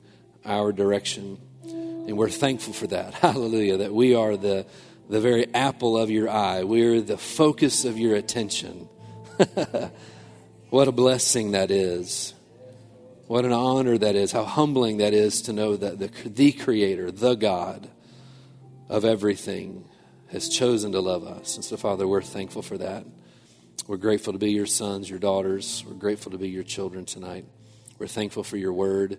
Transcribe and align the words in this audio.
our 0.45 0.73
direction. 0.73 1.39
And 1.65 2.17
we're 2.19 2.29
thankful 2.29 2.73
for 2.73 2.87
that, 2.89 3.15
hallelujah, 3.23 3.79
that 3.79 3.95
we 3.95 4.15
are 4.15 4.37
the, 4.37 4.67
the 5.09 5.21
very 5.21 5.53
apple 5.55 5.97
of 5.97 6.11
your 6.11 6.29
eye, 6.29 6.65
we're 6.65 7.01
the 7.01 7.17
focus 7.17 7.85
of 7.85 7.99
your 7.99 8.15
attention. 8.17 8.89
what 10.71 10.89
a 10.89 10.93
blessing 10.93 11.53
that 11.53 11.71
is. 11.71 12.35
What 13.27 13.45
an 13.45 13.53
honor 13.53 13.99
that 13.99 14.15
is, 14.15 14.33
how 14.33 14.45
humbling 14.45 14.99
that 14.99 15.13
is 15.13 15.43
to 15.43 15.53
know 15.53 15.77
that 15.77 15.99
the, 15.99 16.29
the 16.29 16.53
Creator, 16.53 17.11
the 17.11 17.35
God 17.35 17.89
of 18.89 19.05
everything, 19.05 19.85
has 20.29 20.49
chosen 20.49 20.93
to 20.93 21.01
love 21.01 21.25
us. 21.25 21.57
And 21.57 21.65
so, 21.65 21.77
Father, 21.77 22.07
we're 22.07 22.23
thankful 22.23 22.63
for 22.63 22.79
that. 22.79 23.05
We're 23.87 23.97
grateful 23.97 24.33
to 24.33 24.39
be 24.39 24.53
your 24.53 24.67
sons, 24.67 25.09
your 25.09 25.19
daughters. 25.19 25.85
We're 25.87 25.95
grateful 25.95 26.33
to 26.33 26.39
be 26.39 26.49
your 26.49 26.63
children 26.63 27.05
tonight. 27.05 27.45
We're 27.99 28.07
thankful 28.07 28.45
for 28.45 28.57
your 28.57 28.73
word, 28.73 29.19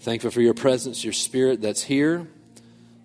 thankful 0.00 0.30
for 0.30 0.40
your 0.40 0.54
presence, 0.54 1.04
your 1.04 1.12
spirit 1.12 1.60
that's 1.60 1.82
here, 1.82 2.26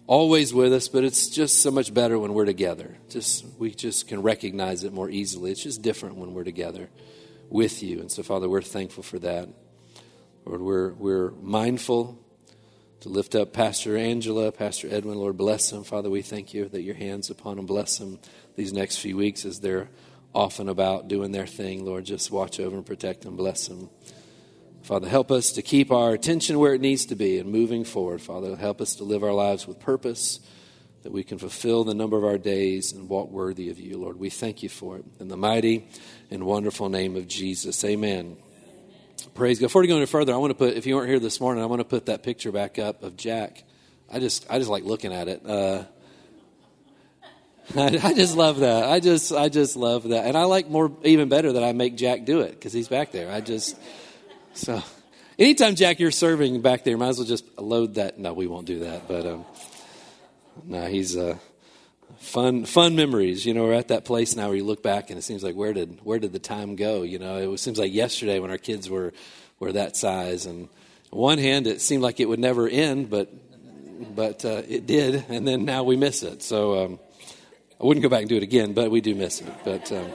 always 0.08 0.54
with 0.54 0.74
us, 0.74 0.88
but 0.88 1.04
it's 1.04 1.30
just 1.30 1.62
so 1.62 1.72
much 1.72 1.94
better 1.94 2.18
when 2.18 2.34
we're 2.34 2.46
together. 2.46 2.98
Just 3.10 3.46
we 3.58 3.72
just 3.72 4.08
can 4.08 4.22
recognize 4.22 4.84
it 4.84 4.94
more 4.94 5.10
easily. 5.10 5.52
It's 5.52 5.64
just 5.64 5.82
different 5.82 6.16
when 6.16 6.34
we're 6.34 6.44
together 6.44 6.90
with 7.50 7.84
you. 7.84 8.00
And 8.00 8.12
so, 8.12 8.24
Father, 8.24 8.50
we're 8.50 8.62
thankful 8.62 9.04
for 9.04 9.20
that. 9.20 9.50
Lord, 10.46 10.62
we're, 10.62 10.94
we're 10.94 11.32
mindful 11.32 12.20
to 13.00 13.10
lift 13.10 13.34
up 13.34 13.52
Pastor 13.52 13.98
Angela, 13.98 14.52
Pastor 14.52 14.88
Edwin. 14.92 15.18
Lord, 15.18 15.38
bless 15.38 15.72
them. 15.72 15.84
Father, 15.84 16.10
we 16.10 16.22
thank 16.22 16.54
you 16.54 16.70
that 16.70 16.84
your 16.84 16.94
hands 16.96 17.32
upon 17.32 17.58
them. 17.58 17.66
Bless 17.66 17.98
them 17.98 18.20
these 18.56 18.72
next 18.72 18.98
few 18.98 19.18
weeks 19.18 19.44
as 19.44 19.60
they're 19.60 19.90
off 20.34 20.60
and 20.60 20.70
about 20.70 21.08
doing 21.08 21.32
their 21.32 21.48
thing. 21.48 21.84
Lord, 21.84 22.06
just 22.06 22.30
watch 22.30 22.60
over 22.60 22.76
and 22.76 22.86
protect 22.86 23.22
them. 23.22 23.36
Bless 23.36 23.68
them. 23.68 23.90
Father, 24.84 25.10
help 25.10 25.32
us 25.32 25.54
to 25.54 25.64
keep 25.64 25.92
our 25.92 26.14
attention 26.14 26.60
where 26.60 26.76
it 26.76 26.82
needs 26.82 27.08
to 27.08 27.16
be 27.16 27.40
and 27.40 27.52
moving 27.52 27.84
forward. 27.84 28.22
Father, 28.22 28.56
help 28.56 28.82
us 28.82 28.96
to 28.98 29.04
live 29.04 29.24
our 29.24 29.34
lives 29.34 29.66
with 29.66 29.80
purpose, 29.80 30.40
that 31.02 31.12
we 31.12 31.24
can 31.24 31.40
fulfill 31.40 31.84
the 31.84 31.96
number 31.96 32.18
of 32.18 32.24
our 32.24 32.38
days 32.38 32.92
and 32.92 33.10
walk 33.10 33.32
worthy 33.32 33.72
of 33.72 33.80
you. 33.80 33.98
Lord, 33.98 34.20
we 34.20 34.30
thank 34.30 34.62
you 34.62 34.70
for 34.70 34.98
it. 34.98 35.06
In 35.20 35.28
the 35.28 35.38
mighty 35.38 35.88
and 36.30 36.44
wonderful 36.44 36.90
name 36.90 37.16
of 37.16 37.28
Jesus, 37.28 37.84
amen. 37.84 38.38
Praise 39.34 39.60
God. 39.60 39.68
Before 39.68 39.82
we 39.82 39.88
go 39.88 39.98
any 39.98 40.06
further, 40.06 40.34
I 40.34 40.38
want 40.38 40.52
to 40.52 40.56
put, 40.56 40.76
if 40.76 40.86
you 40.86 40.96
weren't 40.96 41.10
here 41.10 41.20
this 41.20 41.40
morning, 41.40 41.64
I 41.64 41.68
want 41.68 41.80
to 41.82 41.86
put 41.86 42.08
that 42.08 42.24
picture 42.24 42.52
back 42.52 42.80
up 42.80 43.04
of 43.04 43.18
Jack. 43.18 43.64
I 44.12 44.20
just, 44.20 44.46
I 44.50 44.60
just 44.60 44.70
like 44.70 44.84
looking 44.84 45.14
at 45.14 45.28
it. 45.28 45.46
Uh, 45.46 45.84
I, 47.76 48.00
I, 48.02 48.14
just 48.14 48.36
love 48.36 48.60
that. 48.60 48.86
I 48.86 49.00
just, 49.00 49.32
I 49.32 49.50
just 49.50 49.76
love 49.76 50.10
that. 50.10 50.26
And 50.26 50.38
I 50.38 50.44
like 50.44 50.70
more, 50.70 50.92
even 51.04 51.30
better 51.30 51.54
that 51.54 51.64
I 51.64 51.74
make 51.74 51.96
Jack 51.96 52.26
do 52.26 52.42
it 52.42 52.52
because 52.52 52.74
he's 52.74 52.88
back 52.88 53.12
there. 53.12 53.32
I 53.32 53.42
just, 53.42 53.78
so 54.54 54.84
anytime 55.40 55.76
Jack, 55.76 56.00
you're 56.00 56.12
serving 56.12 56.62
back 56.62 56.84
there, 56.84 56.98
might 56.98 57.10
as 57.10 57.18
well 57.18 57.28
just 57.28 57.60
load 57.60 57.96
that. 57.96 58.20
No, 58.20 58.34
we 58.34 58.48
won't 58.48 58.68
do 58.68 58.80
that. 58.80 59.08
But, 59.08 59.26
um, 59.26 59.46
no, 60.64 60.86
he's, 60.88 61.18
uh, 61.18 61.38
fun 62.20 62.66
fun 62.66 62.96
memories. 62.96 63.46
You 63.46 63.54
know 63.54 63.64
we're 63.64 63.74
at 63.74 63.90
that 63.90 64.06
place 64.06 64.36
now 64.36 64.48
where 64.48 64.58
you 64.58 64.64
look 64.64 64.84
back 64.84 65.10
and 65.10 65.20
it 65.20 65.24
seems 65.24 65.44
like 65.44 65.56
where 65.56 65.74
did 65.74 66.00
where 66.04 66.20
did 66.20 66.34
the 66.34 66.40
time 66.40 66.76
go? 66.76 67.04
You 67.04 67.20
know 67.20 67.54
it 67.54 67.60
seems 67.60 67.80
like 67.80 67.94
yesterday 67.94 68.40
when 68.40 68.52
our 68.52 68.58
kids 68.58 68.90
were 68.90 69.14
were 69.60 69.72
that 69.74 69.96
size 69.96 70.46
and 70.46 70.70
on 71.12 71.20
one 71.20 71.38
hand 71.38 71.68
it 71.68 71.82
seemed 71.82 72.04
like 72.04 72.20
it 72.20 72.28
would 72.28 72.40
never 72.40 72.68
end 72.68 73.10
but 73.10 73.34
but 74.16 74.44
uh, 74.46 74.62
it 74.68 74.86
did. 74.86 75.26
And 75.30 75.48
then 75.48 75.66
now 75.66 75.84
we 75.84 75.96
miss 75.96 76.24
it. 76.24 76.44
So 76.44 76.86
um, 76.86 77.00
i 77.80 77.86
wouldn't 77.86 78.04
go 78.04 78.10
back 78.10 78.22
and 78.22 78.30
do 78.30 78.38
it 78.38 78.44
again 78.44 78.74
but 78.74 78.92
we 78.92 79.02
do 79.02 79.16
miss 79.16 79.42
it. 79.42 79.54
But 79.64 79.92
um, 79.92 80.10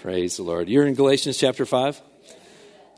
praise 0.00 0.36
the 0.36 0.42
lord. 0.42 0.68
You're 0.68 0.86
in 0.86 0.94
galatians 0.94 1.38
chapter 1.38 1.66
5 1.66 2.02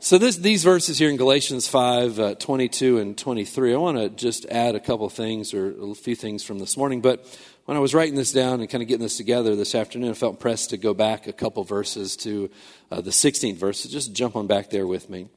so 0.03 0.17
this, 0.17 0.37
these 0.37 0.63
verses 0.63 0.97
here 0.97 1.11
in 1.11 1.15
Galatians 1.15 1.67
5, 1.67 2.19
uh, 2.19 2.33
22 2.33 2.97
and 2.97 3.15
23, 3.15 3.71
I 3.71 3.77
want 3.77 3.99
to 3.99 4.09
just 4.09 4.47
add 4.47 4.73
a 4.73 4.79
couple 4.79 5.07
things 5.09 5.53
or 5.53 5.91
a 5.91 5.93
few 5.93 6.15
things 6.15 6.43
from 6.43 6.57
this 6.57 6.75
morning. 6.75 7.01
But 7.01 7.23
when 7.65 7.77
I 7.77 7.79
was 7.79 7.93
writing 7.93 8.15
this 8.15 8.31
down 8.31 8.59
and 8.59 8.69
kind 8.69 8.81
of 8.81 8.87
getting 8.87 9.03
this 9.03 9.17
together 9.17 9.55
this 9.55 9.75
afternoon, 9.75 10.11
I 10.11 10.13
felt 10.13 10.39
pressed 10.39 10.71
to 10.71 10.77
go 10.77 10.93
back 10.93 11.27
a 11.27 11.33
couple 11.33 11.63
verses 11.63 12.15
to 12.17 12.49
uh, 12.91 13.01
the 13.01 13.11
16th 13.11 13.55
verse. 13.55 13.81
So 13.81 13.89
just 13.89 14.13
jump 14.13 14.35
on 14.35 14.47
back 14.47 14.69
there 14.69 14.87
with 14.87 15.09
me. 15.09 15.27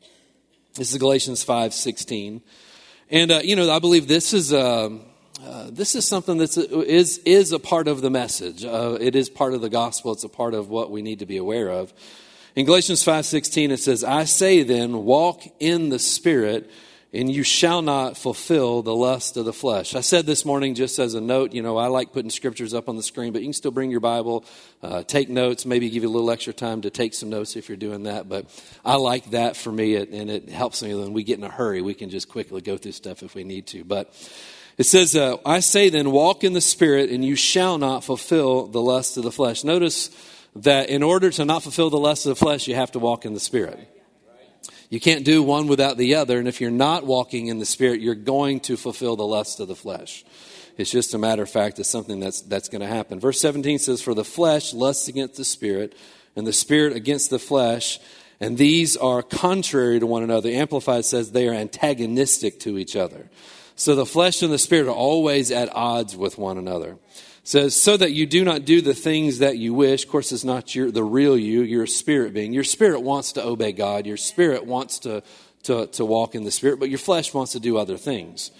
This 0.74 0.92
is 0.92 0.98
Galatians 0.98 1.42
5, 1.42 1.74
16. 1.74 2.42
And, 3.10 3.30
uh, 3.30 3.40
you 3.44 3.56
know, 3.56 3.70
I 3.70 3.78
believe 3.78 4.08
this 4.08 4.32
is, 4.32 4.52
uh, 4.52 4.90
uh 5.44 5.70
this 5.70 5.94
is 5.94 6.06
something 6.06 6.38
that 6.38 6.56
is, 6.56 7.18
is 7.18 7.52
a 7.52 7.58
part 7.58 7.88
of 7.88 8.00
the 8.00 8.10
message. 8.10 8.64
Uh, 8.64 8.96
it 9.00 9.14
is 9.14 9.28
part 9.28 9.52
of 9.52 9.60
the 9.60 9.68
gospel. 9.68 10.12
It's 10.12 10.24
a 10.24 10.28
part 10.28 10.54
of 10.54 10.70
what 10.70 10.90
we 10.90 11.02
need 11.02 11.18
to 11.18 11.26
be 11.26 11.36
aware 11.36 11.68
of. 11.68 11.92
In 12.56 12.66
Galatians 12.66 13.02
5:16 13.02 13.72
it 13.72 13.80
says, 13.80 14.04
"I 14.04 14.24
say 14.24 14.62
then, 14.62 15.04
walk 15.04 15.42
in 15.58 15.88
the 15.88 15.98
spirit, 15.98 16.70
and 17.14 17.30
you 17.30 17.44
shall 17.44 17.80
not 17.80 18.16
fulfill 18.16 18.82
the 18.82 18.94
lust 18.94 19.36
of 19.36 19.44
the 19.44 19.52
flesh. 19.52 19.94
I 19.94 20.00
said 20.00 20.26
this 20.26 20.44
morning, 20.44 20.74
just 20.74 20.98
as 20.98 21.14
a 21.14 21.20
note, 21.20 21.52
you 21.52 21.62
know, 21.62 21.76
I 21.76 21.86
like 21.86 22.12
putting 22.12 22.30
scriptures 22.30 22.74
up 22.74 22.88
on 22.88 22.96
the 22.96 23.04
screen, 23.04 23.32
but 23.32 23.40
you 23.40 23.46
can 23.46 23.52
still 23.52 23.70
bring 23.70 23.92
your 23.92 24.00
Bible, 24.00 24.44
uh, 24.82 25.04
take 25.04 25.28
notes, 25.28 25.64
maybe 25.64 25.88
give 25.90 26.02
you 26.02 26.08
a 26.08 26.10
little 26.10 26.30
extra 26.32 26.52
time 26.52 26.80
to 26.80 26.90
take 26.90 27.14
some 27.14 27.30
notes 27.30 27.54
if 27.54 27.68
you're 27.68 27.76
doing 27.76 28.02
that. 28.02 28.28
But 28.28 28.46
I 28.84 28.96
like 28.96 29.30
that 29.30 29.56
for 29.56 29.70
me, 29.70 29.94
and 29.94 30.28
it 30.28 30.48
helps 30.48 30.82
me 30.82 30.92
when 30.92 31.12
we 31.12 31.22
get 31.22 31.38
in 31.38 31.44
a 31.44 31.48
hurry. 31.48 31.82
We 31.82 31.94
can 31.94 32.10
just 32.10 32.28
quickly 32.28 32.60
go 32.60 32.76
through 32.76 32.92
stuff 32.92 33.22
if 33.22 33.36
we 33.36 33.44
need 33.44 33.68
to. 33.68 33.84
But 33.84 34.12
it 34.76 34.84
says, 34.84 35.14
uh, 35.14 35.36
I 35.46 35.60
say 35.60 35.90
then, 35.90 36.10
walk 36.10 36.42
in 36.42 36.52
the 36.52 36.60
Spirit, 36.60 37.10
and 37.10 37.24
you 37.24 37.36
shall 37.36 37.78
not 37.78 38.02
fulfill 38.02 38.66
the 38.66 38.82
lust 38.82 39.16
of 39.16 39.22
the 39.22 39.30
flesh. 39.30 39.62
Notice 39.62 40.10
that 40.56 40.88
in 40.88 41.04
order 41.04 41.30
to 41.30 41.44
not 41.44 41.62
fulfill 41.62 41.90
the 41.90 41.98
lust 41.98 42.26
of 42.26 42.30
the 42.30 42.44
flesh, 42.44 42.66
you 42.66 42.74
have 42.74 42.90
to 42.92 42.98
walk 42.98 43.24
in 43.24 43.34
the 43.34 43.40
Spirit. 43.40 43.78
You 44.94 45.00
can't 45.00 45.24
do 45.24 45.42
one 45.42 45.66
without 45.66 45.96
the 45.96 46.14
other. 46.14 46.38
And 46.38 46.46
if 46.46 46.60
you're 46.60 46.70
not 46.70 47.04
walking 47.04 47.48
in 47.48 47.58
the 47.58 47.66
Spirit, 47.66 48.00
you're 48.00 48.14
going 48.14 48.60
to 48.60 48.76
fulfill 48.76 49.16
the 49.16 49.26
lust 49.26 49.58
of 49.58 49.66
the 49.66 49.74
flesh. 49.74 50.24
It's 50.78 50.88
just 50.88 51.14
a 51.14 51.18
matter 51.18 51.42
of 51.42 51.50
fact, 51.50 51.80
it's 51.80 51.90
something 51.90 52.20
that's, 52.20 52.42
that's 52.42 52.68
going 52.68 52.80
to 52.80 52.86
happen. 52.86 53.18
Verse 53.18 53.40
17 53.40 53.80
says, 53.80 54.00
For 54.00 54.14
the 54.14 54.22
flesh 54.22 54.72
lusts 54.72 55.08
against 55.08 55.34
the 55.34 55.44
Spirit, 55.44 55.96
and 56.36 56.46
the 56.46 56.52
Spirit 56.52 56.94
against 56.94 57.30
the 57.30 57.40
flesh, 57.40 57.98
and 58.38 58.56
these 58.56 58.96
are 58.96 59.20
contrary 59.20 59.98
to 59.98 60.06
one 60.06 60.22
another. 60.22 60.48
Amplified 60.50 61.04
says 61.04 61.32
they 61.32 61.48
are 61.48 61.54
antagonistic 61.54 62.60
to 62.60 62.78
each 62.78 62.94
other. 62.94 63.28
So 63.74 63.96
the 63.96 64.06
flesh 64.06 64.42
and 64.42 64.52
the 64.52 64.58
Spirit 64.58 64.86
are 64.86 64.94
always 64.94 65.50
at 65.50 65.74
odds 65.74 66.16
with 66.16 66.38
one 66.38 66.56
another 66.56 66.98
says, 67.44 67.76
so 67.76 67.96
that 67.96 68.12
you 68.12 68.26
do 68.26 68.42
not 68.42 68.64
do 68.64 68.80
the 68.80 68.94
things 68.94 69.38
that 69.38 69.58
you 69.58 69.74
wish. 69.74 70.04
Of 70.04 70.10
course, 70.10 70.32
it's 70.32 70.44
not 70.44 70.74
your, 70.74 70.90
the 70.90 71.04
real 71.04 71.36
you, 71.36 71.60
your 71.60 71.86
spirit 71.86 72.32
being. 72.32 72.54
Your 72.54 72.64
spirit 72.64 73.02
wants 73.02 73.32
to 73.32 73.44
obey 73.44 73.72
God. 73.72 74.06
Your 74.06 74.16
spirit 74.16 74.64
wants 74.64 75.00
to, 75.00 75.22
to, 75.64 75.86
to 75.88 76.04
walk 76.04 76.34
in 76.34 76.44
the 76.44 76.50
spirit, 76.50 76.80
but 76.80 76.88
your 76.88 76.98
flesh 76.98 77.34
wants 77.34 77.52
to 77.52 77.60
do 77.60 77.76
other 77.76 77.98
things. 77.98 78.50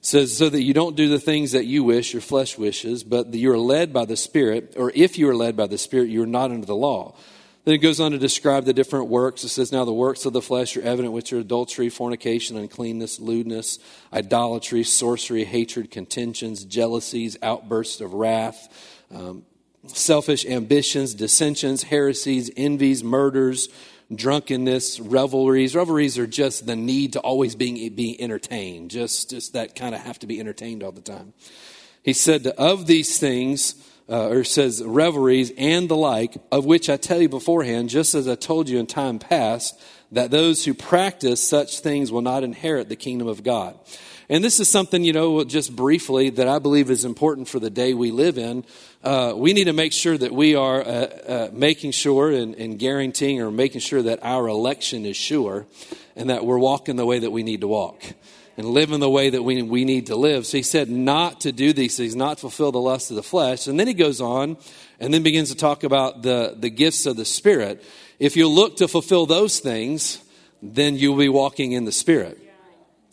Says, 0.00 0.36
so 0.36 0.50
that 0.50 0.62
you 0.62 0.74
don't 0.74 0.96
do 0.96 1.08
the 1.08 1.20
things 1.20 1.52
that 1.52 1.64
you 1.64 1.84
wish, 1.84 2.12
your 2.12 2.20
flesh 2.20 2.58
wishes, 2.58 3.04
but 3.04 3.32
you're 3.32 3.56
led 3.56 3.92
by 3.92 4.04
the 4.04 4.16
spirit, 4.16 4.74
or 4.76 4.92
if 4.94 5.16
you 5.16 5.28
are 5.30 5.36
led 5.36 5.56
by 5.56 5.66
the 5.66 5.78
spirit, 5.78 6.10
you're 6.10 6.26
not 6.26 6.50
under 6.50 6.66
the 6.66 6.76
law. 6.76 7.14
Then 7.64 7.74
it 7.74 7.78
goes 7.78 7.98
on 7.98 8.12
to 8.12 8.18
describe 8.18 8.66
the 8.66 8.74
different 8.74 9.08
works. 9.08 9.42
It 9.42 9.48
says, 9.48 9.72
Now 9.72 9.86
the 9.86 9.92
works 9.92 10.26
of 10.26 10.34
the 10.34 10.42
flesh 10.42 10.76
are 10.76 10.82
evident, 10.82 11.14
which 11.14 11.32
are 11.32 11.38
adultery, 11.38 11.88
fornication, 11.88 12.58
uncleanness, 12.58 13.18
lewdness, 13.18 13.78
idolatry, 14.12 14.82
sorcery, 14.84 15.44
hatred, 15.44 15.90
contentions, 15.90 16.64
jealousies, 16.64 17.38
outbursts 17.42 18.02
of 18.02 18.12
wrath, 18.12 18.68
um, 19.14 19.44
selfish 19.86 20.44
ambitions, 20.44 21.14
dissensions, 21.14 21.84
heresies, 21.84 22.50
envies, 22.54 23.02
murders, 23.02 23.70
drunkenness, 24.14 25.00
revelries. 25.00 25.74
Revelries 25.74 26.18
are 26.18 26.26
just 26.26 26.66
the 26.66 26.76
need 26.76 27.14
to 27.14 27.20
always 27.20 27.54
being, 27.54 27.94
be 27.94 28.20
entertained, 28.20 28.90
just, 28.90 29.30
just 29.30 29.54
that 29.54 29.74
kind 29.74 29.94
of 29.94 30.02
have 30.02 30.18
to 30.18 30.26
be 30.26 30.38
entertained 30.38 30.82
all 30.82 30.92
the 30.92 31.00
time. 31.00 31.32
He 32.02 32.12
said, 32.12 32.46
Of 32.46 32.86
these 32.86 33.18
things, 33.18 33.74
uh, 34.08 34.28
or 34.28 34.44
says 34.44 34.82
revelries 34.84 35.52
and 35.56 35.88
the 35.88 35.96
like, 35.96 36.36
of 36.52 36.64
which 36.64 36.90
I 36.90 36.96
tell 36.96 37.20
you 37.20 37.28
beforehand, 37.28 37.88
just 37.88 38.14
as 38.14 38.28
I 38.28 38.34
told 38.34 38.68
you 38.68 38.78
in 38.78 38.86
time 38.86 39.18
past, 39.18 39.80
that 40.12 40.30
those 40.30 40.64
who 40.64 40.74
practice 40.74 41.46
such 41.46 41.80
things 41.80 42.12
will 42.12 42.22
not 42.22 42.44
inherit 42.44 42.88
the 42.88 42.96
kingdom 42.96 43.28
of 43.28 43.42
God. 43.42 43.78
And 44.28 44.42
this 44.42 44.58
is 44.58 44.68
something, 44.68 45.04
you 45.04 45.12
know, 45.12 45.44
just 45.44 45.76
briefly 45.76 46.30
that 46.30 46.48
I 46.48 46.58
believe 46.58 46.90
is 46.90 47.04
important 47.04 47.48
for 47.48 47.58
the 47.58 47.68
day 47.68 47.92
we 47.92 48.10
live 48.10 48.38
in. 48.38 48.64
Uh, 49.02 49.34
we 49.36 49.52
need 49.52 49.64
to 49.64 49.74
make 49.74 49.92
sure 49.92 50.16
that 50.16 50.32
we 50.32 50.54
are 50.54 50.80
uh, 50.80 50.86
uh, 50.86 51.50
making 51.52 51.90
sure 51.90 52.30
and, 52.30 52.54
and 52.54 52.78
guaranteeing 52.78 53.42
or 53.42 53.50
making 53.50 53.82
sure 53.82 54.00
that 54.02 54.20
our 54.22 54.48
election 54.48 55.04
is 55.04 55.16
sure 55.16 55.66
and 56.16 56.30
that 56.30 56.46
we're 56.46 56.58
walking 56.58 56.96
the 56.96 57.04
way 57.04 57.18
that 57.18 57.30
we 57.30 57.42
need 57.42 57.60
to 57.60 57.68
walk 57.68 58.02
and 58.56 58.68
live 58.68 58.92
in 58.92 59.00
the 59.00 59.10
way 59.10 59.30
that 59.30 59.42
we, 59.42 59.62
we 59.62 59.84
need 59.84 60.06
to 60.06 60.16
live. 60.16 60.46
So 60.46 60.56
he 60.56 60.62
said 60.62 60.88
not 60.88 61.40
to 61.40 61.52
do 61.52 61.72
these 61.72 61.96
things, 61.96 62.14
not 62.14 62.38
fulfill 62.38 62.72
the 62.72 62.80
lust 62.80 63.10
of 63.10 63.16
the 63.16 63.22
flesh. 63.22 63.66
And 63.66 63.78
then 63.78 63.86
he 63.86 63.94
goes 63.94 64.20
on 64.20 64.56
and 65.00 65.12
then 65.12 65.22
begins 65.22 65.50
to 65.50 65.56
talk 65.56 65.82
about 65.82 66.22
the, 66.22 66.54
the 66.56 66.70
gifts 66.70 67.06
of 67.06 67.16
the 67.16 67.24
Spirit. 67.24 67.82
If 68.18 68.36
you 68.36 68.48
look 68.48 68.76
to 68.76 68.88
fulfill 68.88 69.26
those 69.26 69.58
things, 69.58 70.22
then 70.62 70.96
you'll 70.96 71.18
be 71.18 71.28
walking 71.28 71.72
in 71.72 71.84
the 71.84 71.92
Spirit. 71.92 72.40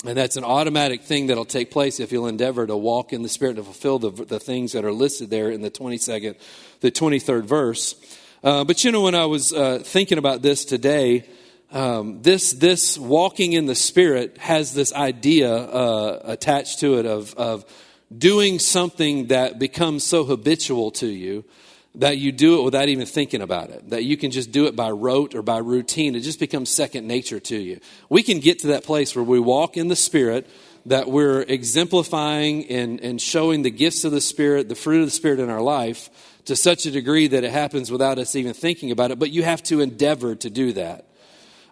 And 0.05 0.17
that's 0.17 0.35
an 0.35 0.43
automatic 0.43 1.03
thing 1.03 1.27
that'll 1.27 1.45
take 1.45 1.69
place 1.69 1.99
if 1.99 2.11
you'll 2.11 2.27
endeavor 2.27 2.65
to 2.65 2.75
walk 2.75 3.13
in 3.13 3.21
the 3.21 3.29
Spirit 3.29 3.57
to 3.57 3.63
fulfill 3.63 3.99
the, 3.99 4.09
the 4.09 4.39
things 4.39 4.71
that 4.71 4.83
are 4.83 4.91
listed 4.91 5.29
there 5.29 5.51
in 5.51 5.61
the 5.61 5.69
22nd, 5.69 6.35
the 6.81 6.91
23rd 6.91 7.43
verse. 7.43 7.95
Uh, 8.43 8.63
but 8.63 8.83
you 8.83 8.91
know, 8.91 9.01
when 9.01 9.13
I 9.13 9.25
was 9.25 9.53
uh, 9.53 9.79
thinking 9.83 10.17
about 10.17 10.41
this 10.41 10.65
today, 10.65 11.25
um, 11.71 12.21
this 12.21 12.51
this 12.53 12.97
walking 12.97 13.53
in 13.53 13.65
the 13.65 13.75
Spirit 13.75 14.37
has 14.37 14.73
this 14.73 14.93
idea 14.93 15.53
uh, 15.53 16.21
attached 16.25 16.79
to 16.79 16.99
it 16.99 17.05
of 17.05 17.33
of 17.35 17.65
doing 18.15 18.59
something 18.59 19.27
that 19.27 19.57
becomes 19.57 20.05
so 20.05 20.25
habitual 20.25 20.91
to 20.91 21.07
you 21.07 21.45
that 21.95 22.17
you 22.17 22.31
do 22.31 22.59
it 22.59 22.63
without 22.63 22.87
even 22.87 23.05
thinking 23.05 23.41
about 23.41 23.69
it, 23.69 23.89
that 23.89 24.03
you 24.05 24.15
can 24.15 24.31
just 24.31 24.51
do 24.51 24.65
it 24.65 24.75
by 24.75 24.89
rote 24.89 25.35
or 25.35 25.41
by 25.41 25.57
routine. 25.57 26.15
It 26.15 26.21
just 26.21 26.39
becomes 26.39 26.69
second 26.69 27.05
nature 27.05 27.39
to 27.41 27.57
you. 27.57 27.79
We 28.09 28.23
can 28.23 28.39
get 28.39 28.59
to 28.59 28.67
that 28.67 28.85
place 28.85 29.15
where 29.15 29.25
we 29.25 29.39
walk 29.39 29.75
in 29.75 29.89
the 29.89 29.95
Spirit, 29.95 30.49
that 30.85 31.09
we're 31.09 31.41
exemplifying 31.41 32.65
and, 32.69 33.01
and 33.01 33.21
showing 33.21 33.61
the 33.61 33.71
gifts 33.71 34.05
of 34.05 34.13
the 34.13 34.21
Spirit, 34.21 34.69
the 34.69 34.75
fruit 34.75 35.01
of 35.01 35.07
the 35.07 35.11
Spirit 35.11 35.39
in 35.39 35.49
our 35.49 35.61
life 35.61 36.09
to 36.45 36.55
such 36.55 36.85
a 36.85 36.91
degree 36.91 37.27
that 37.27 37.43
it 37.43 37.51
happens 37.51 37.91
without 37.91 38.17
us 38.17 38.35
even 38.35 38.53
thinking 38.53 38.91
about 38.91 39.11
it. 39.11 39.19
But 39.19 39.31
you 39.31 39.43
have 39.43 39.61
to 39.63 39.81
endeavor 39.81 40.35
to 40.35 40.49
do 40.49 40.73
that. 40.73 41.10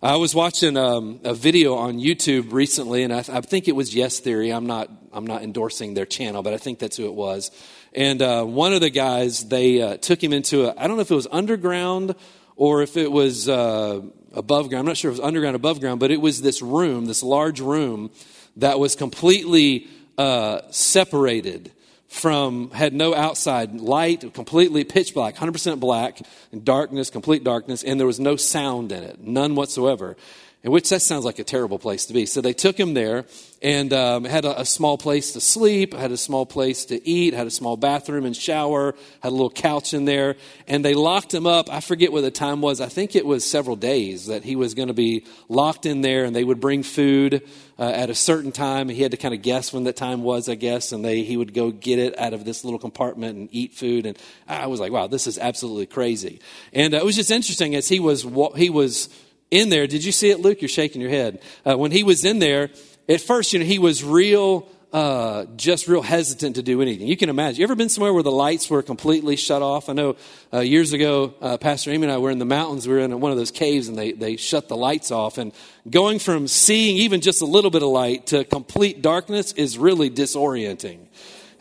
I 0.02 0.16
was 0.16 0.34
watching 0.34 0.78
um, 0.78 1.20
a 1.26 1.34
video 1.34 1.76
on 1.76 2.00
YouTube 2.00 2.54
recently, 2.54 3.04
and 3.04 3.12
I, 3.12 3.18
I, 3.18 3.42
think 3.42 3.68
it 3.68 3.74
was 3.76 3.94
Yes 3.94 4.20
Theory. 4.20 4.50
I'm 4.50 4.66
not, 4.66 4.90
I'm 5.12 5.28
not 5.28 5.44
endorsing 5.44 5.94
their 5.94 6.06
channel, 6.06 6.42
but 6.42 6.54
I 6.54 6.58
think 6.58 6.80
that's 6.80 6.96
who 6.96 7.08
it 7.08 7.14
was. 7.14 7.52
And 7.94 8.22
uh, 8.22 8.46
one 8.46 8.72
of 8.72 8.80
the 8.80 8.90
guys, 8.90 9.50
they 9.50 9.82
uh, 9.82 9.98
took 9.98 10.24
him 10.24 10.32
into 10.32 10.68
a, 10.68 10.74
I 10.78 10.88
don't 10.88 10.96
know 10.96 11.02
if 11.02 11.12
it 11.12 11.16
was 11.16 11.28
underground 11.30 12.16
or 12.56 12.82
if 12.82 12.96
it 12.96 13.12
was 13.12 13.50
uh, 13.50 14.00
above 14.32 14.70
ground. 14.70 14.80
I'm 14.80 14.86
not 14.86 14.96
sure 14.96 15.12
if 15.12 15.18
it 15.18 15.20
was 15.20 15.28
underground, 15.28 15.58
above 15.58 15.82
ground, 15.82 16.00
but 16.00 16.12
it 16.12 16.22
was 16.22 16.42
this 16.42 16.62
room, 16.62 17.06
this 17.06 17.22
large 17.22 17.60
room 17.60 18.10
that 18.56 18.80
was 18.80 18.96
completely 18.96 19.90
uh, 20.18 20.62
separated 20.72 21.74
from, 22.10 22.72
had 22.72 22.94
no 22.94 23.16
outside 23.16 23.80
light, 23.80 24.34
completely 24.34 24.84
pitch 24.84 25.14
black, 25.14 25.36
100% 25.36 25.80
black, 25.80 26.20
and 26.52 26.66
darkness, 26.66 27.10
complete 27.12 27.44
darkness, 27.44 27.84
and 27.84 28.00
there 28.00 28.08
was 28.08 28.20
no 28.20 28.36
sound 28.36 28.92
in 28.92 29.04
it, 29.04 29.22
none 29.22 29.56
whatsoever. 29.56 30.18
In 30.62 30.72
which 30.72 30.90
that 30.90 31.02
sounds 31.02 31.24
like 31.24 31.40
a 31.40 31.46
terrible 31.46 31.80
place 31.80 32.08
to 32.08 32.14
be. 32.14 32.26
So 32.26 32.42
they 32.42 32.52
took 32.52 32.78
him 32.78 32.94
there 32.94 33.24
and 33.62 33.94
um, 33.94 34.26
had 34.26 34.44
a, 34.44 34.60
a, 34.60 34.66
small 34.66 34.98
place 34.98 35.32
to 35.32 35.40
sleep, 35.40 35.94
had 35.94 36.12
a 36.12 36.18
small 36.18 36.46
place 36.46 36.84
to 36.86 37.08
eat, 37.08 37.34
had 37.34 37.48
a 37.48 37.52
small 37.52 37.78
bathroom 37.78 38.26
and 38.26 38.36
shower, 38.36 38.94
had 39.24 39.30
a 39.30 39.32
little 39.32 39.50
couch 39.50 39.94
in 39.94 40.04
there, 40.04 40.36
and 40.68 40.84
they 40.84 40.96
locked 40.96 41.34
him 41.34 41.48
up. 41.48 41.72
I 41.72 41.80
forget 41.80 42.12
what 42.12 42.22
the 42.22 42.32
time 42.32 42.60
was. 42.60 42.82
I 42.82 42.90
think 42.90 43.16
it 43.16 43.26
was 43.26 43.50
several 43.50 43.78
days 43.78 44.26
that 44.26 44.44
he 44.44 44.58
was 44.58 44.74
going 44.74 44.90
to 44.90 44.94
be 44.94 45.26
locked 45.48 45.86
in 45.86 46.02
there, 46.02 46.26
and 46.26 46.36
they 46.36 46.44
would 46.44 46.60
bring 46.60 46.84
food 46.84 47.42
uh, 47.80 47.90
at 47.90 48.10
a 48.10 48.16
certain 48.16 48.52
time. 48.52 48.90
He 48.90 49.02
had 49.02 49.12
to 49.12 49.18
kind 49.18 49.34
of 49.34 49.42
guess 49.42 49.72
when 49.72 49.86
that 49.86 49.96
time 49.96 50.22
was, 50.22 50.50
I 50.50 50.56
guess, 50.56 50.92
and 50.92 51.04
they 51.04 51.24
he 51.24 51.38
would 51.38 51.54
go 51.54 51.72
get 51.72 51.98
it 51.98 52.20
out 52.20 52.34
of 52.34 52.44
this 52.44 52.64
little 52.64 52.80
compartment 52.80 53.38
and 53.38 53.50
eat 53.52 53.74
food. 53.74 54.06
And 54.06 54.18
I 54.48 54.68
was 54.68 54.80
like, 54.80 54.92
wow, 54.92 55.08
this 55.08 55.26
is 55.26 55.40
absolutely 55.40 55.86
crazy. 55.86 56.42
And 56.74 56.94
uh, 56.94 56.98
it 56.98 57.06
was 57.06 57.16
just 57.16 57.32
interesting 57.32 57.76
as 57.76 57.88
he 57.88 58.00
was 58.00 58.28
he 58.56 58.70
was 58.70 59.10
in 59.50 59.70
there. 59.70 59.88
Did 59.88 60.04
you 60.04 60.12
see 60.12 60.30
it, 60.30 60.42
Luke? 60.42 60.62
You're 60.62 60.70
shaking 60.70 61.02
your 61.02 61.10
head. 61.10 61.42
Uh, 61.66 61.78
when 61.78 61.92
he 61.92 62.04
was 62.04 62.26
in 62.26 62.40
there, 62.40 62.70
at 63.08 63.22
first, 63.22 63.54
you 63.54 63.60
know, 63.60 63.66
he 63.66 63.80
was 63.80 64.04
real, 64.04 64.68
uh, 64.92 65.46
just 65.56 65.88
real 65.88 66.02
hesitant 66.02 66.56
to 66.56 66.64
do 66.64 66.82
anything. 66.82 67.08
You 67.08 67.18
can 67.18 67.30
imagine. 67.30 67.60
You 67.60 67.64
ever 67.66 67.76
been 67.76 67.90
somewhere 67.90 68.14
where 68.14 68.24
the 68.24 68.32
lights 68.32 68.70
were 68.70 68.82
completely 68.82 69.36
shut 69.36 69.62
off? 69.62 69.88
I 69.88 69.94
know 69.94 70.16
uh, 70.52 70.62
years 70.62 70.94
ago, 70.94 71.36
uh, 71.42 71.58
Pastor 71.58 71.92
Amy 71.92 72.04
and 72.04 72.12
I 72.12 72.18
were 72.18 72.32
in 72.32 72.40
the 72.40 72.46
mountains. 72.46 72.88
We 72.88 72.96
were 72.96 73.00
in 73.00 73.20
one 73.20 73.32
of 73.32 73.38
those 73.38 73.52
caves 73.52 73.88
and 73.88 73.98
they, 73.98 74.14
they 74.14 74.36
shut 74.36 74.68
the 74.68 74.78
lights 74.78 75.12
off. 75.12 75.38
And 75.38 75.54
going 75.90 76.18
from 76.18 76.48
seeing 76.48 76.98
even 76.98 77.22
just 77.22 77.42
a 77.42 77.46
little 77.46 77.70
bit 77.70 77.84
of 77.84 77.90
light 77.90 78.28
to 78.28 78.44
complete 78.44 79.02
darkness 79.04 79.52
is 79.54 79.78
really 79.78 80.10
disorienting. 80.10 81.00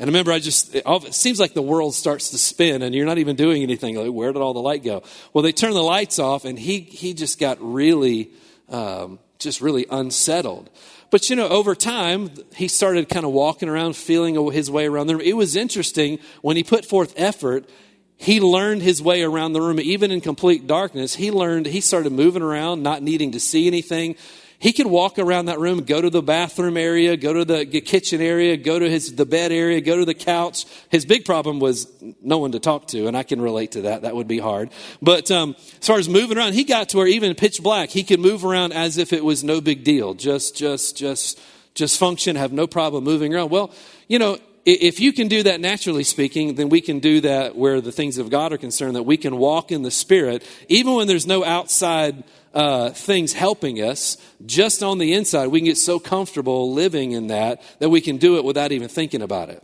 And 0.01 0.09
I 0.09 0.11
remember, 0.11 0.33
I 0.33 0.39
just, 0.39 0.75
it, 0.75 0.85
it, 0.87 1.15
seems 1.15 1.41
like 1.41 1.55
the 1.55 1.63
world 1.63 1.95
starts 1.95 2.31
to 2.31 2.39
spin 2.39 2.83
and 2.83 2.95
you're 2.95 3.05
not 3.05 3.19
even 3.19 3.37
doing 3.37 3.63
anything. 3.63 3.97
Like, 3.97 4.13
where 4.13 4.33
did 4.33 4.41
all 4.41 4.55
the 4.55 4.61
light 4.61 4.85
go? 4.85 5.03
Well, 5.35 5.43
they 5.43 5.53
turned 5.53 5.75
the 5.75 5.83
lights 5.83 6.19
off 6.19 6.45
and 6.45 6.59
he, 6.59 6.81
he 6.81 7.15
just 7.15 7.39
got 7.39 7.59
really, 7.61 8.31
um, 8.71 9.19
just 9.39 9.61
really 9.61 9.87
unsettled. 9.91 10.71
But 11.11 11.31
you 11.31 11.37
know, 11.37 11.49
over 11.49 11.75
time, 11.75 12.31
he 12.55 12.69
started 12.69 13.09
kind 13.09 13.25
of 13.25 13.33
walking 13.33 13.69
around, 13.69 13.97
feeling 13.97 14.35
his 14.53 14.71
way 14.71 14.87
around 14.87 15.07
the 15.07 15.17
room. 15.17 15.25
It 15.25 15.37
was 15.37 15.57
interesting 15.57 16.19
when 16.43 16.57
he 16.57 16.63
put 16.63 16.85
forth 16.85 17.15
effort. 17.17 17.69
He 18.17 18.41
learned 18.41 18.83
his 18.83 19.01
way 19.01 19.23
around 19.23 19.53
the 19.53 19.61
room, 19.61 19.81
even 19.81 20.11
in 20.11 20.21
complete 20.21 20.67
darkness. 20.67 21.15
He 21.15 21.31
learned, 21.31 21.67
he 21.67 21.81
started 21.81 22.13
moving 22.13 22.43
around, 22.43 22.83
not 22.83 23.03
needing 23.03 23.33
to 23.33 23.41
see 23.41 23.67
anything. 23.67 24.17
He 24.61 24.73
could 24.73 24.87
walk 24.87 25.21
around 25.21 25.47
that 25.47 25.61
room, 25.61 25.85
go 25.85 26.01
to 26.01 26.11
the 26.11 26.23
bathroom 26.23 26.77
area, 26.77 27.17
go 27.17 27.33
to 27.33 27.45
the 27.45 27.65
kitchen 27.65 28.21
area, 28.21 28.57
go 28.57 28.77
to 28.79 28.91
his, 28.91 29.15
the 29.15 29.25
bed 29.25 29.53
area, 29.53 29.81
go 29.81 29.97
to 29.97 30.05
the 30.05 30.15
couch. 30.15 30.67
His 30.89 31.07
big 31.07 31.25
problem 31.25 31.61
was 31.61 31.87
no 32.21 32.39
one 32.39 32.51
to 32.53 32.59
talk 32.59 32.89
to, 32.89 33.07
and 33.07 33.17
I 33.17 33.23
can 33.23 33.41
relate 33.41 33.73
to 33.73 33.83
that. 33.83 34.03
That 34.03 34.17
would 34.17 34.27
be 34.27 34.41
hard. 34.41 34.71
But 35.01 35.31
um, 35.31 35.55
as 35.81 35.87
far 35.87 35.99
as 35.99 36.09
moving 36.09 36.37
around, 36.37 36.55
he 36.55 36.65
got 36.65 36.89
to 36.89 36.97
where 36.97 37.07
even 37.07 37.37
pitch 37.37 37.63
black, 37.63 37.91
he 37.91 38.03
could 38.03 38.19
move 38.19 38.45
around 38.45 38.73
as 38.73 38.99
if 38.99 39.13
it 39.13 39.25
was 39.25 39.45
no 39.45 39.61
big 39.61 39.85
deal. 39.85 40.15
Just, 40.15 40.57
just, 40.57 40.97
just, 40.97 41.41
just 41.75 41.97
function, 41.97 42.35
have 42.35 42.53
no 42.53 42.67
problem 42.67 43.05
moving 43.05 43.33
around. 43.33 43.51
Well, 43.51 43.71
you 44.09 44.19
know, 44.19 44.39
if 44.69 45.01
you 45.01 45.13
can 45.13 45.29
do 45.29 45.43
that 45.45 45.61
naturally 45.61 46.05
speaking, 46.05 46.55
then 46.55 46.69
we 46.69 46.81
can 46.81 46.99
do 46.99 47.21
that 47.23 47.57
where 47.57 47.81
the 47.81 47.93
things 47.93 48.19
of 48.19 48.29
God 48.29 48.53
are 48.53 48.59
concerned, 48.59 48.97
that 48.97 49.05
we 49.05 49.17
can 49.17 49.39
walk 49.39 49.73
in 49.73 49.83
the 49.83 49.91
Spirit, 49.91 50.43
even 50.69 50.95
when 50.95 51.07
there's 51.07 51.27
no 51.27 51.45
outside 51.45 52.25
uh, 52.53 52.91
things 52.91 53.33
helping 53.33 53.77
us, 53.77 54.17
just 54.45 54.83
on 54.83 54.99
the 54.99 55.15
inside, 55.15 55.49
we 55.49 55.61
can 55.61 55.67
get 55.67 55.77
so 55.79 55.99
comfortable 55.99 56.73
living 56.73 57.13
in 57.13 57.29
that 57.29 57.63
that 57.79 57.89
we 57.89 58.01
can 58.01 58.17
do 58.17 58.37
it 58.37 58.45
without 58.45 58.73
even 58.73 58.89
thinking 58.89 59.23
about 59.23 59.49
it. 59.49 59.63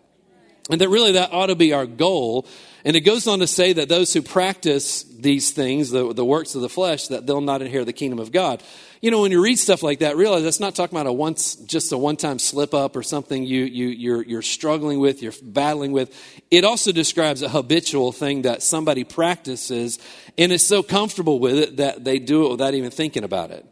And 0.71 0.81
that 0.81 0.89
really 0.89 1.13
that 1.13 1.33
ought 1.33 1.47
to 1.47 1.55
be 1.55 1.73
our 1.73 1.87
goal. 1.87 2.47
And 2.85 2.97
it 2.97 3.01
goes 3.01 3.27
on 3.27 3.41
to 3.41 3.47
say 3.47 3.75
that 3.75 3.89
those 3.89 4.13
who 4.13 4.23
practice 4.23 5.03
these 5.03 5.51
things, 5.51 5.91
the, 5.91 6.13
the 6.15 6.25
works 6.25 6.55
of 6.55 6.63
the 6.63 6.69
flesh, 6.69 7.09
that 7.09 7.27
they'll 7.27 7.41
not 7.41 7.63
inherit 7.63 7.87
the 7.87 7.93
kingdom 7.93 8.19
of 8.19 8.33
God. 8.33 8.63
You 9.05 9.11
know, 9.11 9.21
when 9.21 9.33
you 9.33 9.43
read 9.43 9.59
stuff 9.59 9.83
like 9.83 9.99
that, 9.99 10.17
realize 10.17 10.45
that's 10.45 10.61
not 10.61 10.75
talking 10.75 10.97
about 10.97 11.07
a 11.07 11.13
once, 11.13 11.57
just 11.57 11.93
a 11.93 11.99
one-time 11.99 12.39
slip 12.39 12.73
up 12.73 12.97
or 12.97 13.03
something 13.03 13.45
you, 13.45 13.65
you, 13.65 13.89
you're, 13.89 14.23
you're 14.23 14.41
struggling 14.41 14.99
with, 14.99 15.23
you're 15.23 15.35
battling 15.43 15.93
with. 15.93 16.11
It 16.51 16.65
also 16.65 16.91
describes 16.91 17.43
a 17.43 17.51
habitual 17.51 18.13
thing 18.13 18.41
that 18.43 18.63
somebody 18.63 19.05
practices 19.05 19.99
and 20.39 20.51
is 20.51 20.67
so 20.67 20.83
comfortable 20.83 21.39
with 21.39 21.59
it 21.59 21.77
that 21.77 22.03
they 22.03 22.19
do 22.19 22.47
it 22.47 22.53
without 22.53 22.73
even 22.73 22.91
thinking 22.91 23.25
about 23.25 23.51
it 23.51 23.71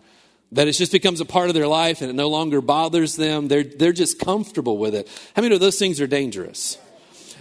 that 0.52 0.68
it 0.68 0.72
just 0.72 0.92
becomes 0.92 1.18
a 1.22 1.24
part 1.24 1.48
of 1.48 1.54
their 1.54 1.66
life 1.66 2.02
and 2.02 2.10
it 2.10 2.14
no 2.14 2.28
longer 2.28 2.60
bothers 2.60 3.16
them. 3.16 3.48
They're, 3.48 3.64
they're 3.64 3.94
just 3.94 4.18
comfortable 4.18 4.76
with 4.76 4.94
it. 4.94 5.08
How 5.34 5.40
many 5.40 5.54
know 5.54 5.58
those 5.58 5.78
things 5.78 5.98
are 6.02 6.06
dangerous? 6.06 6.76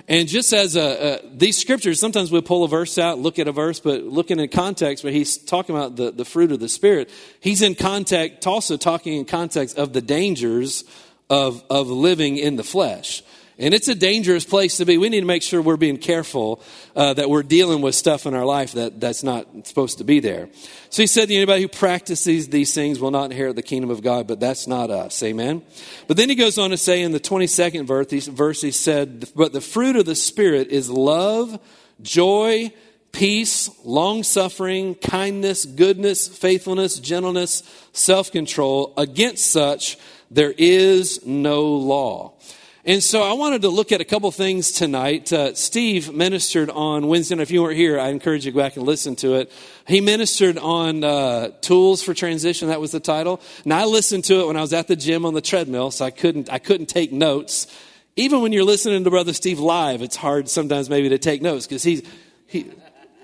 And 0.07 0.27
just 0.27 0.53
as 0.53 0.75
a, 0.75 1.25
a, 1.25 1.29
these 1.35 1.57
scriptures, 1.57 1.99
sometimes 1.99 2.31
we 2.31 2.41
pull 2.41 2.63
a 2.63 2.67
verse 2.67 2.97
out, 2.97 3.19
look 3.19 3.39
at 3.39 3.47
a 3.47 3.51
verse, 3.51 3.79
but 3.79 4.03
looking 4.03 4.39
in 4.39 4.49
context 4.49 5.03
where 5.03 5.13
he's 5.13 5.37
talking 5.37 5.75
about 5.75 5.95
the, 5.95 6.11
the 6.11 6.25
fruit 6.25 6.51
of 6.51 6.59
the 6.59 6.69
Spirit, 6.69 7.09
he's 7.39 7.61
in 7.61 7.75
context, 7.75 8.47
also 8.47 8.77
talking 8.77 9.17
in 9.17 9.25
context 9.25 9.77
of 9.77 9.93
the 9.93 10.01
dangers 10.01 10.83
of, 11.29 11.63
of 11.69 11.87
living 11.87 12.37
in 12.37 12.55
the 12.55 12.63
flesh. 12.63 13.23
And 13.61 13.75
it's 13.75 13.87
a 13.87 13.93
dangerous 13.93 14.43
place 14.43 14.77
to 14.77 14.85
be. 14.85 14.97
We 14.97 15.09
need 15.09 15.19
to 15.19 15.27
make 15.27 15.43
sure 15.43 15.61
we're 15.61 15.77
being 15.77 15.97
careful 15.97 16.63
uh, 16.95 17.13
that 17.13 17.29
we're 17.29 17.43
dealing 17.43 17.83
with 17.83 17.93
stuff 17.93 18.25
in 18.25 18.33
our 18.33 18.43
life 18.43 18.71
that, 18.71 18.99
that's 18.99 19.21
not 19.21 19.67
supposed 19.67 19.99
to 19.99 20.03
be 20.03 20.19
there. 20.19 20.49
So 20.89 21.03
he 21.03 21.07
said, 21.07 21.29
anybody 21.29 21.61
who 21.61 21.67
practices 21.67 22.49
these 22.49 22.73
things 22.73 22.99
will 22.99 23.11
not 23.11 23.25
inherit 23.25 23.55
the 23.55 23.61
kingdom 23.61 23.91
of 23.91 24.01
God, 24.01 24.25
but 24.25 24.39
that's 24.39 24.65
not 24.65 24.89
us. 24.89 25.21
Amen. 25.21 25.61
But 26.07 26.17
then 26.17 26.27
he 26.27 26.33
goes 26.33 26.57
on 26.57 26.71
to 26.71 26.77
say 26.77 27.03
in 27.03 27.11
the 27.11 27.19
22nd 27.19 27.85
verse, 27.85 28.27
verse 28.27 28.61
he 28.61 28.71
said, 28.71 29.29
but 29.35 29.53
the 29.53 29.61
fruit 29.61 29.95
of 29.95 30.05
the 30.05 30.15
Spirit 30.15 30.69
is 30.69 30.89
love, 30.89 31.59
joy, 32.01 32.73
peace, 33.11 33.69
long 33.85 34.23
suffering, 34.23 34.95
kindness, 34.95 35.65
goodness, 35.65 36.27
faithfulness, 36.27 36.99
gentleness, 36.99 37.61
self 37.93 38.31
control. 38.31 38.95
Against 38.97 39.51
such, 39.51 39.99
there 40.31 40.53
is 40.57 41.23
no 41.27 41.63
law. 41.65 42.33
And 42.83 43.03
so 43.03 43.21
I 43.21 43.33
wanted 43.33 43.61
to 43.61 43.69
look 43.69 43.91
at 43.91 44.01
a 44.01 44.05
couple 44.05 44.31
things 44.31 44.71
tonight. 44.71 45.31
Uh, 45.31 45.53
Steve 45.53 46.11
ministered 46.11 46.71
on 46.71 47.05
Wednesday. 47.07 47.35
And 47.35 47.41
if 47.41 47.51
you 47.51 47.61
weren't 47.61 47.77
here, 47.77 47.99
I 47.99 48.07
encourage 48.07 48.43
you 48.43 48.51
to 48.51 48.55
go 48.55 48.63
back 48.63 48.75
and 48.75 48.83
listen 48.87 49.15
to 49.17 49.35
it. 49.35 49.51
He 49.85 50.01
ministered 50.01 50.57
on 50.57 51.03
uh, 51.03 51.49
tools 51.61 52.01
for 52.01 52.15
transition. 52.15 52.69
That 52.69 52.81
was 52.81 52.91
the 52.91 52.99
title. 52.99 53.39
And 53.65 53.73
I 53.73 53.85
listened 53.85 54.23
to 54.25 54.41
it 54.41 54.47
when 54.47 54.57
I 54.57 54.61
was 54.61 54.73
at 54.73 54.87
the 54.87 54.95
gym 54.95 55.27
on 55.27 55.35
the 55.35 55.41
treadmill, 55.41 55.91
so 55.91 56.05
I 56.05 56.09
couldn't 56.09 56.49
I 56.51 56.57
couldn't 56.57 56.87
take 56.87 57.11
notes. 57.11 57.67
Even 58.15 58.41
when 58.41 58.51
you're 58.51 58.65
listening 58.65 59.03
to 59.03 59.09
Brother 59.11 59.33
Steve 59.33 59.59
live, 59.59 60.01
it's 60.01 60.15
hard 60.15 60.49
sometimes 60.49 60.89
maybe 60.89 61.09
to 61.09 61.19
take 61.19 61.43
notes 61.43 61.67
because 61.67 61.83
he's 61.83 62.01
he. 62.47 62.71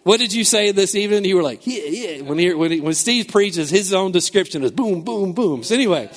What 0.03 0.19
did 0.19 0.31
you 0.31 0.45
say 0.45 0.71
this 0.71 0.95
evening? 0.95 1.25
You 1.25 1.35
were 1.35 1.43
like, 1.43 1.67
yeah, 1.67 1.83
yeah. 1.83 2.21
When, 2.21 2.37
he, 2.37 2.53
when, 2.53 2.71
he, 2.71 2.79
when 2.79 2.93
Steve 2.93 3.27
preaches, 3.27 3.69
his 3.69 3.91
own 3.91 4.13
description 4.13 4.63
is 4.63 4.71
boom, 4.71 5.01
boom, 5.01 5.33
boom. 5.33 5.63
So 5.63 5.75
anyway, 5.75 6.09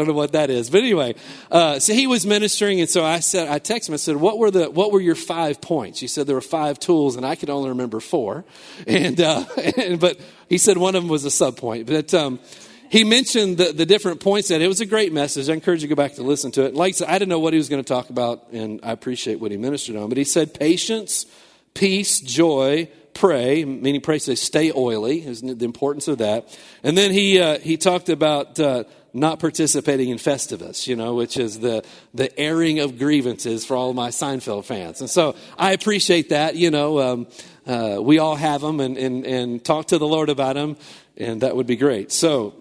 don't 0.00 0.08
know 0.08 0.14
what 0.14 0.32
that 0.32 0.50
is, 0.50 0.70
but 0.70 0.78
anyway, 0.78 1.14
uh, 1.50 1.78
so 1.78 1.92
he 1.92 2.06
was 2.06 2.26
ministering, 2.26 2.80
and 2.80 2.88
so 2.88 3.04
I 3.04 3.20
said, 3.20 3.48
I 3.48 3.58
texted 3.58 3.88
him. 3.88 3.94
I 3.94 3.96
said, 3.96 4.16
"What 4.16 4.38
were 4.38 4.50
the 4.50 4.70
what 4.70 4.92
were 4.92 5.00
your 5.00 5.14
five 5.14 5.60
points?" 5.60 6.00
He 6.00 6.06
said 6.06 6.26
there 6.26 6.34
were 6.34 6.40
five 6.40 6.78
tools, 6.78 7.16
and 7.16 7.24
I 7.24 7.34
could 7.34 7.50
only 7.50 7.70
remember 7.70 8.00
four, 8.00 8.44
and, 8.86 9.20
uh, 9.20 9.44
and 9.76 9.98
but 10.00 10.20
he 10.48 10.58
said 10.58 10.76
one 10.76 10.94
of 10.94 11.02
them 11.02 11.08
was 11.08 11.24
a 11.24 11.30
sub 11.30 11.56
point. 11.56 11.86
But 11.86 12.12
um, 12.14 12.40
he 12.88 13.04
mentioned 13.04 13.58
the, 13.58 13.72
the 13.72 13.86
different 13.86 14.20
points 14.20 14.48
that 14.48 14.60
it 14.60 14.68
was 14.68 14.80
a 14.80 14.86
great 14.86 15.12
message. 15.12 15.48
I 15.48 15.54
encourage 15.54 15.82
you 15.82 15.88
to 15.88 15.94
go 15.94 16.00
back 16.00 16.14
to 16.14 16.22
listen 16.22 16.50
to 16.52 16.64
it. 16.64 16.74
Like 16.74 16.90
I 16.90 16.92
said, 16.92 17.08
I 17.08 17.18
didn't 17.18 17.30
know 17.30 17.40
what 17.40 17.52
he 17.52 17.58
was 17.58 17.68
going 17.68 17.82
to 17.82 17.88
talk 17.88 18.10
about, 18.10 18.48
and 18.52 18.80
I 18.82 18.92
appreciate 18.92 19.40
what 19.40 19.50
he 19.50 19.56
ministered 19.56 19.96
on. 19.96 20.08
But 20.08 20.18
he 20.18 20.24
said 20.24 20.54
patience, 20.54 21.26
peace, 21.74 22.20
joy, 22.20 22.88
pray, 23.16 23.64
meaning 23.64 24.00
pray, 24.00 24.18
say 24.18 24.34
stay 24.34 24.72
oily, 24.72 25.26
is 25.26 25.40
the 25.40 25.64
importance 25.64 26.06
of 26.06 26.18
that. 26.18 26.56
And 26.82 26.96
then 26.96 27.10
he 27.10 27.40
uh, 27.40 27.58
he 27.58 27.76
talked 27.76 28.08
about 28.08 28.60
uh, 28.60 28.84
not 29.16 29.40
participating 29.40 30.10
in 30.10 30.18
Festivus, 30.18 30.86
you 30.86 30.94
know, 30.94 31.14
which 31.14 31.36
is 31.36 31.58
the, 31.60 31.84
the 32.14 32.36
airing 32.38 32.78
of 32.78 32.98
grievances 32.98 33.64
for 33.64 33.76
all 33.76 33.92
my 33.92 34.10
Seinfeld 34.10 34.64
fans. 34.64 35.00
And 35.00 35.10
so 35.10 35.34
I 35.58 35.72
appreciate 35.72 36.28
that, 36.28 36.56
you 36.56 36.70
know, 36.70 37.00
um, 37.00 37.26
uh, 37.66 37.98
we 38.00 38.18
all 38.18 38.36
have 38.36 38.60
them 38.60 38.80
and, 38.80 38.96
and, 38.96 39.26
and 39.26 39.64
talk 39.64 39.86
to 39.86 39.98
the 39.98 40.06
Lord 40.06 40.28
about 40.28 40.54
them, 40.54 40.76
and 41.16 41.40
that 41.40 41.56
would 41.56 41.66
be 41.66 41.76
great. 41.76 42.12
So, 42.12 42.54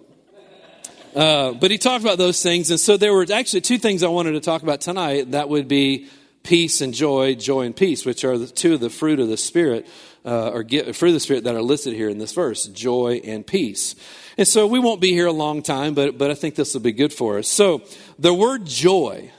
uh, 1.16 1.54
but 1.54 1.72
he 1.72 1.78
talked 1.78 2.04
about 2.04 2.18
those 2.18 2.42
things, 2.42 2.72
and 2.72 2.80
so 2.80 2.98
there 2.98 3.14
were 3.14 3.26
actually 3.32 3.62
two 3.62 3.78
things 3.78 4.02
I 4.02 4.08
wanted 4.08 4.32
to 4.32 4.42
talk 4.42 4.64
about 4.64 4.82
tonight. 4.82 5.32
That 5.32 5.48
would 5.48 5.68
be 5.68 6.08
peace 6.44 6.82
and 6.82 6.94
joy, 6.94 7.36
joy 7.36 7.62
and 7.62 7.76
peace, 7.76 8.06
which 8.06 8.24
are 8.24 8.38
the 8.38 8.48
two 8.48 8.74
of 8.74 8.80
the 8.80 8.90
fruit 8.90 9.20
of 9.20 9.28
the 9.28 9.38
Spirit, 9.38 9.88
uh, 10.26 10.50
or 10.50 10.64
get, 10.64 10.96
fruit 10.96 11.10
of 11.10 11.14
the 11.16 11.20
Spirit 11.20 11.44
that 11.44 11.56
are 11.56 11.62
listed 11.62 11.94
here 11.94 12.10
in 12.10 12.18
this 12.18 12.34
verse, 12.34 12.66
joy 12.66 13.22
and 13.24 13.46
peace. 13.46 13.96
And 14.38 14.48
so 14.48 14.68
we 14.68 14.80
won't 14.80 15.00
be 15.00 15.12
here 15.12 15.28
a 15.28 15.32
long 15.32 15.62
time, 15.62 15.94
but, 15.94 16.18
but 16.18 16.30
I 16.30 16.34
think 16.34 16.56
this 16.56 16.74
will 16.74 16.82
be 16.82 16.92
good 16.92 17.14
for 17.14 17.38
us. 17.38 17.48
So 17.48 17.84
the 18.20 18.34
word 18.34 18.66
joy. 18.66 19.32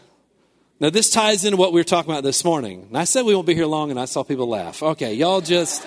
Now, 0.78 0.90
this 0.90 1.10
ties 1.10 1.44
into 1.44 1.56
what 1.56 1.72
we 1.72 1.80
were 1.80 1.84
talking 1.84 2.10
about 2.10 2.22
this 2.22 2.44
morning. 2.44 2.86
And 2.88 2.98
I 2.98 3.04
said 3.04 3.24
we 3.24 3.34
won't 3.34 3.46
be 3.46 3.54
here 3.54 3.66
long, 3.66 3.90
and 3.90 3.98
I 3.98 4.04
saw 4.04 4.22
people 4.22 4.46
laugh. 4.46 4.82
Okay, 4.82 5.14
y'all 5.14 5.40
just, 5.40 5.86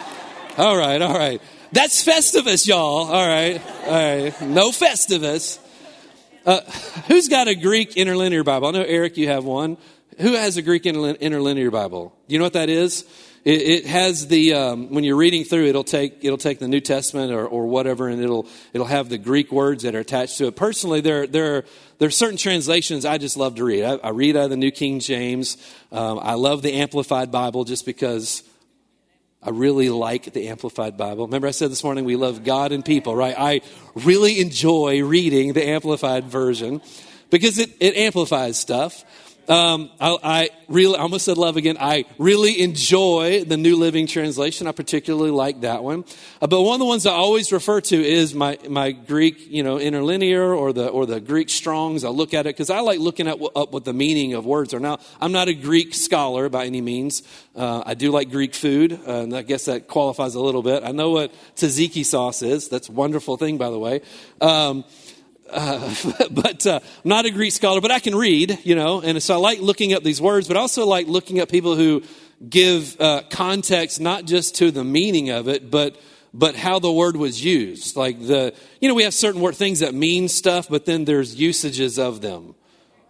all 0.57 0.75
right, 0.75 0.99
all 0.99 1.13
right. 1.13 1.41
That's 1.71 2.03
Festivus, 2.03 2.67
y'all. 2.67 3.05
All 3.05 3.27
right, 3.27 3.61
all 3.85 3.91
right. 3.91 4.41
No 4.41 4.71
Festivus. 4.71 5.59
Uh, 6.43 6.61
who's 7.07 7.27
got 7.27 7.47
a 7.47 7.53
Greek 7.53 7.97
interlinear 7.97 8.43
Bible? 8.43 8.69
I 8.69 8.71
know, 8.71 8.81
Eric, 8.81 9.17
you 9.17 9.27
have 9.27 9.45
one. 9.45 9.77
Who 10.19 10.33
has 10.33 10.57
a 10.57 10.63
Greek 10.63 10.85
interlinear 10.87 11.69
Bible? 11.69 12.15
Do 12.27 12.33
you 12.33 12.39
know 12.39 12.45
what 12.45 12.53
that 12.53 12.69
is? 12.69 13.05
It, 13.45 13.61
it 13.61 13.85
has 13.85 14.27
the 14.27 14.53
um, 14.53 14.89
when 14.89 15.03
you're 15.03 15.15
reading 15.15 15.43
through, 15.43 15.67
it'll 15.67 15.83
take 15.83 16.23
it'll 16.23 16.37
take 16.37 16.59
the 16.59 16.67
New 16.67 16.81
Testament 16.81 17.31
or, 17.31 17.47
or 17.47 17.67
whatever, 17.67 18.07
and 18.09 18.21
it'll 18.21 18.47
it'll 18.73 18.87
have 18.87 19.09
the 19.09 19.17
Greek 19.17 19.51
words 19.51 19.83
that 19.83 19.95
are 19.95 19.99
attached 19.99 20.37
to 20.39 20.47
it. 20.47 20.55
Personally, 20.55 21.01
there 21.01 21.25
there 21.25 21.63
there 21.99 22.07
are 22.07 22.11
certain 22.11 22.37
translations 22.37 23.05
I 23.05 23.17
just 23.17 23.37
love 23.37 23.55
to 23.55 23.63
read. 23.63 23.83
I, 23.83 23.95
I 23.95 24.09
read 24.09 24.35
out 24.35 24.45
of 24.45 24.49
the 24.49 24.57
New 24.57 24.71
King 24.71 24.99
James. 24.99 25.57
Um, 25.91 26.19
I 26.21 26.33
love 26.33 26.61
the 26.61 26.73
Amplified 26.73 27.31
Bible 27.31 27.63
just 27.63 27.85
because 27.85 28.43
I 29.41 29.51
really 29.51 29.89
like 29.89 30.33
the 30.33 30.49
Amplified 30.49 30.97
Bible. 30.97 31.25
Remember, 31.25 31.47
I 31.47 31.51
said 31.51 31.71
this 31.71 31.83
morning 31.83 32.03
we 32.03 32.17
love 32.17 32.43
God 32.43 32.73
and 32.73 32.83
people, 32.83 33.15
right? 33.15 33.35
I 33.37 33.61
really 33.95 34.41
enjoy 34.41 35.01
reading 35.01 35.53
the 35.53 35.65
Amplified 35.65 36.25
version 36.25 36.81
because 37.29 37.57
it, 37.57 37.71
it 37.79 37.95
amplifies 37.95 38.59
stuff. 38.59 39.05
Um, 39.49 39.89
I, 39.99 40.17
I, 40.23 40.49
really, 40.67 40.95
I 40.95 41.01
almost 41.01 41.25
said 41.25 41.39
love 41.39 41.57
again. 41.57 41.75
I 41.79 42.05
really 42.19 42.61
enjoy 42.61 43.43
the 43.43 43.57
New 43.57 43.77
Living 43.77 44.05
Translation. 44.05 44.67
I 44.67 44.73
particularly 44.73 45.31
like 45.31 45.61
that 45.61 45.83
one. 45.83 46.05
Uh, 46.39 46.45
but 46.45 46.61
one 46.61 46.75
of 46.75 46.79
the 46.79 46.85
ones 46.85 47.07
I 47.07 47.13
always 47.13 47.51
refer 47.51 47.81
to 47.81 47.95
is 47.95 48.35
my, 48.35 48.59
my 48.69 48.91
Greek, 48.91 49.49
you 49.49 49.63
know, 49.63 49.79
interlinear 49.79 50.53
or 50.53 50.71
the, 50.71 50.87
or 50.87 51.07
the 51.07 51.19
Greek 51.19 51.49
Strongs. 51.49 52.03
I 52.03 52.09
look 52.09 52.35
at 52.35 52.45
it 52.45 52.55
because 52.55 52.69
I 52.69 52.81
like 52.81 52.99
looking 52.99 53.27
at 53.27 53.41
up 53.55 53.73
what 53.73 53.85
the 53.85 53.93
meaning 53.93 54.35
of 54.35 54.45
words 54.45 54.71
are. 54.75 54.79
Now, 54.79 54.99
I'm 55.19 55.31
not 55.31 55.47
a 55.47 55.55
Greek 55.55 55.95
scholar 55.95 56.47
by 56.47 56.65
any 56.65 56.81
means. 56.81 57.23
Uh, 57.55 57.81
I 57.83 57.95
do 57.95 58.11
like 58.11 58.29
Greek 58.29 58.53
food, 58.53 58.93
uh, 58.93 59.21
and 59.23 59.35
I 59.35 59.41
guess 59.41 59.65
that 59.65 59.87
qualifies 59.87 60.35
a 60.35 60.39
little 60.39 60.61
bit. 60.61 60.83
I 60.83 60.91
know 60.91 61.09
what 61.09 61.33
tzatziki 61.55 62.05
sauce 62.05 62.43
is. 62.43 62.69
That's 62.69 62.87
a 62.87 62.91
wonderful 62.91 63.35
thing, 63.35 63.57
by 63.57 63.71
the 63.71 63.79
way. 63.79 64.01
Um, 64.41 64.85
uh, 65.51 65.93
but 66.31 66.65
uh, 66.65 66.79
I'm 66.83 67.09
not 67.09 67.25
a 67.25 67.31
Greek 67.31 67.51
scholar, 67.51 67.81
but 67.81 67.91
I 67.91 67.99
can 67.99 68.15
read, 68.15 68.59
you 68.63 68.75
know, 68.75 69.01
and 69.01 69.21
so 69.21 69.35
I 69.35 69.37
like 69.37 69.59
looking 69.59 69.93
up 69.93 70.03
these 70.03 70.21
words, 70.21 70.47
but 70.47 70.57
I 70.57 70.59
also 70.59 70.85
like 70.85 71.07
looking 71.07 71.39
at 71.39 71.49
people 71.49 71.75
who 71.75 72.03
give 72.47 72.99
uh, 72.99 73.23
context 73.29 73.99
not 73.99 74.25
just 74.25 74.55
to 74.55 74.71
the 74.71 74.83
meaning 74.83 75.29
of 75.29 75.47
it, 75.47 75.69
but 75.69 75.99
but 76.33 76.55
how 76.55 76.79
the 76.79 76.91
word 76.91 77.15
was 77.17 77.43
used. 77.43 77.95
Like 77.95 78.19
the, 78.19 78.53
you 78.79 78.87
know, 78.87 78.93
we 78.93 79.03
have 79.03 79.13
certain 79.13 79.41
word 79.41 79.55
things 79.55 79.79
that 79.79 79.95
mean 79.95 80.27
stuff, 80.27 80.69
but 80.69 80.85
then 80.85 81.05
there's 81.05 81.35
usages 81.35 81.97
of 81.97 82.21
them. 82.21 82.55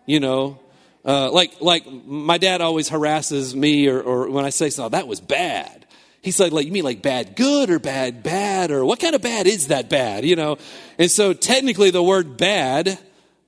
You 0.06 0.20
know, 0.20 0.60
uh, 1.06 1.32
like 1.32 1.60
like 1.60 1.86
my 1.88 2.38
dad 2.38 2.62
always 2.62 2.90
harasses 2.90 3.56
me, 3.56 3.88
or, 3.88 4.02
or 4.02 4.30
when 4.30 4.46
I 4.46 4.50
say 4.50 4.70
something, 4.70 4.88
oh, 4.88 4.98
that 4.98 5.08
was 5.08 5.22
bad. 5.22 5.86
He's 6.22 6.40
like, 6.40 6.52
like, 6.52 6.66
you 6.66 6.72
mean 6.72 6.84
like 6.84 7.02
bad 7.02 7.36
good 7.36 7.70
or 7.70 7.80
bad 7.80 8.24
bad 8.24 8.72
or 8.72 8.84
what 8.84 9.00
kind 9.00 9.16
of 9.16 9.22
bad 9.22 9.48
is 9.48 9.68
that 9.68 9.90
bad, 9.90 10.26
you 10.26 10.36
know? 10.36 10.58
And 10.98 11.10
so 11.10 11.34
technically 11.34 11.92
the 11.92 12.04
word 12.04 12.36
bad 12.38 13.00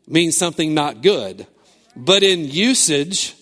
means 0.08 0.38
something 0.38 0.74
not 0.74 1.02
good. 1.02 1.48
But 1.96 2.24
in 2.24 2.46
usage, 2.46 3.36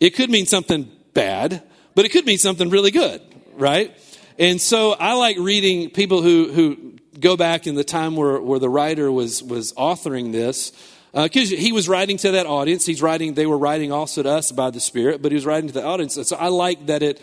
it 0.00 0.10
could 0.10 0.28
mean 0.30 0.46
something 0.46 0.90
bad, 1.14 1.62
but 1.94 2.04
it 2.04 2.10
could 2.10 2.26
mean 2.26 2.38
something 2.38 2.68
really 2.68 2.90
good, 2.90 3.22
right? 3.54 3.94
And 4.38 4.60
so 4.60 4.92
I 4.92 5.14
like 5.14 5.38
reading 5.38 5.90
people 5.90 6.20
who, 6.20 6.52
who 6.52 6.98
go 7.18 7.36
back 7.36 7.66
in 7.66 7.76
the 7.76 7.84
time 7.84 8.16
where, 8.16 8.40
where 8.40 8.58
the 8.58 8.68
writer 8.68 9.10
was, 9.10 9.42
was 9.42 9.72
authoring 9.74 10.32
this, 10.32 10.72
because 11.14 11.52
uh, 11.52 11.56
he 11.56 11.70
was 11.72 11.88
writing 11.88 12.16
to 12.18 12.32
that 12.32 12.46
audience. 12.46 12.84
He's 12.84 13.00
writing, 13.00 13.34
they 13.34 13.46
were 13.46 13.56
writing 13.56 13.92
also 13.92 14.24
to 14.24 14.28
us 14.28 14.50
by 14.50 14.70
the 14.70 14.80
Spirit, 14.80 15.22
but 15.22 15.30
he 15.30 15.36
was 15.36 15.46
writing 15.46 15.68
to 15.68 15.74
the 15.74 15.84
audience. 15.84 16.16
And 16.16 16.26
so 16.26 16.36
I 16.36 16.48
like 16.48 16.86
that 16.86 17.02
it 17.02 17.22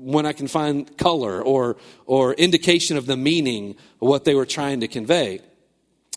when 0.00 0.26
I 0.26 0.32
can 0.32 0.48
find 0.48 0.96
color 0.96 1.42
or, 1.42 1.76
or 2.06 2.32
indication 2.34 2.96
of 2.96 3.06
the 3.06 3.16
meaning 3.16 3.76
of 4.00 4.08
what 4.08 4.24
they 4.24 4.34
were 4.34 4.46
trying 4.46 4.80
to 4.80 4.88
convey. 4.88 5.40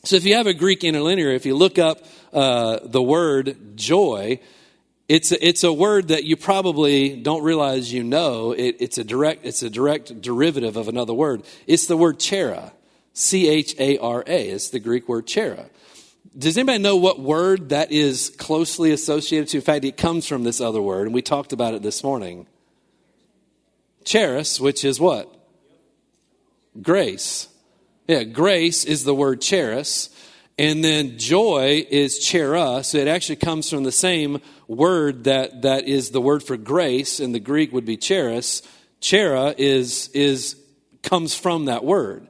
So 0.06 0.16
if 0.16 0.26
you 0.26 0.36
have 0.36 0.48
a 0.48 0.54
Greek 0.54 0.84
interlinear, 0.84 1.32
if 1.32 1.46
you 1.46 1.56
look 1.56 1.80
up 1.80 2.04
uh, 2.34 2.80
the 2.84 3.02
word 3.02 3.78
joy, 3.78 4.40
it's 5.08 5.32
a, 5.32 5.48
it's 5.48 5.64
a 5.64 5.72
word 5.72 6.10
that 6.10 6.24
you 6.24 6.36
probably 6.36 7.16
don't 7.16 7.44
realize 7.44 7.92
you 7.92 8.04
know. 8.04 8.52
It, 8.52 8.78
it's 8.80 8.98
a 8.98 9.04
direct 9.04 9.46
it's 9.46 9.64
a 9.64 9.70
direct 9.70 10.22
derivative 10.22 10.76
of 10.76 10.88
another 10.88 11.14
word. 11.14 11.44
It's 11.68 11.88
the 11.88 11.96
word 11.96 12.20
chara, 12.20 12.74
C 13.14 13.48
H 13.48 13.76
A 13.80 13.98
R 13.98 14.24
A. 14.28 14.50
It's 14.50 14.70
the 14.70 14.80
Greek 14.80 15.08
word 15.08 15.28
chara. 15.28 15.66
Does 16.38 16.58
anybody 16.58 16.80
know 16.80 16.96
what 16.96 17.20
word 17.20 17.70
that 17.70 17.92
is 17.92 18.30
closely 18.38 18.92
associated 18.92 19.50
to? 19.50 19.58
In 19.58 19.64
fact, 19.64 19.86
it 19.86 19.98
comes 19.98 20.26
from 20.26 20.44
this 20.44 20.60
other 20.60 20.82
word, 20.82 21.06
and 21.06 21.14
we 21.14 21.22
talked 21.22 21.54
about 21.54 21.74
it 21.74 21.82
this 21.82 22.04
morning 22.04 22.48
charis, 24.06 24.60
which 24.60 24.84
is 24.84 25.00
what? 25.00 25.34
Grace. 26.82 27.48
Yeah, 28.08 28.24
grace 28.24 28.84
is 28.86 29.04
the 29.04 29.16
word 29.16 29.42
charis. 29.42 30.10
And 30.58 30.84
then 30.84 31.18
joy 31.18 31.86
is 31.90 32.20
chera. 32.20 32.84
So 32.86 32.98
it 33.00 33.08
actually 33.08 33.38
comes 33.38 33.70
from 33.70 33.84
the 33.84 33.92
same 33.92 34.40
word 34.68 35.24
that, 35.24 35.64
that 35.64 35.88
is 35.88 36.12
the 36.12 36.22
word 36.22 36.44
for 36.44 36.58
grace. 36.58 37.20
In 37.20 37.32
the 37.32 37.40
Greek 37.40 37.72
would 37.74 37.86
be 37.86 37.98
charis. 37.98 38.62
Chera 39.02 39.56
is, 39.58 40.10
is, 40.10 40.56
comes 41.02 41.36
from 41.36 41.66
that 41.66 41.84
word. 41.84 42.28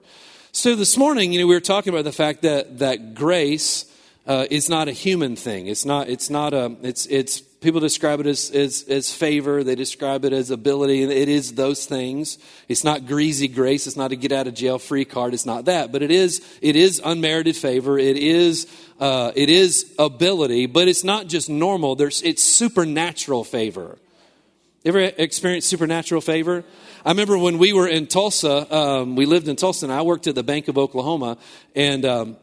So 0.53 0.75
this 0.75 0.97
morning, 0.97 1.33
you 1.33 1.39
know, 1.39 1.47
we 1.47 1.55
were 1.55 1.61
talking 1.61 1.91
about 1.91 2.05
the 2.05 2.11
fact 2.11 2.43
that, 2.43 2.79
that 2.79 3.13
grace 3.15 3.91
uh, 4.25 4.45
is 4.49 4.69
not 4.69 4.87
a 4.87 4.91
human 4.91 5.35
thing. 5.35 5.67
It's 5.67 5.83
not, 5.83 6.07
it's 6.07 6.29
not 6.29 6.53
a, 6.53 6.75
it's, 6.81 7.05
it's 7.07 7.41
People 7.63 7.79
describe 7.79 8.19
it 8.19 8.27
as, 8.27 8.51
as, 8.51 8.83
as 8.89 9.13
favor, 9.13 9.63
they 9.63 9.75
describe 9.75 10.25
it 10.25 10.33
as 10.33 10.51
ability, 10.51 11.01
and 11.01 11.13
it 11.13 11.29
is 11.29 11.53
those 11.53 11.85
things. 11.85 12.37
It's 12.67 12.83
not 12.83 13.07
greasy 13.07 13.47
grace, 13.47 13.87
it's 13.87 13.95
not 13.95 14.11
a 14.11 14.17
get 14.17 14.33
out 14.33 14.47
of 14.47 14.53
jail 14.53 14.77
free 14.77 15.05
card, 15.05 15.33
it's 15.33 15.45
not 15.45 15.63
that. 15.65 15.93
But 15.93 16.03
it 16.03 16.11
is, 16.11 16.45
it 16.61 16.75
is 16.75 17.01
unmerited 17.03 17.55
favor, 17.55 17.97
it 17.97 18.17
is, 18.17 18.67
uh, 18.99 19.31
it 19.33 19.49
is 19.49 19.95
ability, 19.97 20.65
but 20.65 20.89
it's 20.89 21.05
not 21.05 21.27
just 21.27 21.49
normal, 21.49 21.95
There's, 21.95 22.21
it's 22.21 22.43
supernatural 22.43 23.45
favor. 23.45 23.97
Ever 24.83 24.99
experienced 24.99 25.69
supernatural 25.69 26.19
favor? 26.19 26.65
I 27.05 27.11
remember 27.11 27.37
when 27.37 27.59
we 27.59 27.71
were 27.71 27.87
in 27.87 28.07
Tulsa, 28.07 28.75
um, 28.75 29.15
we 29.15 29.25
lived 29.25 29.47
in 29.47 29.55
Tulsa, 29.55 29.85
and 29.85 29.93
I 29.93 30.01
worked 30.01 30.27
at 30.27 30.35
the 30.35 30.43
Bank 30.43 30.67
of 30.67 30.77
Oklahoma, 30.77 31.37
and 31.73 32.03
um, 32.03 32.37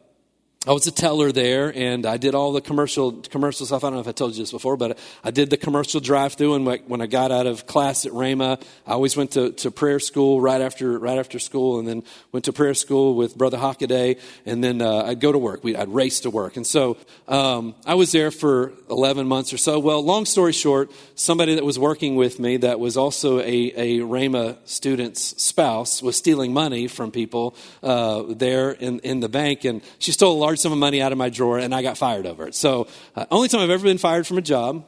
I 0.67 0.73
was 0.73 0.87
a 0.87 0.93
teller 0.93 1.33
there, 1.33 1.73
and 1.75 2.05
I 2.05 2.19
did 2.19 2.35
all 2.35 2.52
the 2.52 2.61
commercial 2.61 3.12
commercial 3.12 3.64
stuff. 3.64 3.83
I 3.83 3.87
don't 3.87 3.95
know 3.95 4.00
if 4.00 4.09
I 4.09 4.12
told 4.12 4.35
you 4.35 4.43
this 4.43 4.50
before, 4.50 4.76
but 4.76 4.99
I 5.25 5.31
did 5.31 5.49
the 5.49 5.57
commercial 5.57 6.00
drive-through. 6.00 6.52
And 6.52 6.67
when 6.87 7.00
I 7.00 7.07
got 7.07 7.33
out 7.33 7.47
of 7.47 7.67
class 7.67 8.05
at 8.05 8.12
Rhema, 8.12 8.59
I 8.87 8.93
always 8.93 9.17
went 9.17 9.31
to, 9.31 9.52
to 9.52 9.71
prayer 9.71 9.99
school 9.99 10.38
right 10.38 10.61
after 10.61 10.99
right 10.99 11.17
after 11.17 11.38
school, 11.38 11.79
and 11.79 11.88
then 11.88 12.02
went 12.31 12.45
to 12.45 12.52
prayer 12.52 12.75
school 12.75 13.14
with 13.14 13.38
Brother 13.38 13.57
Hockaday, 13.57 14.21
and 14.45 14.62
then 14.62 14.83
uh, 14.83 15.05
I'd 15.05 15.19
go 15.19 15.33
to 15.33 15.38
work. 15.38 15.64
We, 15.64 15.75
I'd 15.75 15.88
race 15.88 16.21
to 16.21 16.31
work, 16.31 16.59
and 16.59 16.67
so 16.67 16.99
um, 17.26 17.75
I 17.87 17.95
was 17.95 18.12
there 18.12 18.31
for 18.31 18.75
11 18.90 19.26
months 19.26 19.55
or 19.55 19.57
so. 19.57 19.79
Well, 19.79 20.05
long 20.05 20.26
story 20.26 20.52
short, 20.52 20.90
somebody 21.14 21.55
that 21.55 21.64
was 21.64 21.79
working 21.79 22.17
with 22.17 22.38
me 22.38 22.59
that 22.59 22.79
was 22.79 22.99
also 22.99 23.38
a, 23.38 23.45
a 23.47 23.99
Rhema 24.00 24.59
student's 24.69 25.43
spouse 25.43 26.02
was 26.02 26.19
stealing 26.19 26.52
money 26.52 26.87
from 26.87 27.11
people 27.11 27.57
uh, 27.83 28.25
there 28.29 28.73
in, 28.73 28.99
in 28.99 29.21
the 29.21 29.31
bank, 29.31 29.64
and 29.64 29.81
she 29.99 30.12
stole 30.12 30.37
a 30.37 30.40
large 30.50 30.50
sum 30.59 30.73
of 30.73 30.78
money 30.78 31.00
out 31.00 31.12
of 31.12 31.19
my 31.19 31.28
drawer, 31.28 31.59
and 31.59 31.75
I 31.75 31.83
got 31.83 31.99
fired 31.99 32.26
over 32.26 32.47
it. 32.47 32.54
So, 32.54 32.88
uh, 33.16 33.26
only 33.30 33.49
time 33.49 33.61
I've 33.61 33.71
ever 33.71 33.85
been 33.85 33.99
fired 33.99 34.26
from 34.26 34.38
a 34.38 34.42
job. 34.42 34.87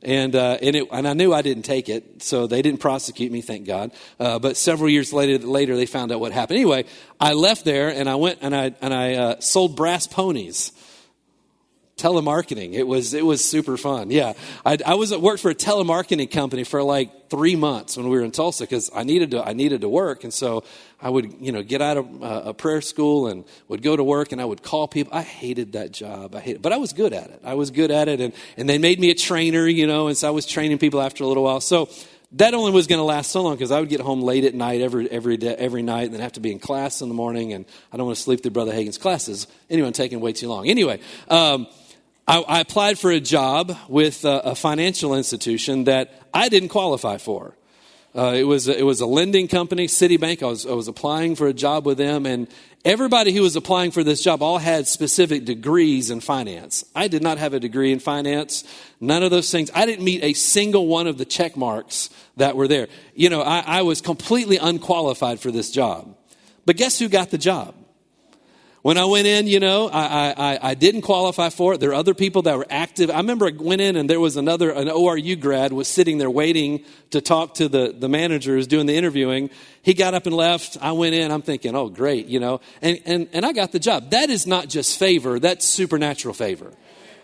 And, 0.00 0.36
uh, 0.36 0.58
and, 0.62 0.76
it, 0.76 0.88
and 0.92 1.08
I 1.08 1.12
knew 1.12 1.34
I 1.34 1.42
didn't 1.42 1.64
take 1.64 1.88
it, 1.88 2.22
so 2.22 2.46
they 2.46 2.62
didn't 2.62 2.78
prosecute 2.78 3.32
me, 3.32 3.40
thank 3.40 3.66
God. 3.66 3.90
Uh, 4.20 4.38
but 4.38 4.56
several 4.56 4.88
years 4.88 5.12
later, 5.12 5.44
later, 5.44 5.74
they 5.74 5.86
found 5.86 6.12
out 6.12 6.20
what 6.20 6.30
happened. 6.30 6.58
Anyway, 6.58 6.84
I 7.18 7.32
left 7.32 7.64
there 7.64 7.88
and 7.88 8.08
I 8.08 8.14
went 8.14 8.38
and 8.40 8.54
I, 8.54 8.74
and 8.80 8.94
I 8.94 9.14
uh, 9.14 9.40
sold 9.40 9.74
brass 9.74 10.06
ponies 10.06 10.70
telemarketing. 11.98 12.72
It 12.72 12.86
was 12.86 13.12
it 13.12 13.26
was 13.26 13.44
super 13.44 13.76
fun. 13.76 14.10
Yeah, 14.10 14.32
I, 14.64 14.78
I 14.86 14.94
was 14.94 15.12
at 15.12 15.20
work 15.20 15.40
for 15.40 15.50
a 15.50 15.54
telemarketing 15.54 16.30
company 16.30 16.64
for 16.64 16.82
like 16.82 17.28
three 17.28 17.56
months 17.56 17.96
when 17.96 18.08
we 18.08 18.16
were 18.16 18.24
in 18.24 18.30
Tulsa 18.30 18.64
because 18.64 18.90
I 18.94 19.02
needed 19.02 19.32
to 19.32 19.46
I 19.46 19.52
needed 19.52 19.82
to 19.82 19.88
work, 19.88 20.24
and 20.24 20.32
so 20.32 20.64
I 21.00 21.10
would 21.10 21.34
you 21.40 21.52
know 21.52 21.62
get 21.62 21.82
out 21.82 21.98
of 21.98 22.22
uh, 22.22 22.42
a 22.46 22.54
prayer 22.54 22.80
school 22.80 23.26
and 23.26 23.44
would 23.68 23.82
go 23.82 23.96
to 23.96 24.04
work 24.04 24.32
and 24.32 24.40
I 24.40 24.44
would 24.44 24.62
call 24.62 24.88
people. 24.88 25.12
I 25.14 25.22
hated 25.22 25.72
that 25.72 25.92
job. 25.92 26.34
I 26.34 26.40
hated, 26.40 26.62
but 26.62 26.72
I 26.72 26.78
was 26.78 26.92
good 26.92 27.12
at 27.12 27.30
it. 27.30 27.40
I 27.44 27.54
was 27.54 27.70
good 27.70 27.90
at 27.90 28.08
it, 28.08 28.20
and 28.20 28.32
and 28.56 28.68
they 28.68 28.78
made 28.78 29.00
me 29.00 29.10
a 29.10 29.14
trainer, 29.14 29.66
you 29.66 29.86
know, 29.86 30.08
and 30.08 30.16
so 30.16 30.28
I 30.28 30.30
was 30.30 30.46
training 30.46 30.78
people 30.78 31.00
after 31.00 31.24
a 31.24 31.26
little 31.26 31.44
while. 31.44 31.60
So 31.60 31.88
that 32.32 32.52
only 32.52 32.72
was 32.72 32.86
going 32.86 32.98
to 32.98 33.04
last 33.04 33.30
so 33.30 33.42
long 33.42 33.54
because 33.54 33.70
I 33.70 33.80
would 33.80 33.88
get 33.88 34.00
home 34.00 34.20
late 34.20 34.44
at 34.44 34.54
night 34.54 34.80
every 34.80 35.10
every 35.10 35.36
day, 35.36 35.54
every 35.54 35.82
night, 35.82 36.04
and 36.04 36.14
then 36.14 36.20
have 36.20 36.32
to 36.32 36.40
be 36.40 36.52
in 36.52 36.58
class 36.58 37.00
in 37.00 37.08
the 37.08 37.14
morning, 37.14 37.52
and 37.52 37.64
I 37.92 37.96
don't 37.96 38.06
want 38.06 38.16
to 38.16 38.22
sleep 38.22 38.42
through 38.42 38.52
Brother 38.52 38.72
Hagin's 38.72 38.98
classes. 38.98 39.46
I'm 39.70 39.92
taking 39.92 40.20
way 40.20 40.32
too 40.32 40.48
long. 40.48 40.68
Anyway. 40.68 41.00
Um, 41.28 41.66
I, 42.28 42.40
I 42.42 42.60
applied 42.60 42.98
for 42.98 43.10
a 43.10 43.20
job 43.20 43.74
with 43.88 44.26
a, 44.26 44.40
a, 44.50 44.54
financial 44.54 45.14
institution 45.14 45.84
that 45.84 46.12
I 46.34 46.50
didn't 46.50 46.68
qualify 46.68 47.16
for. 47.16 47.56
Uh, 48.14 48.34
it, 48.36 48.44
was 48.44 48.68
a, 48.68 48.78
it 48.78 48.82
was 48.82 49.00
a 49.00 49.06
lending 49.06 49.48
company, 49.48 49.86
Citibank. 49.86 50.42
I 50.42 50.46
was, 50.46 50.66
I 50.66 50.72
was 50.72 50.88
applying 50.88 51.36
for 51.36 51.46
a 51.46 51.54
job 51.54 51.86
with 51.86 51.96
them, 51.96 52.26
and 52.26 52.46
everybody 52.84 53.32
who 53.32 53.40
was 53.40 53.56
applying 53.56 53.92
for 53.92 54.04
this 54.04 54.22
job 54.22 54.42
all 54.42 54.58
had 54.58 54.86
specific 54.86 55.46
degrees 55.46 56.10
in 56.10 56.20
finance. 56.20 56.84
I 56.94 57.08
did 57.08 57.22
not 57.22 57.38
have 57.38 57.54
a 57.54 57.60
degree 57.60 57.92
in 57.92 57.98
finance, 57.98 58.62
none 59.00 59.22
of 59.22 59.30
those 59.30 59.50
things. 59.50 59.70
I 59.74 59.86
didn't 59.86 60.04
meet 60.04 60.22
a 60.22 60.34
single 60.34 60.86
one 60.86 61.06
of 61.06 61.16
the 61.16 61.24
check 61.24 61.56
marks 61.56 62.10
that 62.36 62.56
were 62.56 62.68
there. 62.68 62.88
You 63.14 63.30
know, 63.30 63.40
I, 63.40 63.60
I 63.66 63.82
was 63.82 64.02
completely 64.02 64.58
unqualified 64.58 65.40
for 65.40 65.50
this 65.50 65.70
job. 65.70 66.14
But 66.66 66.76
guess 66.76 66.98
who 66.98 67.08
got 67.08 67.30
the 67.30 67.38
job? 67.38 67.74
When 68.88 68.96
I 68.96 69.04
went 69.04 69.26
in, 69.26 69.46
you 69.46 69.60
know, 69.60 69.90
I, 69.90 70.32
I, 70.34 70.58
I 70.70 70.74
didn't 70.74 71.02
qualify 71.02 71.50
for 71.50 71.74
it. 71.74 71.78
There 71.78 71.90
are 71.90 71.94
other 71.94 72.14
people 72.14 72.40
that 72.40 72.56
were 72.56 72.66
active. 72.70 73.10
I 73.10 73.18
remember 73.18 73.46
I 73.46 73.52
went 73.54 73.82
in 73.82 73.96
and 73.96 74.08
there 74.08 74.18
was 74.18 74.38
another, 74.38 74.70
an 74.70 74.88
ORU 74.88 75.38
grad 75.38 75.74
was 75.74 75.88
sitting 75.88 76.16
there 76.16 76.30
waiting 76.30 76.86
to 77.10 77.20
talk 77.20 77.56
to 77.56 77.68
the, 77.68 77.94
the 77.94 78.08
manager 78.08 78.54
who's 78.54 78.66
doing 78.66 78.86
the 78.86 78.96
interviewing. 78.96 79.50
He 79.82 79.92
got 79.92 80.14
up 80.14 80.24
and 80.24 80.34
left. 80.34 80.78
I 80.80 80.92
went 80.92 81.14
in. 81.14 81.30
I'm 81.30 81.42
thinking, 81.42 81.76
oh, 81.76 81.90
great, 81.90 82.28
you 82.28 82.40
know, 82.40 82.62
and, 82.80 82.98
and, 83.04 83.28
and 83.34 83.44
I 83.44 83.52
got 83.52 83.72
the 83.72 83.78
job. 83.78 84.12
That 84.12 84.30
is 84.30 84.46
not 84.46 84.70
just 84.70 84.98
favor. 84.98 85.38
That's 85.38 85.66
supernatural 85.66 86.32
favor. 86.32 86.72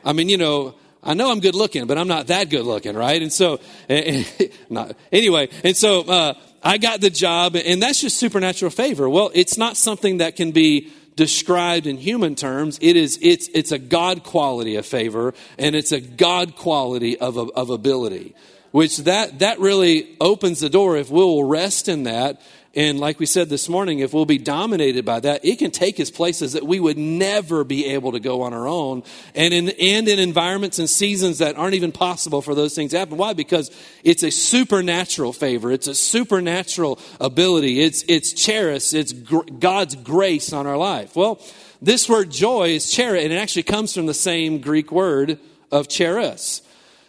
I 0.04 0.12
mean, 0.12 0.28
you 0.28 0.36
know, 0.36 0.74
I 1.02 1.14
know 1.14 1.30
I'm 1.30 1.40
good 1.40 1.54
looking, 1.54 1.86
but 1.86 1.96
I'm 1.96 2.08
not 2.08 2.26
that 2.26 2.50
good 2.50 2.66
looking, 2.66 2.94
right? 2.94 3.22
And 3.22 3.32
so, 3.32 3.58
not, 4.68 4.96
anyway, 5.10 5.48
and 5.62 5.74
so 5.74 6.02
uh, 6.02 6.34
I 6.62 6.76
got 6.76 7.00
the 7.00 7.08
job, 7.10 7.56
and 7.56 7.82
that's 7.82 8.02
just 8.02 8.18
supernatural 8.18 8.70
favor. 8.70 9.08
Well, 9.08 9.30
it's 9.34 9.56
not 9.56 9.78
something 9.78 10.18
that 10.18 10.36
can 10.36 10.52
be 10.52 10.92
described 11.16 11.86
in 11.86 11.96
human 11.96 12.34
terms, 12.34 12.78
it 12.82 12.96
is, 12.96 13.18
it's, 13.22 13.48
it's 13.54 13.72
a 13.72 13.78
God 13.78 14.24
quality 14.24 14.76
of 14.76 14.86
favor 14.86 15.34
and 15.58 15.74
it's 15.74 15.92
a 15.92 16.00
God 16.00 16.56
quality 16.56 17.18
of, 17.18 17.36
of 17.36 17.70
ability. 17.70 18.34
Which 18.72 18.98
that, 18.98 19.38
that 19.38 19.60
really 19.60 20.16
opens 20.20 20.58
the 20.58 20.68
door 20.68 20.96
if 20.96 21.08
we'll 21.08 21.44
rest 21.44 21.88
in 21.88 22.04
that 22.04 22.40
and 22.76 22.98
like 22.98 23.20
we 23.20 23.26
said 23.26 23.48
this 23.48 23.68
morning, 23.68 24.00
if 24.00 24.12
we'll 24.12 24.26
be 24.26 24.38
dominated 24.38 25.04
by 25.04 25.20
that, 25.20 25.44
it 25.44 25.60
can 25.60 25.70
take 25.70 26.00
us 26.00 26.10
places 26.10 26.54
that 26.54 26.66
we 26.66 26.80
would 26.80 26.98
never 26.98 27.62
be 27.62 27.86
able 27.86 28.12
to 28.12 28.20
go 28.20 28.42
on 28.42 28.52
our 28.52 28.66
own. 28.66 29.04
And 29.34 29.54
in, 29.54 29.68
and 29.68 30.08
in 30.08 30.18
environments 30.18 30.80
and 30.80 30.90
seasons 30.90 31.38
that 31.38 31.56
aren't 31.56 31.74
even 31.74 31.92
possible 31.92 32.42
for 32.42 32.54
those 32.54 32.74
things 32.74 32.90
to 32.90 32.98
happen. 32.98 33.16
Why? 33.16 33.32
Because 33.32 33.70
it's 34.02 34.24
a 34.24 34.30
supernatural 34.30 35.32
favor. 35.32 35.70
It's 35.70 35.86
a 35.86 35.94
supernatural 35.94 36.98
ability. 37.20 37.80
It's, 37.80 38.04
it's 38.08 38.32
charis. 38.32 38.92
It's 38.92 39.12
gr- 39.12 39.44
God's 39.58 39.94
grace 39.94 40.52
on 40.52 40.66
our 40.66 40.76
life. 40.76 41.14
Well, 41.14 41.40
this 41.80 42.08
word 42.08 42.30
joy 42.30 42.70
is 42.70 42.90
charis, 42.90 43.22
and 43.22 43.32
it 43.32 43.36
actually 43.36 43.64
comes 43.64 43.94
from 43.94 44.06
the 44.06 44.14
same 44.14 44.60
Greek 44.60 44.90
word 44.90 45.38
of 45.70 45.88
charis. 45.88 46.62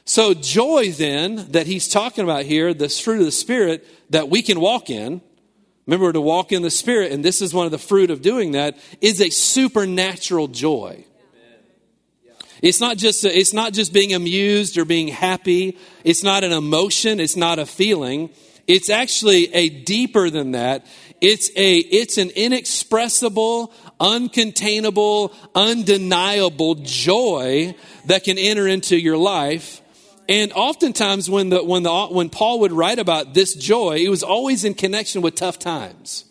So 0.05 0.35
joy 0.35 0.91
then 0.91 1.51
that 1.53 1.65
he's 1.65 1.87
talking 1.87 2.23
about 2.23 2.45
here, 2.45 2.73
this 2.75 2.99
fruit 2.99 3.19
of 3.19 3.25
the 3.25 3.31
Spirit 3.31 3.87
that 4.11 4.29
we 4.29 4.43
can 4.43 4.59
walk 4.59 4.91
in, 4.91 5.21
Remember 5.85 6.11
to 6.11 6.21
walk 6.21 6.51
in 6.51 6.61
the 6.61 6.71
Spirit, 6.71 7.11
and 7.11 7.23
this 7.23 7.41
is 7.41 7.53
one 7.53 7.65
of 7.65 7.71
the 7.71 7.77
fruit 7.77 8.09
of 8.09 8.21
doing 8.21 8.53
that, 8.53 8.77
is 9.01 9.21
a 9.21 9.29
supernatural 9.29 10.47
joy. 10.47 11.05
It's 12.61 12.79
not 12.79 12.97
just 12.97 13.23
a, 13.25 13.37
it's 13.37 13.53
not 13.53 13.73
just 13.73 13.93
being 13.93 14.13
amused 14.13 14.77
or 14.77 14.85
being 14.85 15.09
happy. 15.09 15.77
It's 16.03 16.23
not 16.23 16.43
an 16.43 16.51
emotion. 16.51 17.19
It's 17.19 17.35
not 17.35 17.59
a 17.59 17.65
feeling. 17.65 18.31
It's 18.65 18.89
actually 18.89 19.53
a 19.53 19.69
deeper 19.69 20.29
than 20.29 20.53
that. 20.53 20.85
It's 21.21 21.51
a 21.55 21.77
it's 21.77 22.17
an 22.17 22.31
inexpressible, 22.31 23.71
uncontainable, 23.99 25.33
undeniable 25.53 26.75
joy 26.75 27.75
that 28.05 28.23
can 28.23 28.37
enter 28.37 28.67
into 28.67 28.97
your 28.97 29.17
life 29.17 29.81
and 30.27 30.51
oftentimes, 30.53 31.29
when, 31.29 31.49
the, 31.49 31.63
when, 31.63 31.83
the, 31.83 32.07
when 32.07 32.29
Paul 32.29 32.61
would 32.61 32.71
write 32.71 32.99
about 32.99 33.33
this 33.33 33.53
joy, 33.53 33.97
it 33.97 34.09
was 34.09 34.23
always 34.23 34.63
in 34.63 34.73
connection 34.73 35.21
with 35.21 35.35
tough 35.35 35.59
times. 35.59 36.25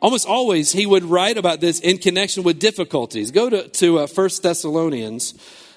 Almost 0.00 0.26
always, 0.26 0.72
he 0.72 0.86
would 0.86 1.04
write 1.04 1.36
about 1.36 1.60
this 1.60 1.80
in 1.80 1.98
connection 1.98 2.42
with 2.42 2.58
difficulties. 2.58 3.30
Go 3.30 3.50
to, 3.50 3.68
to 3.68 3.98
uh, 4.00 4.06
1 4.06 4.30
Thessalonians, 4.42 5.34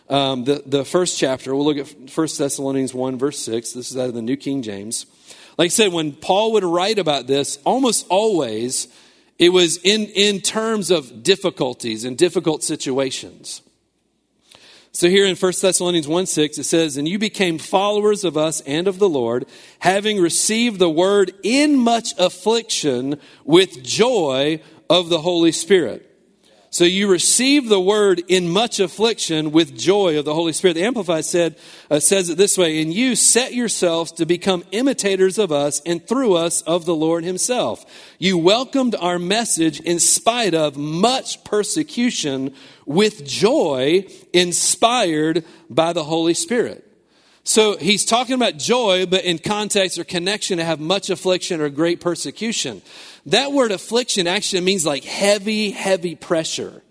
um, 0.10 0.46
the, 0.46 0.64
the 0.66 0.86
first 0.86 1.20
chapter. 1.20 1.54
We'll 1.54 1.66
look 1.66 1.78
at 1.78 1.90
1 2.10 2.28
Thessalonians 2.38 2.94
1, 2.94 3.18
verse 3.18 3.40
6. 3.40 3.74
This 3.74 3.92
is 3.92 3.98
out 3.98 4.08
of 4.08 4.14
the 4.14 4.22
New 4.22 4.38
King 4.38 4.62
James. 4.62 5.06
Like 5.58 5.66
I 5.66 5.70
said, 5.70 5.92
when 5.92 6.14
Paul 6.14 6.54
would 6.54 6.64
write 6.64 7.00
about 7.00 7.28
this, 7.28 7.60
almost 7.66 8.06
always 8.10 8.88
it 9.40 9.50
was 9.50 9.78
in, 9.78 10.06
in 10.16 10.40
terms 10.40 10.92
of 10.92 11.24
difficulties 11.24 12.06
and 12.06 12.18
difficult 12.18 12.64
situations. 12.64 13.62
So 14.96 15.10
here 15.10 15.26
in 15.26 15.36
1 15.36 15.54
Thessalonians 15.60 16.08
1 16.08 16.28
6, 16.28 16.60
it 16.60 16.64
says, 16.66 16.98
And 16.98 17.08
you 17.08 17.18
became 17.18 17.58
followers 17.58 18.24
of 18.24 18.38
us 18.38 18.62
and 18.62 18.88
of 18.88 19.00
the 19.00 19.10
Lord, 19.10 19.48
having 19.80 20.22
received 20.22 20.78
the 20.78 20.90
word 20.90 21.34
in 21.42 21.80
much 21.80 22.10
affliction 22.20 23.20
with 23.44 23.84
joy 23.84 24.62
of 24.92 25.10
the 25.10 25.22
Holy 25.22 25.52
Spirit. 25.52 26.13
So 26.74 26.86
you 26.86 27.08
receive 27.08 27.70
the 27.70 27.80
word 27.80 28.24
in 28.30 28.50
much 28.50 28.80
affliction 28.80 29.52
with 29.52 29.78
joy 29.78 30.18
of 30.18 30.26
the 30.26 30.34
Holy 30.34 30.54
Spirit. 30.54 30.74
The 30.74 30.86
Amplified 30.86 31.24
said, 31.24 31.56
uh, 31.92 32.00
says 32.00 32.32
it 32.32 32.38
this 32.40 32.58
way, 32.58 32.82
and 32.82 32.92
you 32.92 33.16
set 33.16 33.54
yourselves 33.54 34.12
to 34.14 34.26
become 34.26 34.64
imitators 34.72 35.38
of 35.38 35.52
us 35.52 35.84
and 35.86 36.04
through 36.08 36.34
us 36.34 36.64
of 36.64 36.86
the 36.86 36.96
Lord 36.96 37.26
himself. 37.26 37.86
You 38.18 38.40
welcomed 38.40 38.96
our 38.96 39.20
message 39.20 39.82
in 39.82 40.00
spite 40.00 40.56
of 40.56 40.76
much 40.76 41.44
persecution 41.44 42.56
with 42.88 43.24
joy 43.24 44.08
inspired 44.34 45.46
by 45.70 45.94
the 45.94 46.04
Holy 46.04 46.34
Spirit. 46.34 46.93
So 47.46 47.76
he's 47.78 48.06
talking 48.06 48.36
about 48.36 48.58
joy, 48.58 49.06
but 49.06 49.26
in 49.26 49.38
context 49.38 50.00
or 50.00 50.06
connection 50.06 50.60
to 50.60 50.64
have 50.64 50.80
much 50.80 51.10
affliction 51.10 51.60
or 51.60 51.70
great 51.70 52.00
persecution. 52.00 52.82
That 53.26 53.52
word 53.52 53.72
affliction 53.72 54.28
actually 54.28 54.62
means 54.62 54.86
like 54.86 55.04
heavy, 55.04 55.72
heavy 55.72 56.16
pressure. 56.16 56.82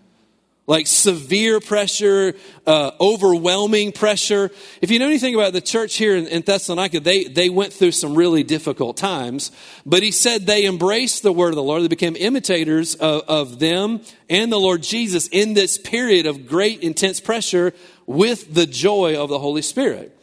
Like 0.66 0.86
severe 0.86 1.58
pressure, 1.58 2.34
uh, 2.66 2.92
overwhelming 3.00 3.92
pressure. 3.92 4.50
If 4.80 4.90
you 4.90 4.98
know 4.98 5.06
anything 5.06 5.34
about 5.34 5.54
the 5.54 5.60
church 5.60 5.96
here 5.96 6.14
in, 6.16 6.28
in 6.28 6.42
Thessalonica, 6.42 7.00
they, 7.00 7.24
they 7.24 7.48
went 7.48 7.72
through 7.72 7.92
some 7.92 8.14
really 8.14 8.44
difficult 8.44 8.96
times. 8.96 9.50
But 9.84 10.02
he 10.02 10.12
said 10.12 10.46
they 10.46 10.66
embraced 10.66 11.22
the 11.22 11.32
word 11.32 11.48
of 11.48 11.56
the 11.56 11.62
Lord. 11.62 11.82
They 11.82 11.88
became 11.88 12.14
imitators 12.14 12.94
of, 12.94 13.22
of 13.26 13.58
them 13.58 14.02
and 14.30 14.52
the 14.52 14.60
Lord 14.60 14.82
Jesus 14.82 15.28
in 15.28 15.54
this 15.54 15.78
period 15.78 16.26
of 16.26 16.46
great, 16.46 16.80
intense 16.80 17.20
pressure 17.20 17.72
with 18.06 18.54
the 18.54 18.66
joy 18.66 19.20
of 19.20 19.30
the 19.30 19.40
Holy 19.40 19.62
Spirit. 19.62 20.16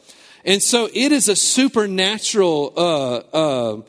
And 0.45 0.63
so 0.63 0.89
it 0.93 1.11
is 1.11 1.27
a 1.27 1.35
supernatural 1.35 2.73
uh, 2.75 3.17
uh, 3.17 3.81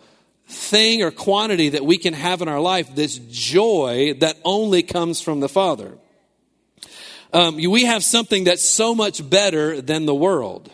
thing 0.47 1.03
or 1.03 1.11
quantity 1.11 1.71
that 1.71 1.85
we 1.85 1.97
can 1.97 2.15
have 2.15 2.43
in 2.43 2.49
our 2.49 2.61
life, 2.61 2.95
this 2.95 3.19
joy 3.19 4.15
that 4.19 4.37
only 4.45 4.83
comes 4.83 5.21
from 5.21 5.41
the 5.41 5.49
Father. 5.49 5.97
um, 7.33 7.57
we 7.57 7.85
have 7.85 8.03
something 8.03 8.45
that's 8.45 8.69
so 8.69 8.95
much 8.95 9.29
better 9.29 9.81
than 9.81 10.07
the 10.07 10.15
world. 10.15 10.71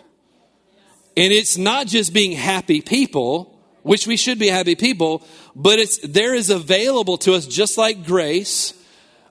And 1.17 1.33
it's 1.33 1.57
not 1.57 1.87
just 1.87 2.13
being 2.13 2.33
happy 2.33 2.81
people, 2.81 3.59
which 3.83 4.07
we 4.07 4.17
should 4.17 4.39
be 4.39 4.49
happy 4.49 4.75
people, 4.75 5.23
but 5.55 5.79
it's 5.79 5.99
there 5.99 6.35
is 6.35 6.51
available 6.51 7.19
to 7.19 7.35
us 7.35 7.47
just 7.47 7.79
like 7.79 8.05
grace. 8.05 8.75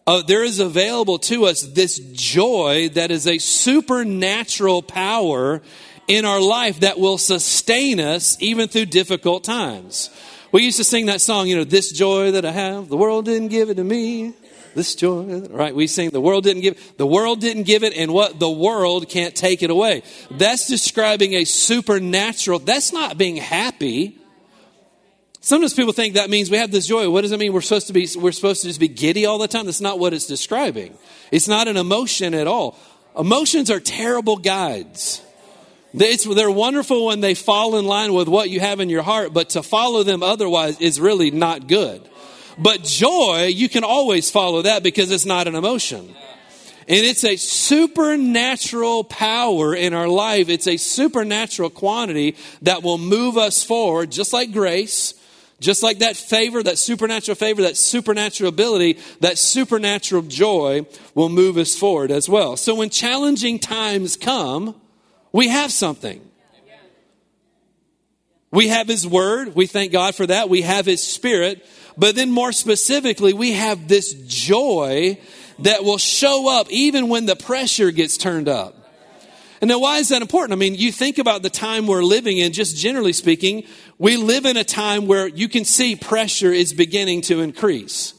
Uh, 0.08 0.21
there 0.21 0.43
is 0.43 0.60
available 0.60 1.17
to 1.17 1.45
us 1.45 1.62
this 1.62 1.99
joy 2.13 2.89
that 2.89 3.12
is 3.12 3.27
a 3.27 3.39
supernatural 3.39 4.81
power 4.84 5.62
in 6.08 6.26
our 6.26 6.41
life 6.41 6.82
that 6.82 7.00
will 7.00 7.18
sustain 7.18 8.00
us 8.00 8.38
even 8.41 8.68
through 8.68 8.86
difficult 8.86 9.44
times. 9.44 10.10
We 10.52 10.63
used 10.63 10.78
to 10.78 10.84
sing 10.84 11.08
that 11.08 11.22
song, 11.22 11.48
you 11.48 11.56
know, 11.56 11.63
this 11.63 11.91
joy 11.91 12.32
that 12.32 12.46
I 12.46 12.52
have, 12.52 12.88
the 12.89 12.98
world 12.98 13.26
didn't 13.26 13.50
give 13.50 13.70
it 13.70 13.76
to 13.76 13.84
me. 13.84 14.34
This 14.76 14.94
joy, 14.94 15.48
right? 15.50 15.74
We 15.74 15.88
sing 15.88 16.10
the 16.10 16.20
world 16.20 16.44
didn't 16.44 16.62
give, 16.62 16.98
the 16.98 17.08
world 17.08 17.39
didn't 17.39 17.63
give 17.63 17.84
it, 17.84 17.94
and 17.94 18.13
what 18.13 18.39
the 18.41 18.50
world 18.50 19.08
can't 19.08 19.34
take 19.34 19.63
it 19.63 19.70
away. 19.70 20.04
That's 20.30 20.68
describing 20.68 21.34
a 21.34 21.46
supernatural, 21.46 22.60
that's 22.60 22.91
not 22.91 23.18
being 23.18 23.38
happy. 23.38 24.18
Sometimes 25.39 25.74
people 25.74 25.94
think 25.94 26.15
that 26.15 26.30
means 26.30 26.50
we 26.50 26.58
have 26.58 26.72
this 26.72 26.88
joy. 26.88 27.10
What 27.10 27.22
does 27.22 27.32
it 27.32 27.39
mean? 27.39 27.54
We're 27.54 27.62
supposed 27.62 27.88
to 27.88 27.94
be, 27.94 28.08
we're 28.18 28.32
supposed 28.34 28.63
to 28.63 28.68
just 28.68 28.80
be 28.80 28.88
giddy 28.88 29.26
all 29.26 29.38
the 29.38 29.48
time. 29.48 29.65
That's 29.65 29.80
not 29.80 30.00
what 30.00 30.13
it's 30.13 30.26
describing. 30.26 30.98
It's 31.32 31.48
not 31.48 31.68
an 31.68 31.78
emotion 31.78 32.34
at 32.34 32.48
all. 32.48 32.78
Emotions 33.18 33.72
are 33.72 33.80
terrible 33.80 34.38
guides. 34.38 35.22
It's, 35.97 36.25
they're 36.25 36.51
wonderful 36.51 37.05
when 37.05 37.21
they 37.21 37.36
fall 37.36 37.77
in 37.77 37.86
line 37.86 38.13
with 38.13 38.27
what 38.27 38.49
you 38.49 38.60
have 38.60 38.79
in 38.79 38.89
your 38.89 39.03
heart, 39.03 39.34
but 39.34 39.49
to 39.49 39.63
follow 39.63 40.03
them 40.03 40.23
otherwise 40.23 40.79
is 40.81 40.99
really 40.99 41.31
not 41.31 41.67
good. 41.67 42.01
But 42.58 42.84
joy, 42.84 43.45
you 43.45 43.69
can 43.69 43.84
always 43.84 44.29
follow 44.31 44.62
that 44.63 44.84
because 44.84 45.12
it's 45.12 45.25
not 45.25 45.47
an 45.47 45.55
emotion. 45.55 46.15
And 46.88 47.03
it's 47.03 47.23
a 47.23 47.36
supernatural 47.36 49.03
power 49.05 49.75
in 49.75 49.93
our 49.93 50.08
life. 50.08 50.49
It's 50.49 50.67
a 50.67 50.77
supernatural 50.77 51.71
quantity 51.71 52.36
that 52.62 52.84
will 52.84 52.99
move 52.99 53.38
us 53.38 53.63
forward, 53.63 54.12
just 54.12 54.34
like 54.34 54.53
grace, 54.53 55.15
just 55.60 55.81
like 55.81 55.99
that 55.99 56.15
favor, 56.15 56.62
that 56.62 56.77
supernatural 56.77 57.36
favor, 57.36 57.63
that 57.63 57.77
supernatural 57.77 58.49
ability, 58.49 58.99
that 59.21 59.38
supernatural 59.38 60.21
joy 60.23 60.86
will 61.15 61.29
move 61.29 61.58
us 61.58 61.75
forward 61.75 62.12
as 62.12 62.29
well. 62.29 62.55
So 62.55 62.75
when 62.75 62.89
challenging 62.89 63.58
times 63.58 64.15
come, 64.15 64.75
we 65.36 65.50
have 65.50 65.69
something. 65.69 66.21
We 68.52 68.69
have 68.69 68.88
His 68.88 69.06
Word. 69.06 69.54
We 69.54 69.67
thank 69.67 69.91
God 69.91 70.15
for 70.15 70.26
that. 70.26 70.48
We 70.48 70.62
have 70.62 70.86
His 70.86 71.04
Spirit. 71.04 71.65
But 71.98 72.15
then 72.15 72.32
more 72.32 72.54
specifically, 72.54 73.34
we 73.34 73.52
have 73.52 73.89
this 73.89 74.13
joy 74.13 75.19
that 75.60 75.84
will 75.84 75.98
show 75.98 76.58
up 76.58 76.71
even 76.71 77.10
when 77.10 77.26
the 77.26 77.36
pressure 77.36 77.91
gets 77.91 78.15
turned 78.15 78.48
up. 78.48 78.78
And 79.60 79.67
now, 79.67 79.80
why 79.80 79.98
is 79.98 80.08
that 80.08 80.21
important? 80.21 80.54
I 80.54 80.56
mean, 80.56 80.76
you 80.76 80.93
think 80.93 81.17
about 81.17 81.43
the 81.43 81.50
time 81.50 81.86
we're 81.86 82.02
living 82.02 82.38
in, 82.38 82.54
just 82.54 82.78
generally 82.78 83.12
speaking, 83.12 83.65
we 83.98 84.15
live 84.15 84.45
in 84.45 84.56
a 84.56 84.63
time 84.63 85.06
where 85.06 85.28
you 85.28 85.50
can 85.50 85.65
see 85.65 85.98
pressure 85.98 86.54
is 86.54 86.74
beginning 86.74 87.19
to 87.24 87.41
increase 87.41 88.13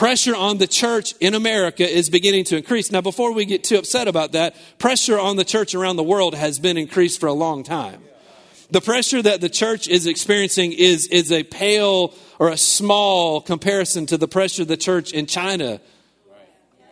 pressure 0.00 0.34
on 0.34 0.56
the 0.56 0.66
church 0.66 1.14
in 1.20 1.34
America 1.34 1.86
is 1.86 2.08
beginning 2.08 2.42
to 2.42 2.56
increase. 2.56 2.90
Now, 2.90 3.02
before 3.02 3.34
we 3.34 3.44
get 3.44 3.62
too 3.62 3.76
upset 3.76 4.08
about 4.08 4.32
that, 4.32 4.56
pressure 4.78 5.20
on 5.20 5.36
the 5.36 5.44
church 5.44 5.74
around 5.74 5.96
the 5.96 6.02
world 6.02 6.34
has 6.34 6.58
been 6.58 6.78
increased 6.78 7.20
for 7.20 7.26
a 7.26 7.34
long 7.34 7.62
time. 7.64 8.02
The 8.70 8.80
pressure 8.80 9.20
that 9.20 9.42
the 9.42 9.50
church 9.50 9.88
is 9.88 10.06
experiencing 10.06 10.72
is, 10.72 11.06
is 11.08 11.30
a 11.30 11.42
pale 11.42 12.14
or 12.38 12.48
a 12.48 12.56
small 12.56 13.42
comparison 13.42 14.06
to 14.06 14.16
the 14.16 14.26
pressure 14.26 14.64
the 14.64 14.78
church 14.78 15.12
in 15.12 15.26
China 15.26 15.82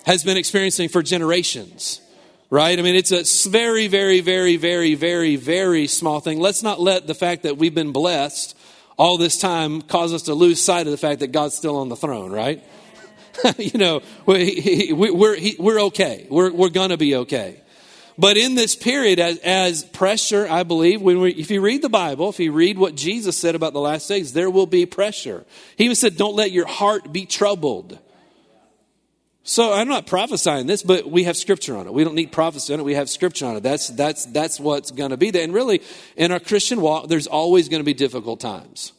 has 0.04 0.22
been 0.22 0.36
experiencing 0.36 0.90
for 0.90 1.02
generations. 1.02 2.02
Right? 2.50 2.78
I 2.78 2.82
mean, 2.82 2.94
it's 2.94 3.10
a 3.10 3.48
very, 3.48 3.88
very, 3.88 4.20
very, 4.20 4.58
very, 4.58 4.94
very, 4.96 5.36
very 5.36 5.86
small 5.86 6.20
thing. 6.20 6.40
Let's 6.40 6.62
not 6.62 6.78
let 6.78 7.06
the 7.06 7.14
fact 7.14 7.44
that 7.44 7.56
we've 7.56 7.74
been 7.74 7.92
blessed 7.92 8.54
all 8.98 9.16
this 9.16 9.38
time 9.38 9.80
cause 9.80 10.12
us 10.12 10.24
to 10.24 10.34
lose 10.34 10.60
sight 10.60 10.86
of 10.86 10.90
the 10.90 10.98
fact 10.98 11.20
that 11.20 11.32
God's 11.32 11.54
still 11.54 11.78
on 11.78 11.88
the 11.88 11.96
throne, 11.96 12.32
right? 12.32 12.62
you 13.58 13.78
know, 13.78 14.02
we, 14.26 14.90
are 14.90 14.94
we're, 14.94 15.38
we're 15.58 15.80
okay. 15.82 16.26
We're, 16.30 16.52
we're 16.52 16.68
going 16.68 16.90
to 16.90 16.96
be 16.96 17.16
okay. 17.16 17.60
But 18.18 18.36
in 18.36 18.56
this 18.56 18.74
period, 18.74 19.20
as, 19.20 19.38
as 19.38 19.84
pressure, 19.84 20.48
I 20.50 20.64
believe, 20.64 21.00
when 21.00 21.20
we, 21.20 21.30
if 21.30 21.52
you 21.52 21.60
read 21.60 21.82
the 21.82 21.88
Bible, 21.88 22.28
if 22.28 22.40
you 22.40 22.50
read 22.50 22.76
what 22.76 22.96
Jesus 22.96 23.36
said 23.36 23.54
about 23.54 23.72
the 23.72 23.80
last 23.80 24.08
days, 24.08 24.32
there 24.32 24.50
will 24.50 24.66
be 24.66 24.86
pressure. 24.86 25.44
He 25.76 25.84
even 25.84 25.94
said, 25.94 26.16
Don't 26.16 26.34
let 26.34 26.50
your 26.50 26.66
heart 26.66 27.12
be 27.12 27.26
troubled. 27.26 27.96
So 29.44 29.72
I'm 29.72 29.88
not 29.88 30.06
prophesying 30.06 30.66
this, 30.66 30.82
but 30.82 31.10
we 31.10 31.24
have 31.24 31.36
scripture 31.36 31.76
on 31.76 31.86
it. 31.86 31.94
We 31.94 32.04
don't 32.04 32.16
need 32.16 32.32
prophecy 32.32 32.74
on 32.74 32.80
it. 32.80 32.82
We 32.82 32.94
have 32.94 33.08
scripture 33.08 33.46
on 33.46 33.56
it. 33.56 33.62
That's, 33.62 33.88
that's, 33.88 34.26
that's 34.26 34.60
what's 34.60 34.90
going 34.90 35.10
to 35.10 35.16
be 35.16 35.30
there. 35.30 35.42
And 35.42 35.54
really, 35.54 35.80
in 36.16 36.32
our 36.32 36.40
Christian 36.40 36.82
walk, 36.82 37.08
there's 37.08 37.26
always 37.26 37.70
going 37.70 37.80
to 37.80 37.84
be 37.84 37.94
difficult 37.94 38.40
times. 38.40 38.92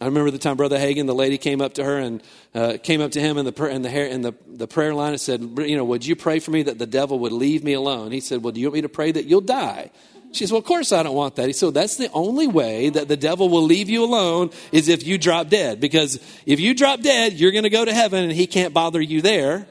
I 0.00 0.04
remember 0.04 0.30
the 0.30 0.38
time 0.38 0.58
Brother 0.58 0.78
Hagin, 0.78 1.06
the 1.06 1.14
lady 1.14 1.38
came 1.38 1.62
up 1.62 1.74
to 1.74 1.84
her 1.84 1.96
and 1.96 2.22
uh, 2.54 2.76
came 2.82 3.00
up 3.00 3.12
to 3.12 3.20
him 3.20 3.38
in 3.38 3.46
the 3.46 3.66
in 3.70 3.80
the 3.80 3.88
hair 3.88 4.06
in 4.06 4.20
the, 4.20 4.34
the 4.46 4.68
prayer 4.68 4.94
line 4.94 5.12
and 5.12 5.20
said, 5.20 5.40
"You 5.40 5.76
know, 5.76 5.84
would 5.84 6.04
you 6.04 6.14
pray 6.14 6.38
for 6.38 6.50
me 6.50 6.62
that 6.64 6.78
the 6.78 6.86
devil 6.86 7.18
would 7.20 7.32
leave 7.32 7.64
me 7.64 7.72
alone?" 7.72 8.12
He 8.12 8.20
said, 8.20 8.42
"Well, 8.42 8.52
do 8.52 8.60
you 8.60 8.66
want 8.66 8.74
me 8.74 8.80
to 8.82 8.90
pray 8.90 9.10
that 9.12 9.24
you'll 9.24 9.40
die?" 9.40 9.90
She 10.32 10.44
said, 10.44 10.52
"Well, 10.52 10.58
of 10.58 10.66
course 10.66 10.92
I 10.92 11.02
don't 11.02 11.14
want 11.14 11.36
that." 11.36 11.46
He 11.46 11.54
said, 11.54 11.72
"That's 11.72 11.96
the 11.96 12.10
only 12.12 12.46
way 12.46 12.90
that 12.90 13.08
the 13.08 13.16
devil 13.16 13.48
will 13.48 13.62
leave 13.62 13.88
you 13.88 14.04
alone 14.04 14.50
is 14.70 14.88
if 14.88 15.06
you 15.06 15.16
drop 15.16 15.48
dead. 15.48 15.80
Because 15.80 16.20
if 16.44 16.60
you 16.60 16.74
drop 16.74 17.00
dead, 17.00 17.32
you're 17.32 17.52
going 17.52 17.64
to 17.64 17.70
go 17.70 17.84
to 17.84 17.94
heaven, 17.94 18.24
and 18.24 18.32
he 18.32 18.46
can't 18.46 18.74
bother 18.74 19.00
you 19.00 19.22
there." 19.22 19.66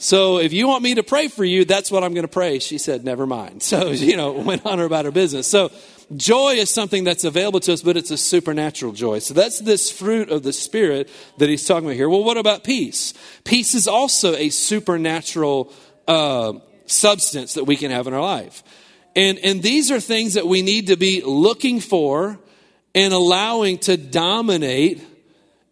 So 0.00 0.38
if 0.38 0.52
you 0.52 0.68
want 0.68 0.84
me 0.84 0.94
to 0.94 1.02
pray 1.02 1.26
for 1.26 1.44
you, 1.44 1.64
that's 1.64 1.90
what 1.90 2.04
I'm 2.04 2.14
going 2.14 2.24
to 2.24 2.28
pray. 2.28 2.60
She 2.60 2.78
said, 2.78 3.04
never 3.04 3.26
mind. 3.26 3.62
So, 3.68 3.90
you 3.90 4.16
know, 4.16 4.30
went 4.32 4.64
on 4.64 4.78
her 4.78 4.84
about 4.84 5.04
her 5.04 5.10
business. 5.10 5.46
So 5.46 5.72
joy 6.16 6.54
is 6.54 6.70
something 6.70 7.04
that's 7.04 7.24
available 7.24 7.60
to 7.60 7.72
us, 7.72 7.82
but 7.82 7.96
it's 7.96 8.10
a 8.10 8.16
supernatural 8.16 8.92
joy. 8.92 9.18
So 9.18 9.34
that's 9.34 9.58
this 9.58 9.90
fruit 9.90 10.30
of 10.30 10.42
the 10.42 10.52
Spirit 10.52 11.10
that 11.38 11.48
he's 11.48 11.66
talking 11.66 11.84
about 11.86 11.96
here. 11.96 12.08
Well, 12.08 12.24
what 12.24 12.36
about 12.36 12.64
peace? 12.64 13.14
Peace 13.44 13.74
is 13.74 13.86
also 13.86 14.34
a 14.34 14.48
supernatural 14.48 15.72
uh, 16.06 16.54
substance 16.86 17.54
that 17.54 17.64
we 17.64 17.76
can 17.76 17.90
have 17.90 18.06
in 18.06 18.14
our 18.14 18.22
life. 18.22 18.62
And, 19.14 19.38
and 19.40 19.62
these 19.62 19.90
are 19.90 20.00
things 20.00 20.34
that 20.34 20.46
we 20.46 20.62
need 20.62 20.86
to 20.88 20.96
be 20.96 21.22
looking 21.22 21.80
for 21.80 22.38
and 22.94 23.12
allowing 23.12 23.78
to 23.78 23.96
dominate 23.96 25.02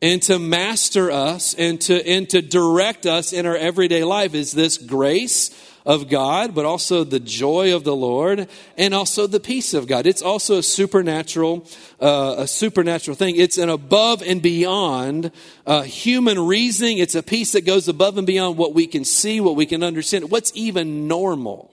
and 0.03 0.23
to 0.23 0.39
master 0.39 1.11
us 1.11 1.55
and 1.55 1.81
to, 1.83 2.07
and 2.07 2.29
to 2.31 2.43
direct 2.43 3.07
us 3.07 3.33
in 3.33 3.47
our 3.47 3.57
everyday 3.57 4.05
life 4.05 4.35
is 4.35 4.53
this 4.53 4.77
grace 4.79 5.51
of 5.87 6.09
God, 6.09 6.55
but 6.55 6.65
also 6.65 7.05
the 7.05 7.21
joy 7.21 7.75
of 7.75 7.85
the 7.85 7.95
Lord 7.95 8.49
and 8.77 8.93
also 8.93 9.29
the 9.29 9.39
peace 9.39 9.73
of 9.73 9.87
God. 9.87 10.05
It's 10.05 10.21
also 10.21 10.59
a 10.59 10.63
supernatural, 10.63 11.67
uh, 12.01 12.35
a 12.39 12.49
supernatural 12.49 13.17
thing. 13.17 13.37
It's 13.37 13.57
an 13.57 13.71
above 13.71 14.21
and 14.23 14.43
beyond 14.43 15.31
uh, 15.65 15.83
human 15.83 16.41
reasoning. 16.41 16.99
It's 16.99 17.15
a 17.15 17.23
peace 17.23 17.53
that 17.53 17.65
goes 17.65 17.87
above 17.87 18.19
and 18.19 18.27
beyond 18.27 18.59
what 18.59 18.75
we 18.75 18.89
can 18.89 19.05
see, 19.05 19.41
what 19.41 19.55
we 19.55 19.65
can 19.65 19.85
understand, 19.85 20.29
what's 20.31 20.51
even 20.57 21.07
normal. 21.07 21.71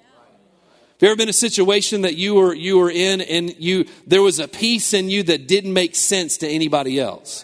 Have 0.99 1.02
you 1.02 1.08
ever 1.10 1.17
been 1.17 1.30
a 1.30 1.34
situation 1.34 2.04
that 2.04 2.15
you 2.15 2.36
were 2.36 2.54
you 2.54 2.78
were 2.78 2.91
in 2.91 3.19
and 3.19 3.54
you 3.58 3.88
there 4.08 4.21
was 4.21 4.39
a 4.39 4.47
peace 4.47 4.93
in 4.93 5.10
you 5.10 5.23
that 5.23 5.47
didn't 5.47 5.73
make 5.73 5.95
sense 5.95 6.38
to 6.38 6.47
anybody 6.47 6.99
else? 6.99 7.43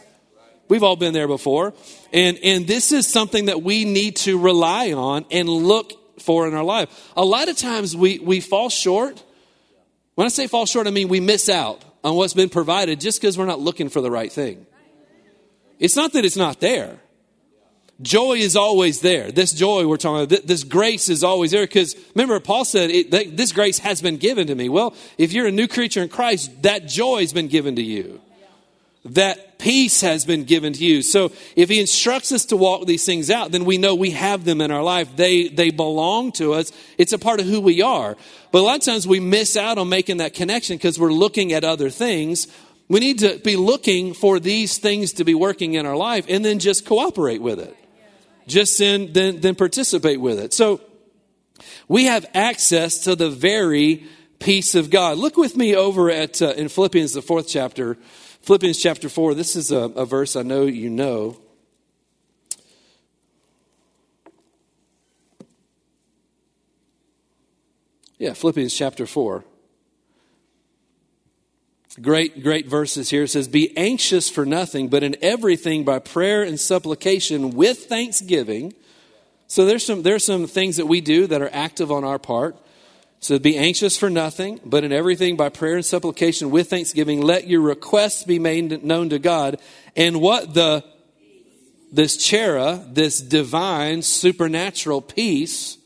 We've 0.69 0.83
all 0.83 0.95
been 0.95 1.13
there 1.13 1.27
before. 1.27 1.73
And, 2.13 2.37
and 2.43 2.67
this 2.67 2.91
is 2.91 3.07
something 3.07 3.45
that 3.45 3.63
we 3.63 3.85
need 3.85 4.15
to 4.17 4.37
rely 4.37 4.93
on 4.93 5.25
and 5.31 5.49
look 5.49 5.98
for 6.21 6.47
in 6.47 6.53
our 6.53 6.63
life. 6.63 7.11
A 7.15 7.25
lot 7.25 7.49
of 7.49 7.57
times 7.57 7.95
we, 7.95 8.19
we 8.19 8.39
fall 8.39 8.69
short. 8.69 9.23
When 10.15 10.25
I 10.25 10.29
say 10.29 10.47
fall 10.47 10.65
short, 10.65 10.87
I 10.87 10.91
mean 10.91 11.07
we 11.07 11.19
miss 11.19 11.49
out 11.49 11.83
on 12.03 12.15
what's 12.15 12.33
been 12.33 12.49
provided 12.49 12.99
just 12.99 13.19
because 13.19 13.37
we're 13.37 13.45
not 13.45 13.59
looking 13.59 13.89
for 13.89 14.01
the 14.01 14.11
right 14.11 14.31
thing. 14.31 14.65
It's 15.79 15.95
not 15.95 16.13
that 16.13 16.25
it's 16.25 16.35
not 16.35 16.59
there. 16.59 16.99
Joy 18.01 18.35
is 18.35 18.55
always 18.55 19.01
there. 19.01 19.31
This 19.31 19.51
joy 19.51 19.85
we're 19.85 19.97
talking 19.97 20.23
about, 20.23 20.47
this 20.47 20.63
grace 20.63 21.09
is 21.09 21.23
always 21.23 21.51
there 21.51 21.63
because 21.63 21.95
remember, 22.15 22.39
Paul 22.39 22.63
said, 22.63 22.89
it, 22.89 23.11
this 23.11 23.51
grace 23.51 23.79
has 23.79 24.01
been 24.01 24.17
given 24.17 24.47
to 24.47 24.55
me. 24.55 24.69
Well, 24.69 24.95
if 25.17 25.33
you're 25.33 25.47
a 25.47 25.51
new 25.51 25.67
creature 25.67 26.01
in 26.01 26.09
Christ, 26.09 26.61
that 26.63 26.87
joy 26.87 27.21
has 27.21 27.33
been 27.33 27.49
given 27.49 27.75
to 27.75 27.81
you 27.81 28.21
that 29.05 29.48
peace 29.59 30.01
has 30.01 30.25
been 30.25 30.45
given 30.45 30.73
to 30.73 30.83
you. 30.83 31.03
So 31.03 31.31
if 31.55 31.69
he 31.69 31.79
instructs 31.79 32.31
us 32.31 32.45
to 32.45 32.57
walk 32.57 32.87
these 32.87 33.05
things 33.05 33.29
out, 33.29 33.51
then 33.51 33.65
we 33.65 33.77
know 33.77 33.93
we 33.93 34.11
have 34.11 34.45
them 34.45 34.61
in 34.61 34.71
our 34.71 34.81
life. 34.81 35.15
They, 35.15 35.49
they 35.49 35.69
belong 35.69 36.31
to 36.33 36.53
us. 36.53 36.71
It's 36.97 37.13
a 37.13 37.19
part 37.19 37.39
of 37.39 37.45
who 37.45 37.61
we 37.61 37.83
are. 37.83 38.17
But 38.51 38.59
a 38.59 38.63
lot 38.63 38.77
of 38.77 38.85
times 38.85 39.07
we 39.07 39.19
miss 39.19 39.55
out 39.55 39.77
on 39.77 39.89
making 39.89 40.17
that 40.17 40.33
connection 40.33 40.77
because 40.77 40.97
we're 40.97 41.13
looking 41.13 41.53
at 41.53 41.63
other 41.63 41.91
things. 41.91 42.47
We 42.87 42.99
need 43.01 43.19
to 43.19 43.37
be 43.37 43.55
looking 43.55 44.13
for 44.15 44.39
these 44.39 44.79
things 44.79 45.13
to 45.13 45.23
be 45.23 45.35
working 45.35 45.75
in 45.75 45.85
our 45.85 45.97
life 45.97 46.25
and 46.27 46.43
then 46.43 46.57
just 46.57 46.85
cooperate 46.85 47.41
with 47.41 47.59
it. 47.59 47.75
Just 48.47 48.79
then, 48.79 49.13
then, 49.13 49.41
then 49.41 49.53
participate 49.53 50.19
with 50.19 50.39
it. 50.39 50.53
So 50.53 50.81
we 51.87 52.05
have 52.05 52.25
access 52.33 52.99
to 52.99 53.15
the 53.15 53.29
very 53.29 54.07
peace 54.39 54.73
of 54.73 54.89
God. 54.89 55.17
Look 55.17 55.37
with 55.37 55.55
me 55.57 55.75
over 55.75 56.09
at 56.09 56.41
uh, 56.41 56.53
in 56.53 56.69
Philippians, 56.69 57.13
the 57.13 57.21
fourth 57.21 57.47
chapter. 57.47 57.97
Philippians 58.41 58.79
chapter 58.81 59.09
4, 59.09 59.33
this 59.33 59.55
is 59.55 59.71
a, 59.71 59.77
a 59.77 60.05
verse 60.05 60.35
I 60.35 60.41
know 60.41 60.65
you 60.65 60.89
know. 60.89 61.37
Yeah, 68.17 68.33
Philippians 68.33 68.73
chapter 68.73 69.05
4. 69.05 69.45
Great, 72.01 72.43
great 72.43 72.67
verses 72.67 73.09
here. 73.09 73.23
It 73.23 73.29
says, 73.29 73.47
Be 73.47 73.75
anxious 73.77 74.29
for 74.29 74.45
nothing, 74.45 74.89
but 74.89 75.03
in 75.03 75.15
everything 75.21 75.83
by 75.83 75.99
prayer 75.99 76.43
and 76.43 76.59
supplication 76.59 77.51
with 77.51 77.85
thanksgiving. 77.85 78.73
So 79.47 79.65
there's 79.65 79.85
some, 79.85 80.03
there's 80.03 80.25
some 80.25 80.47
things 80.47 80.77
that 80.77 80.85
we 80.85 81.01
do 81.01 81.27
that 81.27 81.41
are 81.41 81.49
active 81.51 81.91
on 81.91 82.03
our 82.03 82.19
part. 82.19 82.55
So 83.21 83.37
be 83.37 83.57
anxious 83.57 83.97
for 83.97 84.09
nothing, 84.09 84.61
but 84.63 84.83
in 84.83 84.93
everything 84.93 85.35
by 85.35 85.49
prayer 85.49 85.75
and 85.75 85.85
supplication 85.85 86.51
with 86.51 86.69
thanksgiving, 86.69 87.21
let 87.21 87.47
your 87.47 87.61
requests 87.61 88.23
be 88.23 88.39
made 88.39 88.83
known 88.83 89.09
to 89.09 89.19
God. 89.19 89.59
And 89.95 90.21
what 90.21 90.53
the 90.53 90.85
this 91.91 92.17
chera, 92.17 92.83
this 92.93 93.19
divine 93.19 94.01
supernatural 94.01 95.01
peace, 95.01 95.77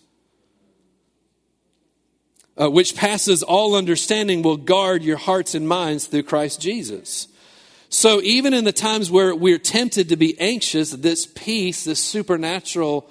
uh, 2.60 2.70
which 2.70 2.96
passes 2.96 3.42
all 3.42 3.76
understanding, 3.76 4.42
will 4.42 4.58
guard 4.58 5.02
your 5.02 5.18
hearts 5.18 5.56
and 5.56 5.68
minds 5.68 6.06
through 6.06 6.24
Christ 6.24 6.62
Jesus. 6.62 7.28
So 7.90 8.22
even 8.22 8.54
in 8.54 8.66
the 8.66 8.72
times 8.72 9.10
where 9.10 9.36
we're 9.36 9.60
tempted 9.60 10.10
to 10.10 10.16
be 10.16 10.40
anxious, 10.40 10.92
this 10.92 11.26
peace, 11.26 11.84
this 11.86 12.04
supernatural 12.04 13.10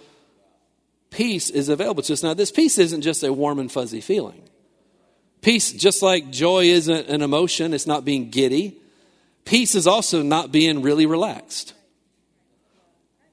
peace 1.12 1.50
is 1.50 1.68
available 1.68 2.02
to 2.02 2.12
us. 2.12 2.22
Now, 2.22 2.34
this 2.34 2.50
peace 2.50 2.78
isn't 2.78 3.02
just 3.02 3.22
a 3.22 3.32
warm 3.32 3.58
and 3.58 3.70
fuzzy 3.70 4.00
feeling. 4.00 4.42
Peace, 5.42 5.72
just 5.72 6.02
like 6.02 6.30
joy 6.30 6.64
isn't 6.64 7.08
an 7.08 7.22
emotion, 7.22 7.74
it's 7.74 7.86
not 7.86 8.04
being 8.04 8.30
giddy. 8.30 8.78
Peace 9.44 9.74
is 9.74 9.86
also 9.86 10.22
not 10.22 10.52
being 10.52 10.82
really 10.82 11.04
relaxed, 11.04 11.74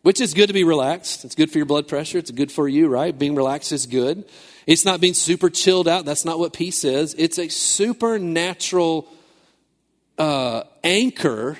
which 0.01 0.19
is 0.19 0.33
good 0.33 0.47
to 0.47 0.53
be 0.53 0.63
relaxed. 0.63 1.23
It's 1.23 1.35
good 1.35 1.51
for 1.51 1.59
your 1.59 1.67
blood 1.67 1.87
pressure. 1.87 2.17
It's 2.17 2.31
good 2.31 2.51
for 2.51 2.67
you, 2.67 2.87
right? 2.87 3.17
Being 3.17 3.35
relaxed 3.35 3.71
is 3.71 3.85
good. 3.85 4.25
It's 4.65 4.85
not 4.85 5.01
being 5.01 5.13
super 5.13 5.49
chilled 5.49 5.87
out. 5.87 6.05
That's 6.05 6.25
not 6.25 6.39
what 6.39 6.51
peace 6.51 6.83
is. 6.83 7.13
It's 7.17 7.37
a 7.37 7.47
supernatural 7.47 9.07
uh, 10.17 10.63
anchor 10.83 11.57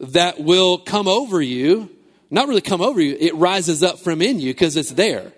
that 0.00 0.40
will 0.40 0.76
come 0.78 1.08
over 1.08 1.40
you 1.40 1.93
not 2.34 2.48
really 2.48 2.60
come 2.60 2.80
over 2.80 3.00
you, 3.00 3.16
it 3.18 3.34
rises 3.36 3.82
up 3.82 4.00
from 4.00 4.20
in 4.20 4.40
you 4.40 4.52
because 4.52 4.76
it's 4.76 4.90
there. 4.90 5.32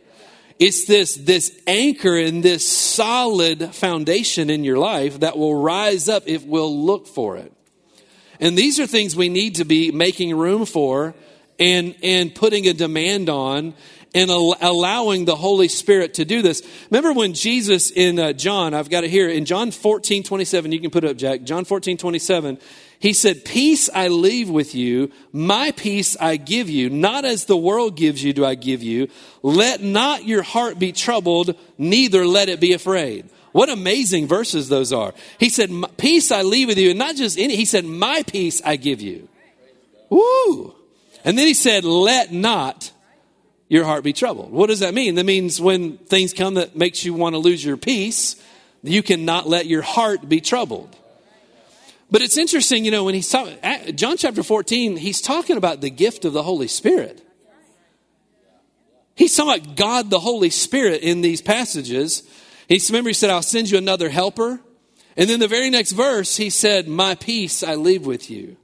It's 0.59 0.87
this, 0.87 1.15
this 1.15 1.55
anchor 1.67 2.17
and 2.17 2.43
this 2.43 2.67
solid 2.67 3.75
foundation 3.75 4.49
in 4.49 4.65
your 4.65 4.79
life 4.79 5.21
that 5.21 5.37
will 5.37 5.55
rise 5.55 6.09
up 6.09 6.23
if 6.27 6.45
we'll 6.45 6.85
look 6.85 7.07
for 7.07 7.37
it. 7.37 7.53
And 8.41 8.57
these 8.57 8.81
are 8.81 8.87
things 8.87 9.15
we 9.15 9.29
need 9.29 9.57
to 9.57 9.65
be 9.65 9.93
making 9.93 10.35
room 10.35 10.65
for 10.65 11.15
and, 11.59 11.95
and 12.03 12.35
putting 12.35 12.67
a 12.67 12.73
demand 12.73 13.29
on 13.29 13.75
and 14.15 14.31
al- 14.31 14.57
allowing 14.63 15.27
the 15.27 15.37
Holy 15.37 15.69
Spirit 15.69 16.15
to 16.15 16.25
do 16.25 16.41
this. 16.41 16.63
Remember 16.91 17.13
when 17.13 17.35
Jesus 17.35 17.91
in 17.91 18.19
uh, 18.19 18.33
John, 18.33 18.73
I've 18.73 18.89
got 18.89 19.05
it 19.05 19.11
here, 19.11 19.29
in 19.29 19.45
John 19.45 19.71
14, 19.71 20.23
27, 20.23 20.73
you 20.73 20.81
can 20.81 20.91
put 20.91 21.05
it 21.05 21.11
up, 21.11 21.17
Jack. 21.19 21.43
John 21.43 21.67
14, 21.67 21.99
27, 21.99 22.59
he 22.99 23.13
said, 23.13 23.45
Peace 23.45 23.91
I 23.93 24.09
leave 24.09 24.49
with 24.49 24.75
you, 24.75 25.11
my 25.33 25.71
peace 25.73 26.17
I 26.19 26.37
give 26.37 26.71
you. 26.71 26.89
Not 26.91 27.25
as 27.25 27.45
the 27.45 27.57
world 27.57 27.97
gives 27.97 28.23
you 28.23 28.33
do 28.33 28.45
I 28.45 28.55
give 28.55 28.83
you. 28.83 29.09
Let 29.43 29.83
not 29.83 30.25
your 30.25 30.43
heart 30.43 30.79
be 30.79 30.93
troubled, 30.93 31.55
neither 31.79 32.27
let 32.27 32.49
it 32.49 32.61
be 32.61 32.73
afraid. 32.73 33.29
What 33.53 33.69
amazing 33.69 34.27
verses 34.27 34.69
those 34.69 34.93
are. 34.93 35.15
He 35.39 35.49
said, 35.49 35.71
Peace 35.97 36.31
I 36.31 36.43
leave 36.43 36.69
with 36.69 36.79
you, 36.79 36.91
and 36.91 36.99
not 36.99 37.17
just 37.17 37.39
any, 37.39 37.57
he 37.57 37.65
said, 37.65 37.85
My 37.85 38.23
peace 38.23 38.61
I 38.65 38.77
give 38.77 39.01
you. 39.01 39.29
Woo! 40.09 40.75
And 41.25 41.37
then 41.37 41.47
he 41.47 41.55
said, 41.55 41.85
Let 41.85 42.33
not 42.33 42.93
your 43.69 43.85
heart 43.85 44.05
be 44.05 44.13
troubled. 44.13 44.53
What 44.53 44.69
does 44.69 44.81
that 44.81 44.95
mean? 44.95 45.17
That 45.17 45.27
means 45.27 45.61
when 45.61 45.99
things 45.99 46.33
come 46.33 46.55
that 46.55 46.77
makes 46.77 47.05
you 47.05 47.15
want 47.15 47.35
to 47.35 47.39
lose 47.39 47.65
your 47.65 47.77
peace, 47.77 48.37
you 48.83 49.03
cannot 49.03 49.49
let 49.49 49.67
your 49.67 49.83
heart 49.83 50.29
be 50.29 50.41
troubled. 50.41 50.95
But 52.11 52.23
it's 52.23 52.37
interesting, 52.37 52.85
you 52.85 52.91
know, 52.91 53.05
when 53.05 53.15
he's 53.15 53.29
talking, 53.29 53.59
John 53.97 54.17
chapter 54.17 54.43
14, 54.43 54.97
he's 54.97 55.21
talking 55.21 55.57
about 55.57 55.81
the 55.81 55.91
gift 55.91 56.25
of 56.25 56.33
the 56.33 56.43
Holy 56.43 56.69
Spirit. 56.69 57.23
He's 59.17 59.35
talking 59.35 59.65
about 59.65 59.77
God 59.77 60.11
the 60.11 60.21
Holy 60.21 60.51
Spirit 60.51 61.03
in 61.03 61.21
these 61.23 61.41
passages. 61.41 62.23
He's, 62.69 62.89
remember, 62.91 63.11
he 63.11 63.15
said, 63.15 63.31
I'll 63.31 63.43
send 63.43 63.71
you 63.71 63.79
another 63.79 64.09
helper. 64.09 64.61
And 65.17 65.29
then 65.29 65.41
the 65.41 65.49
very 65.49 65.71
next 65.71 65.93
verse, 65.93 66.37
he 66.37 66.51
said, 66.51 66.87
My 66.87 67.15
peace 67.15 67.63
I 67.63 67.75
leave 67.75 68.07
with 68.07 68.31
you. 68.31 68.57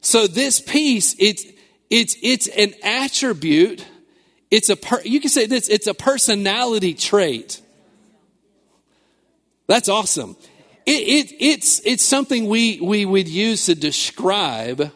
So 0.00 0.26
this 0.26 0.60
peace, 0.60 1.14
it's, 1.18 1.44
it's, 1.90 2.16
it's 2.22 2.46
an 2.48 2.74
attribute. 2.82 3.84
It's 4.50 4.70
a, 4.70 4.76
per, 4.76 5.00
you 5.02 5.20
can 5.20 5.30
say 5.30 5.46
this, 5.46 5.68
it's 5.68 5.86
a 5.86 5.94
personality 5.94 6.94
trait. 6.94 7.60
That's 9.66 9.88
awesome. 9.88 10.36
It, 10.84 10.90
it, 11.30 11.36
it's, 11.38 11.80
it's 11.84 12.04
something 12.04 12.48
we, 12.48 12.80
we 12.80 13.04
would 13.04 13.28
use 13.28 13.66
to 13.66 13.74
describe 13.74 14.90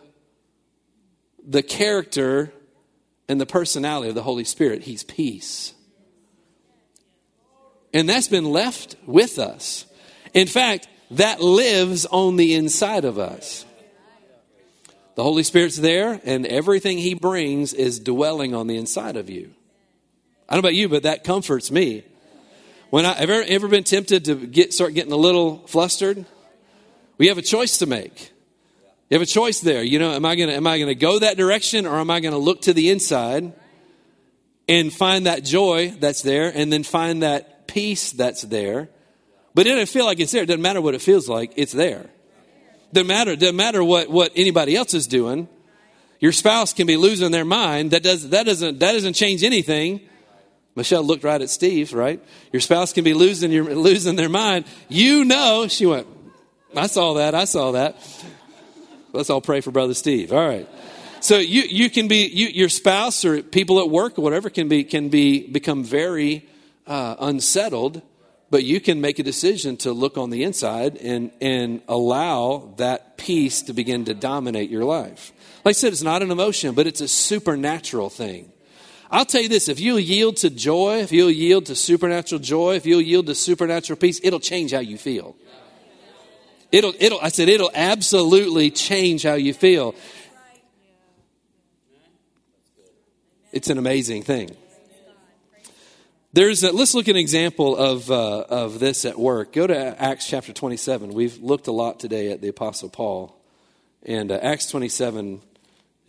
the 1.46 1.62
character 1.62 2.52
and 3.28 3.40
the 3.40 3.46
personality 3.46 4.08
of 4.08 4.14
the 4.14 4.22
Holy 4.22 4.44
Spirit. 4.44 4.82
He's 4.82 5.04
peace. 5.04 5.74
And 7.94 8.08
that's 8.08 8.28
been 8.28 8.44
left 8.44 8.96
with 9.06 9.38
us. 9.38 9.86
In 10.34 10.48
fact, 10.48 10.88
that 11.12 11.40
lives 11.40 12.04
on 12.06 12.36
the 12.36 12.54
inside 12.54 13.04
of 13.04 13.18
us. 13.18 13.64
The 15.14 15.22
Holy 15.22 15.44
Spirit's 15.44 15.76
there, 15.76 16.20
and 16.24 16.44
everything 16.46 16.98
He 16.98 17.14
brings 17.14 17.72
is 17.72 18.00
dwelling 18.00 18.54
on 18.54 18.66
the 18.66 18.76
inside 18.76 19.16
of 19.16 19.30
you. 19.30 19.54
I 20.48 20.54
don't 20.54 20.62
know 20.62 20.68
about 20.68 20.74
you, 20.74 20.88
but 20.88 21.04
that 21.04 21.24
comforts 21.24 21.70
me. 21.70 22.04
When 22.90 23.04
I 23.04 23.14
ever 23.18 23.42
ever 23.46 23.68
been 23.68 23.84
tempted 23.84 24.26
to 24.26 24.34
get 24.34 24.72
start 24.72 24.94
getting 24.94 25.12
a 25.12 25.16
little 25.16 25.66
flustered, 25.66 26.24
we 27.18 27.28
have 27.28 27.38
a 27.38 27.42
choice 27.42 27.78
to 27.78 27.86
make. 27.86 28.32
You 29.10 29.16
have 29.18 29.22
a 29.22 29.26
choice 29.26 29.60
there. 29.60 29.82
You 29.82 29.98
know, 29.98 30.12
am 30.12 30.24
I 30.24 30.36
gonna 30.36 30.52
am 30.52 30.66
I 30.66 30.78
gonna 30.78 30.94
go 30.94 31.18
that 31.18 31.36
direction 31.36 31.86
or 31.86 31.98
am 31.98 32.10
I 32.10 32.20
gonna 32.20 32.38
look 32.38 32.62
to 32.62 32.72
the 32.72 32.90
inside 32.90 33.52
and 34.68 34.92
find 34.92 35.26
that 35.26 35.44
joy 35.44 35.94
that's 35.98 36.22
there 36.22 36.52
and 36.54 36.72
then 36.72 36.84
find 36.84 37.22
that 37.22 37.66
peace 37.66 38.12
that's 38.12 38.42
there? 38.42 38.88
But 39.54 39.66
it 39.66 39.70
doesn't 39.70 39.86
feel 39.86 40.04
like 40.04 40.20
it's 40.20 40.32
there. 40.32 40.42
It 40.44 40.46
doesn't 40.46 40.62
matter 40.62 40.80
what 40.80 40.94
it 40.94 41.02
feels 41.02 41.28
like, 41.28 41.54
it's 41.56 41.72
there. 41.72 42.10
Doesn't 42.92 43.08
matter, 43.08 43.34
doesn't 43.34 43.56
matter 43.56 43.82
what, 43.82 44.10
what 44.10 44.30
anybody 44.36 44.76
else 44.76 44.94
is 44.94 45.06
doing. 45.06 45.48
Your 46.20 46.32
spouse 46.32 46.72
can 46.72 46.86
be 46.86 46.96
losing 46.96 47.30
their 47.32 47.44
mind. 47.44 47.90
That 47.90 48.02
does 48.02 48.28
that 48.30 48.46
doesn't 48.46 48.78
that 48.78 48.92
doesn't 48.92 49.14
change 49.14 49.42
anything. 49.42 50.02
Michelle 50.76 51.02
looked 51.02 51.24
right 51.24 51.40
at 51.40 51.48
Steve, 51.48 51.94
right? 51.94 52.22
Your 52.52 52.60
spouse 52.60 52.92
can 52.92 53.02
be 53.02 53.14
losing, 53.14 53.50
your, 53.50 53.64
losing 53.74 54.14
their 54.14 54.28
mind. 54.28 54.66
You 54.88 55.24
know, 55.24 55.66
she 55.68 55.86
went, 55.86 56.06
I 56.76 56.86
saw 56.86 57.14
that, 57.14 57.34
I 57.34 57.46
saw 57.46 57.72
that. 57.72 57.96
Let's 59.12 59.30
all 59.30 59.40
pray 59.40 59.62
for 59.62 59.70
Brother 59.70 59.94
Steve. 59.94 60.32
All 60.32 60.46
right. 60.46 60.68
So 61.20 61.38
you, 61.38 61.62
you 61.62 61.88
can 61.88 62.08
be, 62.08 62.26
you, 62.26 62.48
your 62.48 62.68
spouse 62.68 63.24
or 63.24 63.42
people 63.42 63.80
at 63.80 63.88
work 63.88 64.18
or 64.18 64.22
whatever 64.22 64.50
can 64.50 64.68
be, 64.68 64.84
can 64.84 65.08
be, 65.08 65.48
become 65.48 65.82
very 65.82 66.46
uh, 66.86 67.16
unsettled, 67.18 68.02
but 68.50 68.62
you 68.62 68.78
can 68.78 69.00
make 69.00 69.18
a 69.18 69.22
decision 69.22 69.78
to 69.78 69.92
look 69.92 70.18
on 70.18 70.28
the 70.28 70.42
inside 70.42 70.98
and, 70.98 71.32
and 71.40 71.80
allow 71.88 72.74
that 72.76 73.16
peace 73.16 73.62
to 73.62 73.72
begin 73.72 74.04
to 74.04 74.14
dominate 74.14 74.68
your 74.68 74.84
life. 74.84 75.32
Like 75.64 75.72
I 75.72 75.78
said, 75.78 75.94
it's 75.94 76.02
not 76.02 76.22
an 76.22 76.30
emotion, 76.30 76.74
but 76.74 76.86
it's 76.86 77.00
a 77.00 77.08
supernatural 77.08 78.10
thing. 78.10 78.52
I'll 79.10 79.24
tell 79.24 79.42
you 79.42 79.48
this 79.48 79.68
if 79.68 79.80
you'll 79.80 80.00
yield 80.00 80.38
to 80.38 80.50
joy, 80.50 80.98
if 80.98 81.12
you'll 81.12 81.30
yield 81.30 81.66
to 81.66 81.74
supernatural 81.74 82.40
joy, 82.40 82.74
if 82.74 82.86
you'll 82.86 83.00
yield 83.00 83.26
to 83.26 83.34
supernatural 83.34 83.98
peace, 83.98 84.20
it'll 84.22 84.40
change 84.40 84.72
how 84.72 84.80
you 84.80 84.98
feel. 84.98 85.36
It'll, 86.72 86.92
it'll, 86.98 87.20
I 87.20 87.28
said, 87.28 87.48
it'll 87.48 87.70
absolutely 87.74 88.70
change 88.70 89.22
how 89.22 89.34
you 89.34 89.54
feel. 89.54 89.94
It's 93.52 93.70
an 93.70 93.78
amazing 93.78 94.22
thing. 94.22 94.54
There's 96.32 96.62
a, 96.62 96.72
let's 96.72 96.94
look 96.94 97.08
at 97.08 97.12
an 97.12 97.20
example 97.20 97.74
of, 97.76 98.10
uh, 98.10 98.40
of 98.50 98.78
this 98.78 99.06
at 99.06 99.18
work. 99.18 99.54
Go 99.54 99.66
to 99.66 100.02
Acts 100.02 100.28
chapter 100.28 100.52
27. 100.52 101.14
We've 101.14 101.38
looked 101.38 101.66
a 101.66 101.72
lot 101.72 101.98
today 101.98 102.30
at 102.30 102.42
the 102.42 102.48
Apostle 102.48 102.90
Paul. 102.90 103.34
And 104.02 104.30
uh, 104.30 104.38
Acts 104.42 104.66
27, 104.70 105.40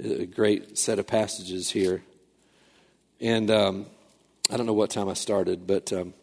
a 0.04 0.26
great 0.26 0.78
set 0.78 1.00
of 1.00 1.08
passages 1.08 1.70
here. 1.70 2.04
And 3.20 3.50
um, 3.50 3.88
I 4.52 4.58
don't 4.58 4.68
know 4.68 4.74
what 4.74 4.92
time 4.92 5.10
I 5.10 5.16
started, 5.16 5.66
but 5.66 5.92
um, 5.92 6.14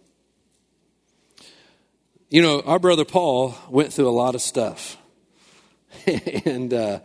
you 2.30 2.40
know, 2.40 2.60
our 2.60 2.78
brother 2.78 3.04
Paul 3.04 3.56
went 3.68 3.92
through 3.92 4.08
a 4.08 4.10
lot 4.14 4.36
of 4.36 4.42
stuff, 4.42 4.96
and 6.06 6.72
uh, 6.72 7.00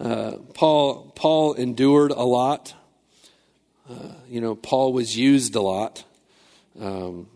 uh, 0.00 0.32
Paul 0.54 1.12
Paul 1.14 1.52
endured 1.52 2.12
a 2.12 2.22
lot. 2.22 2.74
Uh, 3.90 4.12
you 4.26 4.40
know, 4.40 4.54
Paul 4.54 4.94
was 4.94 5.14
used 5.14 5.54
a 5.54 5.60
lot. 5.60 6.02
Um, 6.80 7.28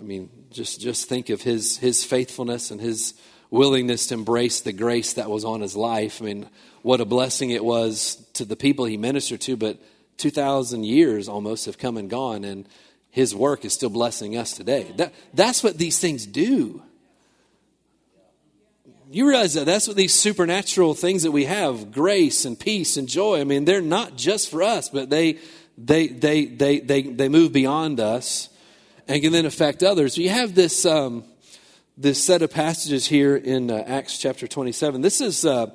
I 0.00 0.02
mean, 0.02 0.30
just 0.50 0.80
just 0.80 1.08
think 1.08 1.30
of 1.30 1.42
his 1.42 1.78
his 1.78 2.02
faithfulness 2.02 2.72
and 2.72 2.80
his 2.80 3.14
willingness 3.50 4.08
to 4.08 4.14
embrace 4.14 4.60
the 4.60 4.72
grace 4.72 5.12
that 5.12 5.30
was 5.30 5.44
on 5.44 5.60
his 5.60 5.76
life. 5.76 6.20
I 6.20 6.24
mean, 6.24 6.48
what 6.82 7.00
a 7.00 7.04
blessing 7.04 7.50
it 7.50 7.64
was 7.64 8.16
to 8.34 8.44
the 8.44 8.56
people 8.56 8.86
he 8.86 8.96
ministered 8.96 9.40
to, 9.42 9.56
but 9.56 9.80
2,000 10.18 10.84
years 10.84 11.28
almost 11.28 11.66
have 11.66 11.78
come 11.78 11.96
and 11.96 12.10
gone, 12.10 12.44
and 12.44 12.66
his 13.10 13.34
work 13.34 13.64
is 13.64 13.72
still 13.72 13.88
blessing 13.88 14.36
us 14.36 14.52
today. 14.52 14.92
That, 14.96 15.14
that's 15.32 15.62
what 15.62 15.78
these 15.78 15.98
things 15.98 16.26
do. 16.26 16.82
You 19.10 19.26
realize 19.26 19.54
that 19.54 19.64
that's 19.64 19.88
what 19.88 19.96
these 19.96 20.12
supernatural 20.12 20.92
things 20.92 21.22
that 21.22 21.30
we 21.30 21.46
have, 21.46 21.92
grace 21.92 22.44
and 22.44 22.58
peace 22.58 22.98
and 22.98 23.08
joy, 23.08 23.40
I 23.40 23.44
mean, 23.44 23.64
they're 23.64 23.80
not 23.80 24.16
just 24.16 24.50
for 24.50 24.62
us, 24.62 24.90
but 24.90 25.08
they 25.08 25.38
they 25.78 26.08
they 26.08 26.44
they 26.44 26.80
they, 26.80 27.02
they 27.02 27.28
move 27.30 27.52
beyond 27.52 28.00
us 28.00 28.50
and 29.06 29.22
can 29.22 29.32
then 29.32 29.46
affect 29.46 29.82
others. 29.82 30.18
You 30.18 30.28
have 30.28 30.54
this 30.54 30.84
um, 30.84 31.24
this 31.96 32.22
set 32.22 32.42
of 32.42 32.50
passages 32.50 33.06
here 33.06 33.34
in 33.36 33.70
uh, 33.70 33.82
Acts 33.86 34.18
chapter 34.18 34.46
27. 34.46 35.00
This 35.00 35.20
is 35.20 35.46
uh, 35.46 35.74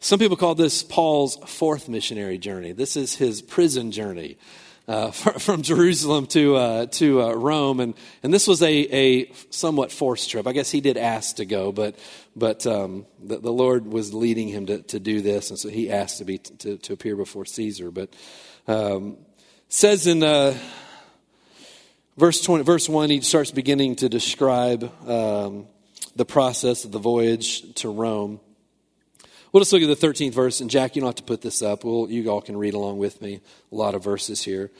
some 0.00 0.18
people 0.18 0.36
call 0.36 0.54
this 0.54 0.82
Paul's 0.82 1.36
fourth 1.46 1.88
missionary 1.88 2.38
journey. 2.38 2.72
This 2.72 2.96
is 2.96 3.14
his 3.14 3.42
prison 3.42 3.92
journey. 3.92 4.38
Uh, 4.88 5.10
from 5.12 5.62
Jerusalem 5.62 6.26
to 6.26 6.56
uh, 6.56 6.86
to 6.86 7.22
uh, 7.22 7.32
Rome, 7.34 7.78
and 7.78 7.94
and 8.24 8.34
this 8.34 8.48
was 8.48 8.60
a, 8.60 8.72
a 8.72 9.32
somewhat 9.50 9.92
forced 9.92 10.30
trip. 10.30 10.48
I 10.48 10.52
guess 10.52 10.68
he 10.68 10.80
did 10.80 10.96
ask 10.96 11.36
to 11.36 11.44
go, 11.44 11.70
but 11.70 11.96
but 12.34 12.66
um, 12.66 13.06
the, 13.22 13.38
the, 13.38 13.52
Lord 13.52 13.86
was 13.86 14.12
leading 14.12 14.48
him 14.48 14.66
to, 14.66 14.82
to 14.82 14.98
do 14.98 15.20
this, 15.20 15.50
and 15.50 15.58
so 15.58 15.68
he 15.68 15.92
asked 15.92 16.18
to 16.18 16.24
be 16.24 16.38
to, 16.38 16.76
to 16.78 16.92
appear 16.92 17.14
before 17.14 17.44
Caesar. 17.44 17.92
But 17.92 18.12
um, 18.66 19.18
says 19.68 20.08
in 20.08 20.24
uh, 20.24 20.58
verse 22.16 22.40
20, 22.40 22.64
verse 22.64 22.88
1, 22.88 23.10
he 23.10 23.20
starts 23.20 23.52
beginning 23.52 23.96
to 23.96 24.08
describe 24.08 24.82
um, 25.08 25.68
the 26.16 26.24
process 26.24 26.84
of 26.84 26.90
the 26.90 26.98
voyage 26.98 27.74
to 27.74 27.90
Rome. 27.90 28.40
We'll 29.52 29.60
just 29.60 29.72
look 29.72 29.82
at 29.82 29.88
the 29.88 30.06
13th 30.06 30.32
verse, 30.32 30.60
and 30.60 30.70
Jack, 30.70 30.94
you 30.94 31.00
don't 31.00 31.08
have 31.08 31.16
to 31.16 31.22
put 31.22 31.42
this 31.42 31.60
up. 31.60 31.84
We'll, 31.84 32.10
you 32.10 32.28
all 32.30 32.40
can 32.40 32.56
read 32.56 32.74
along 32.74 32.98
with 32.98 33.20
me. 33.20 33.40
A 33.72 33.74
lot 33.74 33.94
of 33.94 34.04
verses 34.04 34.42
here. 34.42 34.64
It 34.64 34.72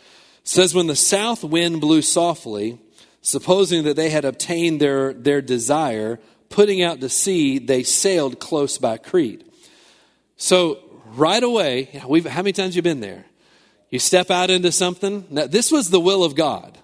says, 0.44 0.74
When 0.74 0.86
the 0.86 0.96
south 0.96 1.42
wind 1.42 1.80
blew 1.80 2.02
softly, 2.02 2.78
supposing 3.20 3.84
that 3.84 3.96
they 3.96 4.10
had 4.10 4.24
obtained 4.24 4.80
their, 4.80 5.12
their 5.12 5.42
desire, 5.42 6.20
putting 6.48 6.82
out 6.82 7.00
to 7.00 7.08
sea, 7.08 7.58
they 7.58 7.82
sailed 7.82 8.38
close 8.38 8.78
by 8.78 8.96
Crete. 8.96 9.46
So, 10.36 10.78
right 11.14 11.42
away, 11.42 11.84
how 11.84 12.08
many 12.08 12.52
times 12.52 12.74
have 12.74 12.76
you 12.76 12.82
been 12.82 13.00
there? 13.00 13.24
You 13.90 13.98
step 13.98 14.30
out 14.30 14.50
into 14.50 14.70
something. 14.70 15.26
Now, 15.30 15.46
this 15.46 15.72
was 15.72 15.90
the 15.90 16.00
will 16.00 16.22
of 16.22 16.36
God. 16.36 16.78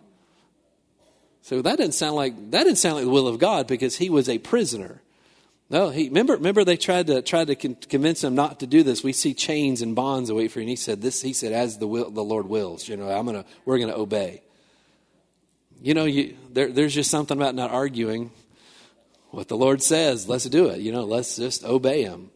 So 1.46 1.62
that 1.62 1.78
didn't 1.78 1.94
sound 1.94 2.16
like 2.16 2.50
that 2.50 2.64
didn't 2.64 2.78
sound 2.78 2.96
like 2.96 3.04
the 3.04 3.10
will 3.10 3.28
of 3.28 3.38
God 3.38 3.68
because 3.68 3.94
he 3.94 4.10
was 4.10 4.28
a 4.28 4.38
prisoner. 4.38 5.00
No, 5.68 5.90
he 5.90 6.08
remember 6.08 6.34
remember 6.34 6.64
they 6.64 6.76
tried 6.76 7.08
to 7.08 7.22
tried 7.22 7.48
to 7.48 7.56
con- 7.56 7.76
convince 7.88 8.22
him 8.22 8.34
not 8.34 8.60
to 8.60 8.66
do 8.66 8.82
this. 8.82 9.02
We 9.02 9.12
see 9.12 9.34
chains 9.34 9.82
and 9.82 9.96
bonds 9.96 10.30
await 10.30 10.52
for 10.52 10.60
you. 10.60 10.64
And 10.64 10.70
he 10.70 10.76
said 10.76 11.02
this. 11.02 11.22
He 11.22 11.32
said, 11.32 11.52
"As 11.52 11.78
the 11.78 11.88
will, 11.88 12.10
the 12.10 12.22
Lord 12.22 12.48
wills." 12.48 12.88
You 12.88 12.96
know, 12.96 13.10
I'm 13.10 13.26
gonna 13.26 13.44
we're 13.64 13.78
gonna 13.78 13.96
obey. 13.96 14.42
You 15.82 15.94
know, 15.94 16.04
you, 16.04 16.36
there, 16.52 16.70
there's 16.70 16.94
just 16.94 17.10
something 17.10 17.36
about 17.36 17.54
not 17.54 17.70
arguing 17.70 18.30
what 19.30 19.48
the 19.48 19.56
Lord 19.56 19.82
says. 19.82 20.28
Let's 20.28 20.44
do 20.44 20.68
it. 20.68 20.80
You 20.80 20.92
know, 20.92 21.04
let's 21.04 21.36
just 21.36 21.64
obey 21.64 22.02
Him. 22.02 22.30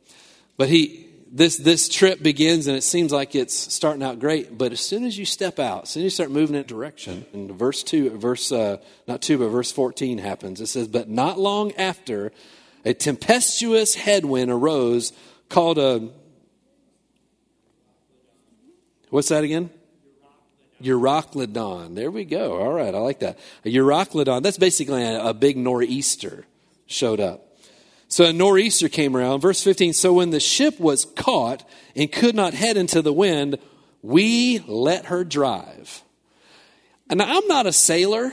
But 0.56 0.68
he 0.68 1.06
this 1.30 1.56
this 1.56 1.88
trip 1.88 2.22
begins 2.22 2.66
and 2.66 2.76
it 2.76 2.82
seems 2.82 3.12
like 3.12 3.36
it's 3.36 3.56
starting 3.72 4.02
out 4.02 4.18
great 4.18 4.58
but 4.58 4.72
as 4.72 4.80
soon 4.80 5.04
as 5.04 5.16
you 5.16 5.24
step 5.24 5.60
out 5.60 5.84
as 5.84 5.90
soon 5.90 6.00
as 6.00 6.04
you 6.04 6.10
start 6.10 6.30
moving 6.30 6.56
in 6.56 6.62
a 6.62 6.64
direction 6.64 7.24
and 7.32 7.52
verse 7.52 7.84
2 7.84 8.18
verse 8.18 8.50
uh, 8.50 8.78
not 9.06 9.22
2 9.22 9.38
but 9.38 9.48
verse 9.48 9.70
14 9.70 10.18
happens 10.18 10.60
it 10.60 10.66
says 10.66 10.88
but 10.88 11.08
not 11.08 11.38
long 11.38 11.72
after 11.76 12.32
a 12.84 12.94
tempestuous 12.94 13.94
headwind 13.94 14.50
arose 14.50 15.12
called 15.48 15.78
a 15.78 16.08
what's 19.10 19.28
that 19.28 19.44
again 19.44 19.70
Euroclydon. 20.82 21.94
There 21.94 22.10
we 22.10 22.24
go. 22.24 22.58
All 22.60 22.72
right, 22.72 22.94
I 22.94 22.98
like 22.98 23.20
that. 23.20 23.38
A. 23.64 24.40
That's 24.40 24.58
basically 24.58 25.02
a, 25.02 25.26
a 25.26 25.34
big 25.34 25.56
nor'easter 25.56 26.46
showed 26.86 27.20
up. 27.20 27.46
So 28.08 28.24
a 28.24 28.32
nor'easter 28.32 28.88
came 28.88 29.16
around. 29.16 29.40
Verse 29.40 29.62
15 29.62 29.92
So 29.92 30.14
when 30.14 30.30
the 30.30 30.40
ship 30.40 30.80
was 30.80 31.04
caught 31.04 31.68
and 31.94 32.10
could 32.10 32.34
not 32.34 32.54
head 32.54 32.76
into 32.76 33.02
the 33.02 33.12
wind, 33.12 33.58
we 34.02 34.60
let 34.66 35.06
her 35.06 35.22
drive. 35.24 36.02
And 37.08 37.20
I'm 37.20 37.46
not 37.46 37.66
a 37.66 37.72
sailor. 37.72 38.32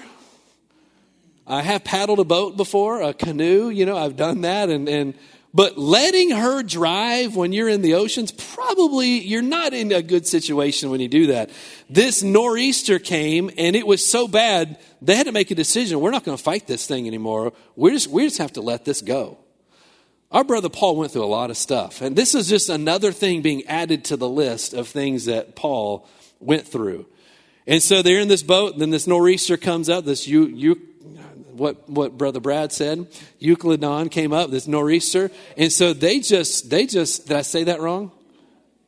I 1.48 1.62
have 1.62 1.84
paddled 1.84 2.20
a 2.20 2.26
boat 2.26 2.58
before, 2.58 3.02
a 3.02 3.14
canoe, 3.14 3.70
you 3.70 3.86
know, 3.86 3.98
I've 3.98 4.18
done 4.18 4.42
that. 4.42 4.70
And, 4.70 4.90
and 4.90 5.14
but 5.54 5.78
letting 5.78 6.32
her 6.32 6.62
drive 6.62 7.36
when 7.38 7.54
you're 7.54 7.70
in 7.70 7.82
the 7.82 7.94
oceans, 7.94 8.32
probably 8.32 9.20
you're 9.20 9.42
not 9.42 9.74
in 9.74 9.92
a 9.94 10.02
good 10.02 10.28
situation 10.28 10.90
when 10.90 11.00
you 11.00 11.08
do 11.08 11.28
that. 11.28 11.50
This 11.90 12.22
nor'easter 12.22 13.00
came 13.00 13.50
and 13.58 13.76
it 13.76 13.88
was 13.88 14.06
so 14.06 14.28
bad, 14.28 14.78
they 15.02 15.16
had 15.16 15.26
to 15.28 15.32
make 15.32 15.50
a 15.50 15.56
decision. 15.56 16.02
We're 16.02 16.12
not 16.12 16.26
going 16.26 16.38
to 16.38 16.44
fight 16.44 16.68
this 16.68 16.86
thing 16.86 17.08
anymore. 17.08 17.54
We 17.78 17.92
just, 17.92 18.08
we 18.08 18.26
just 18.26 18.40
have 18.40 18.54
to 18.54 18.62
let 18.62 18.84
this 18.84 19.02
go. 19.02 19.38
Our 20.30 20.44
brother 20.44 20.68
Paul 20.68 20.98
went 20.98 21.14
through 21.14 21.24
a 21.24 21.26
lot 21.26 21.50
of 21.50 21.56
stuff, 21.56 22.02
and 22.02 22.14
this 22.14 22.36
is 22.36 22.50
just 22.50 22.68
another 22.68 23.14
thing 23.14 23.42
being 23.42 23.66
added 23.66 24.04
to 24.06 24.18
the 24.18 24.28
list 24.28 24.74
of 24.74 24.90
things 24.90 25.24
that 25.26 25.56
Paul 25.56 26.06
went 26.42 26.68
through. 26.68 27.06
And 27.66 27.82
so 27.82 28.02
they're 28.02 28.20
in 28.20 28.28
this 28.28 28.44
boat, 28.44 28.74
and 28.74 28.82
then 28.82 28.90
this 28.90 29.08
nor'easter 29.08 29.56
comes 29.56 29.88
up. 29.88 30.04
This 30.04 30.28
you 30.28 30.48
you 30.48 30.87
what 31.58 31.90
what 31.90 32.18
brother 32.18 32.40
Brad 32.40 32.72
said, 32.72 33.08
Euclidon 33.42 34.12
came 34.12 34.34
up. 34.34 34.52
This 34.52 34.68
nor'easter, 34.68 35.32
and 35.58 35.72
so 35.72 35.94
they 35.94 36.20
just 36.20 36.70
they 36.70 36.86
just 36.86 37.28
did 37.28 37.38
I 37.38 37.42
say 37.42 37.66
that 37.66 37.80
wrong? 37.80 38.12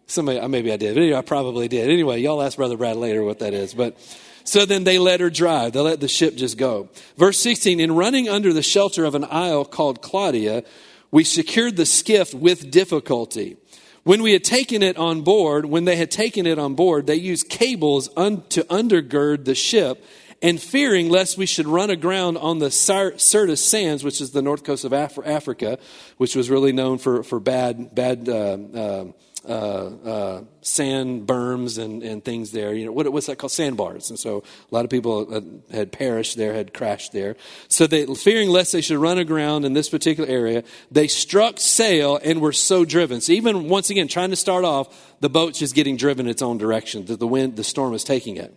Somebody 0.08 0.40
I 0.40 0.48
maybe 0.48 0.72
I 0.72 0.78
did. 0.78 0.98
Anyway, 0.98 1.18
I 1.18 1.22
probably 1.22 1.68
did. 1.68 1.90
Anyway, 1.90 2.20
y'all 2.20 2.42
ask 2.42 2.58
brother 2.58 2.78
Brad 2.78 2.98
later 2.98 3.24
what 3.24 3.40
that 3.40 3.54
is, 3.54 3.74
but. 3.74 3.98
So 4.46 4.66
then 4.66 4.84
they 4.84 4.98
let 4.98 5.20
her 5.20 5.30
drive. 5.30 5.74
They 5.74 5.80
let 5.80 6.00
the 6.00 6.08
ship 6.08 6.36
just 6.36 6.58
go. 6.58 6.90
Verse 7.18 7.38
16, 7.38 7.80
in 7.80 7.92
running 7.92 8.28
under 8.28 8.52
the 8.52 8.64
shelter 8.64 9.06
of 9.06 9.14
an 9.14 9.26
isle 9.30 9.64
called 9.64 10.02
Clauda, 10.02 10.66
we 11.12 11.24
secured 11.24 11.76
the 11.76 11.86
skiff 11.86 12.34
with 12.34 12.72
difficulty. 12.72 13.58
When 14.04 14.24
we 14.24 14.34
had 14.34 14.44
taken 14.44 14.82
it 14.82 14.98
on 14.98 15.22
board, 15.22 15.66
when 15.66 15.86
they 15.86 15.98
had 15.98 16.10
taken 16.10 16.46
it 16.48 16.58
on 16.58 16.74
board, 16.74 17.06
they 17.06 17.16
used 17.16 17.50
cables 17.50 18.10
un- 18.16 18.44
to 18.50 18.64
undergird 18.64 19.46
the 19.46 19.56
ship, 19.56 20.04
and 20.42 20.62
fearing 20.62 21.10
lest 21.10 21.38
we 21.38 21.46
should 21.46 21.68
run 21.68 21.90
aground 21.90 22.38
on 22.38 22.60
the 22.60 22.68
Syrtis 22.72 23.64
sands, 23.64 24.04
which 24.04 24.22
is 24.22 24.32
the 24.32 24.42
north 24.42 24.64
coast 24.64 24.86
of 24.86 24.94
Af- 24.94 25.20
Africa, 25.26 25.80
which 26.18 26.36
was 26.36 26.50
really 26.50 26.72
known 26.72 26.98
for, 26.98 27.24
for 27.24 27.40
bad, 27.40 27.94
bad 27.94 28.30
uh, 28.30 28.58
uh, 28.74 29.06
uh, 29.48 29.52
uh, 29.52 30.44
sand 30.62 31.26
berms 31.26 31.82
and, 31.82 32.04
and 32.04 32.24
things 32.24 32.52
there. 32.52 32.74
You 32.74 32.86
know, 32.86 32.92
what, 32.92 33.12
what's 33.12 33.28
that 33.28 33.38
called? 33.38 33.52
Sandbars. 33.52 34.10
And 34.10 34.20
so 34.20 34.44
a 34.72 34.76
lot 34.76 34.84
of 34.84 34.92
people 34.92 35.62
had 35.72 35.92
perished 35.92 36.38
there, 36.38 36.54
had 36.54 36.74
crashed 36.74 37.14
there. 37.14 37.36
So 37.68 37.88
they, 37.88 38.06
fearing 38.06 38.50
lest 38.50 38.72
they 38.74 38.82
should 38.82 38.98
run 38.98 39.18
aground 39.18 39.66
in 39.66 39.74
this 39.74 39.90
particular 39.90 40.30
area, 40.30 40.64
they 40.92 41.08
struck 41.08 41.60
sail 41.60 42.20
and 42.24 42.42
were 42.42 42.54
so 42.54 42.86
driven. 42.86 43.22
So 43.22 43.32
even 43.32 43.70
once 43.70 43.90
again, 43.90 44.08
trying 44.08 44.30
to 44.30 44.36
start 44.36 44.66
off, 44.66 45.16
the 45.20 45.30
boat's 45.30 45.60
just 45.60 45.76
getting 45.76 45.98
driven 45.98 46.28
its 46.28 46.42
own 46.42 46.58
direction. 46.58 47.06
The, 47.06 47.16
the 47.16 47.28
wind, 47.28 47.56
the 47.56 47.64
storm 47.64 47.94
is 47.94 48.04
taking 48.04 48.38
it. 48.38 48.56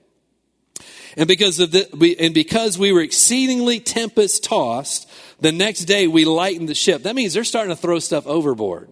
And 1.17 1.29
because 1.29 1.59
of 1.59 1.73
the, 1.73 1.89
we, 1.95 2.17
and 2.17 2.35
because 2.35 2.79
we 2.79 2.93
were 2.93 3.01
exceedingly 3.01 3.81
tempest 3.81 4.45
tossed, 4.45 5.09
the 5.41 5.53
next 5.53 5.85
day 5.85 6.07
we 6.07 6.25
lightened 6.25 6.69
the 6.69 6.75
ship. 6.75 7.03
That 7.03 7.15
means 7.15 7.35
they're 7.35 7.45
starting 7.45 7.75
to 7.75 7.81
throw 7.81 7.99
stuff 7.99 8.27
overboard. 8.27 8.89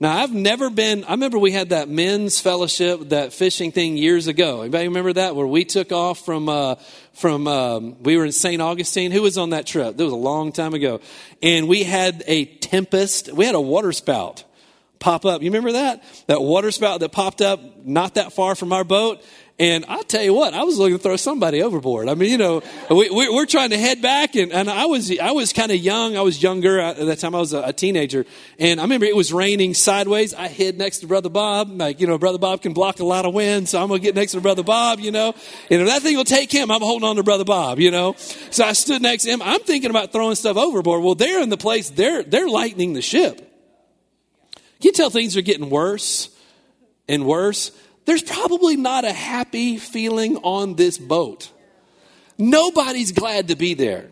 Now, 0.00 0.18
I've 0.18 0.34
never 0.34 0.70
been, 0.70 1.04
I 1.04 1.12
remember 1.12 1.38
we 1.38 1.52
had 1.52 1.68
that 1.68 1.88
men's 1.88 2.40
fellowship, 2.40 3.10
that 3.10 3.32
fishing 3.32 3.70
thing 3.70 3.96
years 3.96 4.26
ago. 4.26 4.62
Anybody 4.62 4.88
remember 4.88 5.12
that? 5.12 5.36
Where 5.36 5.46
we 5.46 5.64
took 5.64 5.92
off 5.92 6.24
from, 6.24 6.48
uh, 6.48 6.74
from, 7.12 7.46
um, 7.46 8.02
we 8.02 8.16
were 8.16 8.24
in 8.24 8.32
St. 8.32 8.60
Augustine. 8.60 9.12
Who 9.12 9.22
was 9.22 9.38
on 9.38 9.50
that 9.50 9.66
trip? 9.66 9.96
That 9.96 10.04
was 10.04 10.12
a 10.12 10.16
long 10.16 10.50
time 10.50 10.74
ago. 10.74 11.00
And 11.42 11.68
we 11.68 11.84
had 11.84 12.24
a 12.26 12.44
tempest, 12.44 13.32
we 13.32 13.46
had 13.46 13.54
a 13.54 13.60
water 13.60 13.92
spout 13.92 14.42
pop 15.04 15.26
up. 15.26 15.42
You 15.42 15.50
remember 15.50 15.72
that? 15.72 16.02
That 16.28 16.40
water 16.40 16.70
spout 16.70 17.00
that 17.00 17.12
popped 17.12 17.42
up 17.42 17.60
not 17.84 18.14
that 18.14 18.32
far 18.32 18.54
from 18.54 18.72
our 18.72 18.84
boat. 18.84 19.22
And 19.56 19.84
I'll 19.86 20.02
tell 20.02 20.22
you 20.22 20.34
what, 20.34 20.52
I 20.52 20.64
was 20.64 20.78
looking 20.78 20.96
to 20.96 21.02
throw 21.02 21.14
somebody 21.14 21.62
overboard. 21.62 22.08
I 22.08 22.14
mean, 22.14 22.28
you 22.28 22.38
know, 22.38 22.60
we, 22.90 23.08
we, 23.08 23.28
are 23.28 23.46
trying 23.46 23.70
to 23.70 23.78
head 23.78 24.02
back, 24.02 24.34
and, 24.34 24.50
and 24.50 24.68
I 24.68 24.86
was 24.86 25.16
I 25.16 25.30
was 25.30 25.52
kind 25.52 25.70
of 25.70 25.76
young. 25.76 26.16
I 26.16 26.22
was 26.22 26.42
younger 26.42 26.80
at 26.80 26.96
that 26.96 27.20
time. 27.20 27.36
I 27.36 27.38
was 27.38 27.52
a, 27.52 27.62
a, 27.62 27.72
teenager, 27.72 28.26
and 28.58 28.80
I 28.80 28.82
remember 28.82 29.06
it 29.06 29.14
was 29.14 29.32
raining 29.32 29.74
sideways. 29.74 30.34
I 30.34 30.48
hid 30.48 30.76
next 30.76 31.00
to 31.00 31.06
Brother 31.06 31.28
Bob. 31.28 31.70
Like, 31.70 32.00
you 32.00 32.08
know, 32.08 32.18
Brother 32.18 32.38
Bob 32.38 32.62
can 32.62 32.72
block 32.72 32.98
a 32.98 33.04
lot 33.04 33.26
of 33.26 33.32
wind, 33.32 33.68
so 33.68 33.80
I'm 33.80 33.86
gonna 33.86 34.00
get 34.00 34.16
next 34.16 34.32
to 34.32 34.40
Brother 34.40 34.64
Bob. 34.64 34.98
You 34.98 35.12
know, 35.12 35.34
and 35.70 35.82
if 35.82 35.86
that 35.86 36.02
thing 36.02 36.16
will 36.16 36.24
take 36.24 36.50
him, 36.50 36.72
I'm 36.72 36.82
holding 36.82 37.08
on 37.08 37.14
to 37.14 37.22
Brother 37.22 37.44
Bob. 37.44 37.78
You 37.78 37.92
know, 37.92 38.16
so 38.50 38.64
I 38.64 38.72
stood 38.72 39.02
next 39.02 39.22
to 39.22 39.30
him. 39.30 39.40
I'm 39.40 39.60
thinking 39.60 39.90
about 39.90 40.10
throwing 40.10 40.34
stuff 40.34 40.56
overboard. 40.56 41.04
Well, 41.04 41.14
they're 41.14 41.42
in 41.42 41.50
the 41.50 41.56
place. 41.56 41.90
They're 41.90 42.24
they're 42.24 42.48
lightening 42.48 42.94
the 42.94 43.02
ship. 43.02 43.53
You 44.84 44.92
tell 44.92 45.10
things 45.10 45.36
are 45.36 45.42
getting 45.42 45.70
worse 45.70 46.28
and 47.08 47.26
worse? 47.26 47.70
there's 48.04 48.22
probably 48.22 48.76
not 48.76 49.04
a 49.04 49.12
happy 49.12 49.78
feeling 49.78 50.36
on 50.38 50.74
this 50.74 50.98
boat. 50.98 51.50
Nobody's 52.36 53.12
glad 53.12 53.48
to 53.48 53.56
be 53.56 53.74
there. 53.74 54.10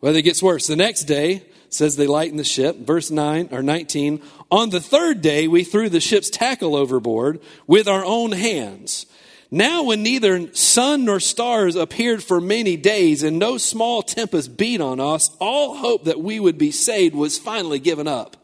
Well, 0.00 0.16
it 0.16 0.22
gets 0.22 0.42
worse. 0.42 0.66
The 0.66 0.76
next 0.76 1.04
day 1.04 1.44
says 1.68 1.96
they 1.96 2.06
lighten 2.06 2.38
the 2.38 2.44
ship. 2.44 2.76
Verse 2.78 3.10
9 3.10 3.50
or 3.52 3.62
19. 3.62 4.22
On 4.50 4.70
the 4.70 4.80
third 4.80 5.20
day, 5.20 5.46
we 5.46 5.62
threw 5.62 5.88
the 5.88 6.00
ship's 6.00 6.30
tackle 6.30 6.74
overboard 6.74 7.40
with 7.66 7.86
our 7.86 8.04
own 8.04 8.32
hands. 8.32 9.06
Now, 9.52 9.82
when 9.84 10.02
neither 10.02 10.52
sun 10.54 11.04
nor 11.04 11.20
stars 11.20 11.76
appeared 11.76 12.22
for 12.22 12.40
many 12.40 12.76
days 12.76 13.22
and 13.22 13.38
no 13.38 13.58
small 13.58 14.02
tempest 14.02 14.56
beat 14.56 14.80
on 14.80 15.00
us, 15.00 15.30
all 15.40 15.76
hope 15.76 16.04
that 16.04 16.20
we 16.20 16.40
would 16.40 16.56
be 16.56 16.70
saved 16.70 17.14
was 17.14 17.38
finally 17.38 17.78
given 17.78 18.08
up. 18.08 18.39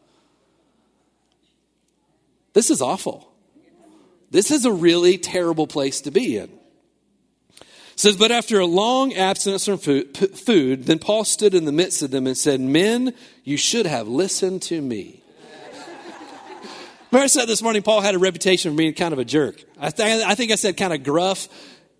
This 2.57 2.71
is 2.71 2.81
awful. 2.81 3.31
This 4.31 4.49
is 4.49 4.65
a 4.65 4.71
really 4.71 5.19
terrible 5.19 5.67
place 5.67 6.01
to 6.01 6.09
be 6.09 6.37
in. 6.37 6.49
It 7.61 7.67
says, 7.97 8.17
but 8.17 8.31
after 8.31 8.59
a 8.59 8.65
long 8.65 9.13
abstinence 9.13 9.65
from 9.65 9.77
food, 9.77 10.17
food, 10.17 10.85
then 10.85 10.97
Paul 10.97 11.23
stood 11.23 11.53
in 11.53 11.65
the 11.65 11.71
midst 11.71 12.01
of 12.01 12.09
them 12.09 12.25
and 12.25 12.35
said, 12.35 12.59
Men, 12.59 13.13
you 13.43 13.57
should 13.57 13.85
have 13.85 14.07
listened 14.07 14.63
to 14.63 14.81
me. 14.81 15.21
Remember, 17.11 17.25
I 17.25 17.27
said 17.27 17.45
this 17.45 17.61
morning, 17.61 17.83
Paul 17.83 18.01
had 18.01 18.15
a 18.15 18.17
reputation 18.17 18.71
for 18.71 18.77
being 18.77 18.95
kind 18.95 19.13
of 19.13 19.19
a 19.19 19.25
jerk. 19.25 19.63
I, 19.79 19.91
th- 19.91 20.25
I 20.25 20.33
think 20.33 20.51
I 20.51 20.55
said 20.55 20.77
kind 20.77 20.93
of 20.93 21.03
gruff. 21.03 21.47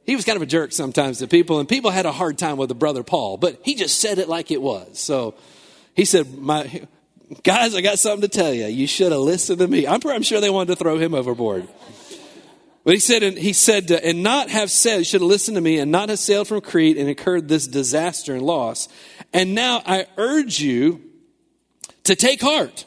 He 0.07 0.15
was 0.15 0.25
kind 0.25 0.37
of 0.37 0.41
a 0.41 0.47
jerk 0.47 0.71
sometimes 0.71 1.19
to 1.19 1.27
people, 1.27 1.59
and 1.59 1.69
people 1.69 1.91
had 1.91 2.07
a 2.07 2.11
hard 2.11 2.39
time 2.39 2.57
with 2.57 2.69
the 2.69 2.75
brother 2.75 3.03
Paul, 3.03 3.37
but 3.37 3.59
he 3.63 3.75
just 3.75 4.01
said 4.01 4.17
it 4.17 4.27
like 4.27 4.49
it 4.49 4.63
was. 4.63 4.97
So 4.97 5.35
he 5.93 6.03
said, 6.03 6.35
My, 6.35 6.87
Guys, 7.43 7.75
I 7.75 7.81
got 7.81 7.99
something 7.99 8.21
to 8.21 8.27
tell 8.29 8.53
you. 8.53 8.67
You 8.67 8.87
should 8.87 9.11
have 9.11 9.21
listened 9.21 9.59
to 9.59 9.67
me. 9.67 9.85
I'm, 9.85 9.99
I'm 10.05 10.23
sure 10.23 10.39
they 10.39 10.49
wanted 10.49 10.73
to 10.73 10.75
throw 10.77 10.97
him 10.97 11.13
overboard. 11.13 11.67
But 12.85 12.93
he 12.93 12.99
said, 13.01 13.21
and 13.21 13.37
he 13.37 13.51
said, 13.51 13.91
uh, 13.91 13.99
and 14.01 14.23
not 14.23 14.49
have 14.49 14.71
said, 14.71 15.05
should 15.05 15.19
have 15.19 15.27
listened 15.27 15.55
to 15.55 15.61
me, 15.61 15.77
and 15.77 15.91
not 15.91 16.07
have 16.07 16.19
sailed 16.19 16.47
from 16.47 16.61
Crete 16.61 16.97
and 16.97 17.09
incurred 17.09 17.49
this 17.49 17.67
disaster 17.67 18.33
and 18.33 18.43
loss. 18.43 18.87
And 19.33 19.53
now 19.53 19.83
I 19.85 20.05
urge 20.15 20.61
you 20.61 21.01
to 22.05 22.15
take 22.15 22.39
heart. 22.39 22.85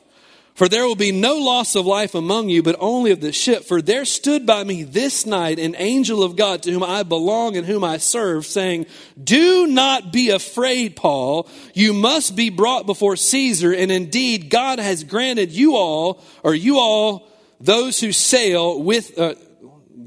For 0.60 0.68
there 0.68 0.84
will 0.84 0.94
be 0.94 1.10
no 1.10 1.36
loss 1.36 1.74
of 1.74 1.86
life 1.86 2.14
among 2.14 2.50
you, 2.50 2.62
but 2.62 2.76
only 2.80 3.12
of 3.12 3.22
the 3.22 3.32
ship. 3.32 3.64
For 3.64 3.80
there 3.80 4.04
stood 4.04 4.44
by 4.44 4.62
me 4.62 4.82
this 4.82 5.24
night 5.24 5.58
an 5.58 5.74
angel 5.78 6.22
of 6.22 6.36
God 6.36 6.62
to 6.64 6.70
whom 6.70 6.82
I 6.82 7.02
belong 7.02 7.56
and 7.56 7.66
whom 7.66 7.82
I 7.82 7.96
serve, 7.96 8.44
saying, 8.44 8.84
Do 9.24 9.66
not 9.66 10.12
be 10.12 10.28
afraid, 10.28 10.96
Paul. 10.96 11.48
You 11.72 11.94
must 11.94 12.36
be 12.36 12.50
brought 12.50 12.84
before 12.84 13.16
Caesar. 13.16 13.72
And 13.72 13.90
indeed, 13.90 14.50
God 14.50 14.78
has 14.78 15.02
granted 15.02 15.50
you 15.50 15.76
all, 15.76 16.22
or 16.42 16.54
you 16.54 16.78
all, 16.78 17.26
those 17.58 17.98
who 17.98 18.12
sail 18.12 18.82
with, 18.82 19.18
uh, 19.18 19.36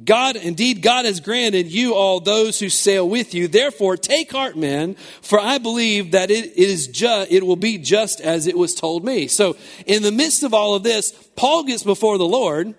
God, 0.04 0.36
indeed, 0.36 0.82
God 0.82 1.06
has 1.06 1.20
granted 1.20 1.72
you 1.72 1.94
all 1.94 2.20
those 2.20 2.60
who 2.60 2.70
sail 2.70 3.08
with 3.08 3.34
you. 3.34 3.48
Therefore, 3.48 3.96
take 3.96 4.32
heart, 4.32 4.58
men, 4.58 4.96
for 5.22 5.40
I 5.40 5.60
believe 5.60 6.12
that 6.12 6.32
it 6.32 6.58
is 6.58 6.90
it 7.02 7.46
will 7.46 7.56
be 7.56 7.78
just 7.78 8.20
as 8.20 8.48
it 8.48 8.58
was 8.58 8.74
told 8.74 9.06
me. 9.06 9.28
So, 9.28 9.56
in 9.86 10.02
the 10.02 10.12
midst 10.12 10.44
of 10.44 10.54
all 10.54 10.76
of 10.76 10.84
this, 10.84 11.12
Paul 11.36 11.64
gets 11.64 11.84
before 11.84 12.18
the 12.18 12.26
Lord. 12.26 12.74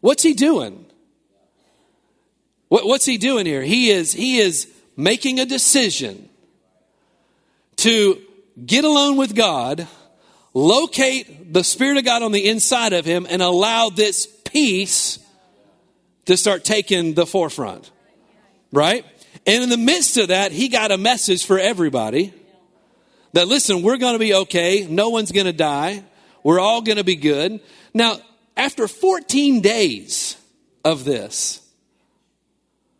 What's 0.00 0.22
he 0.22 0.34
doing? 0.34 0.86
What, 2.68 2.86
what's 2.86 3.06
he 3.06 3.18
doing 3.18 3.46
here? 3.46 3.62
He 3.62 3.90
is, 3.90 4.12
he 4.12 4.38
is 4.38 4.68
making 4.96 5.40
a 5.40 5.46
decision 5.46 6.28
to 7.76 8.20
get 8.64 8.84
alone 8.84 9.16
with 9.16 9.34
God, 9.34 9.86
locate 10.52 11.52
the 11.52 11.64
Spirit 11.64 11.98
of 11.98 12.04
God 12.04 12.22
on 12.22 12.32
the 12.32 12.48
inside 12.48 12.92
of 12.92 13.04
him, 13.04 13.26
and 13.28 13.40
allow 13.40 13.88
this 13.88 14.26
peace 14.44 15.18
to 16.30 16.36
start 16.36 16.62
taking 16.62 17.14
the 17.14 17.26
forefront. 17.26 17.90
Right? 18.70 19.04
And 19.48 19.64
in 19.64 19.68
the 19.68 19.76
midst 19.76 20.16
of 20.16 20.28
that, 20.28 20.52
he 20.52 20.68
got 20.68 20.92
a 20.92 20.96
message 20.96 21.44
for 21.44 21.58
everybody 21.58 22.32
that 23.32 23.48
listen, 23.48 23.82
we're 23.82 23.96
going 23.96 24.12
to 24.12 24.20
be 24.20 24.32
okay. 24.34 24.86
No 24.88 25.08
one's 25.08 25.32
going 25.32 25.46
to 25.46 25.52
die. 25.52 26.04
We're 26.44 26.60
all 26.60 26.82
going 26.82 26.98
to 26.98 27.04
be 27.04 27.16
good. 27.16 27.58
Now, 27.92 28.20
after 28.56 28.86
14 28.86 29.60
days 29.60 30.36
of 30.84 31.04
this, 31.04 31.68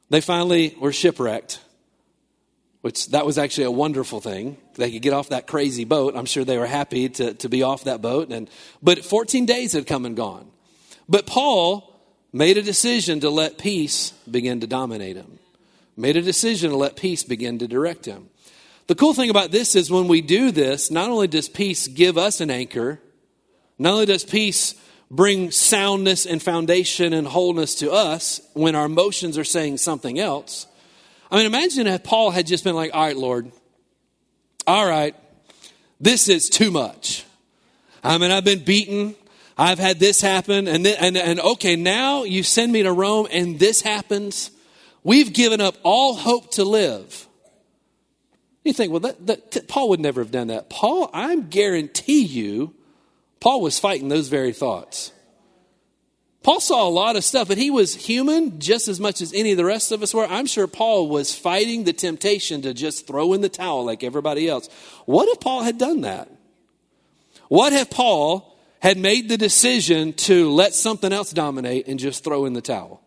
they 0.09 0.21
finally 0.21 0.75
were 0.81 0.93
shipwrecked, 0.93 1.61
which 2.81 3.11
that 3.11 3.25
was 3.25 3.39
actually 3.39 3.65
a 3.65 3.71
wonderful 3.71 4.21
thing. 4.21 4.57
They 4.75 4.91
could 4.91 5.03
get 5.03 5.13
off 5.13 5.29
that 5.29 5.47
crazy 5.47 5.85
boat. 5.85 6.17
I'm 6.17 6.27
sure 6.27 6.45
they 6.45 6.59
were 6.59 6.67
happy 6.67 7.09
to, 7.11 7.35
to 7.35 7.49
be 7.49 7.63
off 7.63 7.85
that 7.85 8.03
boat. 8.03 8.33
And, 8.33 8.51
but 8.83 9.05
14 9.05 9.47
days 9.47 9.73
had 9.73 9.87
come 9.87 10.05
and 10.05 10.17
gone. 10.17 10.51
But 11.09 11.27
Paul 11.27 11.90
made 12.33 12.57
a 12.57 12.63
decision 12.63 13.21
to 13.21 13.31
let 13.31 13.59
peace 13.59 14.11
begin 14.31 14.61
to 14.61 14.67
dominate 14.67 15.17
him, 15.17 15.39
made 15.97 16.17
a 16.17 16.23
decision 16.23 16.71
to 16.71 16.77
let 16.77 16.97
peace 16.97 17.23
begin 17.23 17.59
to 17.59 17.69
direct 17.69 18.05
him. 18.05 18.29
The 18.87 18.95
cool 18.95 19.15
thing 19.15 19.31
about 19.31 19.51
this 19.51 19.77
is 19.77 19.91
when 19.91 20.09
we 20.09 20.21
do 20.21 20.51
this, 20.51 20.91
not 20.91 21.11
only 21.11 21.29
does 21.29 21.49
peace 21.49 21.87
give 21.87 22.19
us 22.19 22.41
an 22.41 22.51
anchor, 22.51 23.01
not 23.79 23.93
only 23.93 24.07
does 24.07 24.25
peace 24.25 24.75
bring 25.11 25.51
soundness 25.51 26.27
and 26.27 26.43
foundation 26.43 27.13
and 27.13 27.27
wholeness 27.27 27.75
to 27.77 27.91
us 27.91 28.41
when 28.55 28.75
our 28.75 28.87
emotions 28.87 29.37
are 29.37 29.45
saying 29.45 29.77
something 29.77 30.19
else. 30.19 30.67
I 31.31 31.37
mean, 31.37 31.47
imagine 31.47 31.87
if 31.87 32.03
Paul 32.03 32.31
had 32.31 32.47
just 32.47 32.65
been 32.65 32.75
like, 32.75 32.93
all 32.95 33.05
right, 33.05 33.17
Lord, 33.17 33.51
all 34.67 34.87
right, 34.87 35.15
this 36.01 36.29
is 36.29 36.49
too 36.49 36.71
much. 36.71 37.25
I 38.03 38.19
mean, 38.19 38.31
I've 38.31 38.45
been 38.45 38.65
beaten. 38.65 39.15
I've 39.61 39.79
had 39.79 40.01
this 40.01 40.23
happen, 40.23 40.67
and, 40.67 40.87
then, 40.87 40.97
and, 40.99 41.17
and 41.19 41.39
okay, 41.39 41.77
now 41.77 42.25
you 42.25 42.43
send 42.43 42.73
me 42.73 42.83
to 42.83 42.93
Rome, 42.93 43.29
and 43.31 43.59
this 43.59 43.83
happens. 43.83 44.51
We've 45.05 45.31
given 45.35 45.61
up 45.61 45.77
all 45.83 46.15
hope 46.15 46.53
to 46.53 46.65
live. 46.65 47.29
You 48.65 48.73
think, 48.73 48.91
well, 48.91 49.01
that, 49.01 49.27
that, 49.27 49.69
Paul 49.69 49.91
would 49.91 50.01
never 50.01 50.23
have 50.23 50.31
done 50.31 50.47
that. 50.47 50.71
Paul, 50.71 51.11
I 51.13 51.37
guarantee 51.37 52.25
you, 52.25 52.75
Paul 53.39 53.61
was 53.61 53.79
fighting 53.79 54.09
those 54.09 54.29
very 54.29 54.55
thoughts. 54.55 55.13
Paul 56.43 56.61
saw 56.61 56.89
a 56.89 56.89
lot 56.89 57.17
of 57.17 57.25
stuff, 57.25 57.49
but 57.49 57.59
he 57.59 57.71
was 57.71 57.95
human 57.95 58.61
just 58.61 58.89
as 58.89 58.99
much 58.99 59.21
as 59.21 59.35
any 59.35 59.51
of 59.51 59.59
the 59.59 59.65
rest 59.67 59.93
of 59.93 60.03
us 60.03 60.15
were. 60.15 60.25
I'm 60.25 60.47
sure 60.47 60.69
Paul 60.69 61.11
was 61.11 61.35
fighting 61.35 61.85
the 61.85 61.93
temptation 61.93 62.63
to 62.63 62.73
just 62.73 63.07
throw 63.07 63.35
in 63.35 63.43
the 63.43 63.51
towel 63.51 63.85
like 63.85 64.03
everybody 64.03 64.49
else. 64.49 64.71
What 65.05 65.29
if 65.29 65.39
Paul 65.39 65.65
had 65.65 65.77
done 65.77 66.01
that? 66.01 66.31
What 67.49 67.75
if 67.75 67.91
Paul 67.91 68.50
had 68.81 68.99
made 68.99 69.29
the 69.29 69.39
decision 69.39 70.13
to 70.15 70.51
let 70.51 70.75
something 70.75 71.13
else 71.13 71.33
dominate 71.33 71.87
and 71.87 71.99
just 71.99 72.25
throw 72.25 72.47
in 72.47 72.55
the 72.55 72.63
towel. 72.63 73.03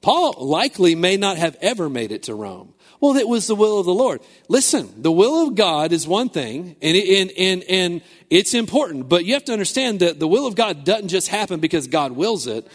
Paul 0.00 0.34
likely 0.38 0.94
may 0.94 1.16
not 1.16 1.36
have 1.38 1.56
ever 1.60 1.88
made 1.88 2.12
it 2.12 2.24
to 2.24 2.34
Rome. 2.34 2.74
Well, 3.00 3.16
it 3.16 3.28
was 3.28 3.46
the 3.46 3.54
will 3.54 3.78
of 3.78 3.86
the 3.86 3.94
Lord. 3.94 4.20
Listen, 4.48 5.02
the 5.02 5.12
will 5.12 5.46
of 5.46 5.54
God 5.54 5.92
is 5.92 6.06
one 6.06 6.28
thing, 6.28 6.76
and, 6.82 6.96
and, 6.96 7.30
and, 7.38 7.62
and 7.64 8.02
it's 8.28 8.54
important, 8.54 9.08
but 9.08 9.24
you 9.24 9.34
have 9.34 9.44
to 9.44 9.52
understand 9.52 10.00
that 10.00 10.18
the 10.18 10.28
will 10.28 10.46
of 10.46 10.56
God 10.56 10.84
doesn't 10.84 11.08
just 11.08 11.28
happen 11.28 11.60
because 11.60 11.86
God 11.86 12.12
wills 12.12 12.46
it. 12.46 12.66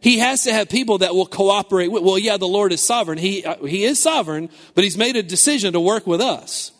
He 0.00 0.18
has 0.18 0.44
to 0.44 0.52
have 0.52 0.68
people 0.68 0.98
that 0.98 1.14
will 1.14 1.26
cooperate 1.26 1.88
with. 1.88 2.02
Well, 2.02 2.18
yeah, 2.18 2.36
the 2.36 2.48
Lord 2.48 2.72
is 2.72 2.82
sovereign. 2.82 3.18
He, 3.18 3.44
uh, 3.44 3.56
he 3.64 3.84
is 3.84 3.98
sovereign, 3.98 4.48
but 4.74 4.84
He's 4.84 4.96
made 4.96 5.16
a 5.16 5.22
decision 5.22 5.74
to 5.74 5.80
work 5.80 6.06
with 6.06 6.20
us. 6.20 6.72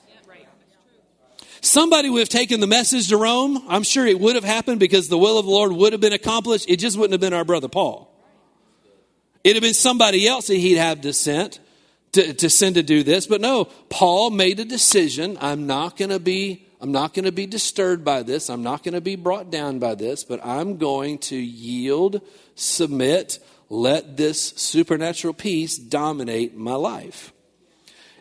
Somebody 1.61 2.09
would 2.09 2.21
have 2.21 2.29
taken 2.29 2.61
the 2.61 2.67
message 2.67 3.09
to 3.09 3.17
Rome. 3.17 3.63
I'm 3.69 3.83
sure 3.83 4.07
it 4.07 4.19
would 4.19 4.35
have 4.35 4.45
happened 4.45 4.81
because 4.81 5.09
the 5.09 5.19
will 5.19 5.39
of 5.39 5.45
the 5.45 5.51
Lord 5.51 5.73
would 5.73 5.93
have 5.93 6.01
been 6.01 6.13
accomplished. 6.13 6.67
It 6.69 6.77
just 6.77 6.97
wouldn't 6.97 7.13
have 7.13 7.21
been 7.21 7.35
our 7.35 7.45
brother 7.45 7.69
Paul. 7.69 8.11
It'd 9.45 9.57
have 9.57 9.63
been 9.63 9.75
somebody 9.75 10.27
else 10.27 10.47
that 10.47 10.57
he'd 10.57 10.77
have 10.77 11.03
to 11.03 11.13
send 11.13 11.59
to, 12.13 12.33
to 12.35 12.51
send 12.51 12.75
to 12.77 12.83
do 12.83 13.03
this. 13.03 13.27
But 13.27 13.41
no, 13.41 13.67
Paul 13.89 14.31
made 14.31 14.59
a 14.61 14.65
decision. 14.65 15.39
I'm 15.41 15.67
not 15.67 15.97
going 15.97 16.11
to 16.11 16.21
be 16.21 16.67
I'm 16.83 16.93
not 16.93 17.13
going 17.13 17.27
to 17.27 17.33
be 17.33 17.47
disturbed 17.47 18.07
by 18.07 18.23
this. 18.23 18.49
I'm 18.49 18.63
not 18.63 18.83
going 18.83 18.95
to 18.95 19.03
be 19.03 19.15
brought 19.15 19.51
down 19.51 19.81
by 19.81 19.95
this, 19.95 20.25
but 20.25 20.45
I'm 20.45 20.79
going 20.79 21.19
to 21.19 21.37
yield, 21.37 22.23
submit, 22.55 23.39
let 23.69 24.17
this 24.17 24.55
supernatural 24.57 25.35
peace 25.35 25.77
dominate 25.77 26.57
my 26.57 26.75
life. 26.75 27.35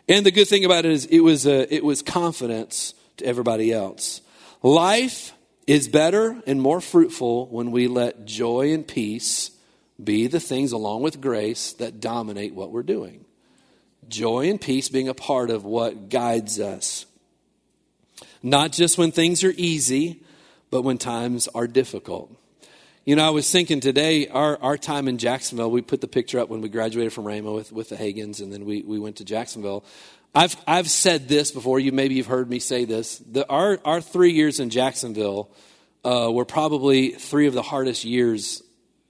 And 0.06 0.26
the 0.26 0.30
good 0.30 0.46
thing 0.46 0.66
about 0.66 0.84
it 0.84 0.90
is 0.90 1.06
it 1.06 1.20
was 1.20 1.46
a, 1.46 1.74
it 1.74 1.82
was 1.82 2.02
confidence 2.02 2.92
to 3.20 3.26
everybody 3.26 3.72
else. 3.72 4.20
Life 4.62 5.32
is 5.66 5.88
better 5.88 6.42
and 6.46 6.60
more 6.60 6.80
fruitful 6.80 7.46
when 7.46 7.70
we 7.70 7.86
let 7.86 8.24
joy 8.24 8.72
and 8.72 8.86
peace 8.86 9.52
be 10.02 10.26
the 10.26 10.40
things, 10.40 10.72
along 10.72 11.02
with 11.02 11.20
grace, 11.20 11.72
that 11.74 12.00
dominate 12.00 12.54
what 12.54 12.70
we're 12.70 12.82
doing. 12.82 13.24
Joy 14.08 14.50
and 14.50 14.60
peace 14.60 14.88
being 14.88 15.08
a 15.08 15.14
part 15.14 15.50
of 15.50 15.64
what 15.64 16.08
guides 16.08 16.58
us. 16.58 17.06
Not 18.42 18.72
just 18.72 18.98
when 18.98 19.12
things 19.12 19.44
are 19.44 19.54
easy, 19.56 20.22
but 20.70 20.82
when 20.82 20.98
times 20.98 21.48
are 21.54 21.66
difficult. 21.66 22.34
You 23.04 23.16
know, 23.16 23.26
I 23.26 23.30
was 23.30 23.50
thinking 23.50 23.80
today, 23.80 24.28
our, 24.28 24.58
our 24.62 24.76
time 24.76 25.08
in 25.08 25.18
Jacksonville, 25.18 25.70
we 25.70 25.82
put 25.82 26.00
the 26.00 26.08
picture 26.08 26.38
up 26.38 26.48
when 26.48 26.60
we 26.60 26.68
graduated 26.68 27.12
from 27.12 27.24
Rhema 27.24 27.54
with, 27.54 27.72
with 27.72 27.88
the 27.88 27.96
Hagins, 27.96 28.40
and 28.40 28.52
then 28.52 28.64
we, 28.64 28.82
we 28.82 28.98
went 28.98 29.16
to 29.16 29.24
Jacksonville. 29.24 29.84
I've, 30.34 30.56
I've 30.66 30.88
said 30.88 31.28
this 31.28 31.50
before. 31.50 31.80
You 31.80 31.92
maybe 31.92 32.14
you've 32.14 32.26
heard 32.26 32.48
me 32.48 32.58
say 32.60 32.84
this. 32.84 33.18
The, 33.18 33.48
our, 33.48 33.80
our 33.84 34.00
three 34.00 34.32
years 34.32 34.60
in 34.60 34.70
Jacksonville 34.70 35.50
uh, 36.04 36.30
were 36.32 36.44
probably 36.44 37.10
three 37.10 37.46
of 37.46 37.54
the 37.54 37.62
hardest 37.62 38.04
years 38.04 38.62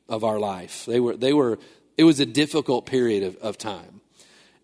of 0.09 0.25
our 0.25 0.39
life. 0.39 0.87
They 0.87 0.99
were, 0.99 1.16
they 1.16 1.33
were, 1.33 1.59
it 1.99 2.05
was 2.05 2.21
a 2.21 2.27
difficult 2.27 2.87
period 2.87 3.23
of, 3.23 3.37
of 3.37 3.59
time. 3.59 4.01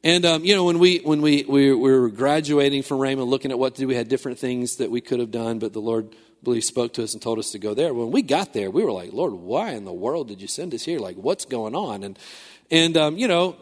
And, 0.02 0.24
um, 0.24 0.44
you 0.44 0.54
know, 0.54 0.64
when, 0.64 0.78
we, 0.78 0.98
when 0.98 1.20
we, 1.20 1.44
we, 1.48 1.74
we 1.74 1.90
were 1.92 2.08
graduating 2.08 2.82
from 2.82 2.98
Rhema, 2.98 3.26
looking 3.26 3.50
at 3.50 3.58
what 3.58 3.74
to 3.74 3.82
do, 3.82 3.88
we 3.88 3.94
had 3.94 4.08
different 4.08 4.38
things 4.38 4.76
that 4.76 4.90
we 4.90 5.00
could 5.00 5.20
have 5.20 5.30
done, 5.30 5.58
but 5.58 5.72
the 5.72 5.80
Lord, 5.80 6.14
believe, 6.42 6.64
spoke 6.64 6.94
to 6.94 7.02
us 7.02 7.12
and 7.12 7.20
told 7.20 7.38
us 7.38 7.50
to 7.50 7.58
go 7.58 7.74
there. 7.74 7.92
When 7.92 8.10
we 8.10 8.22
got 8.22 8.52
there, 8.52 8.70
we 8.70 8.84
were 8.84 8.92
like, 8.92 9.12
Lord, 9.12 9.32
why 9.34 9.72
in 9.72 9.84
the 9.84 9.92
world 9.92 10.28
did 10.28 10.40
you 10.40 10.48
send 10.48 10.72
us 10.74 10.84
here? 10.84 11.00
Like, 11.00 11.16
what's 11.16 11.44
going 11.44 11.74
on? 11.74 12.02
And, 12.02 12.18
And, 12.70 12.96
um, 12.96 13.18
you 13.18 13.28
know, 13.28 13.56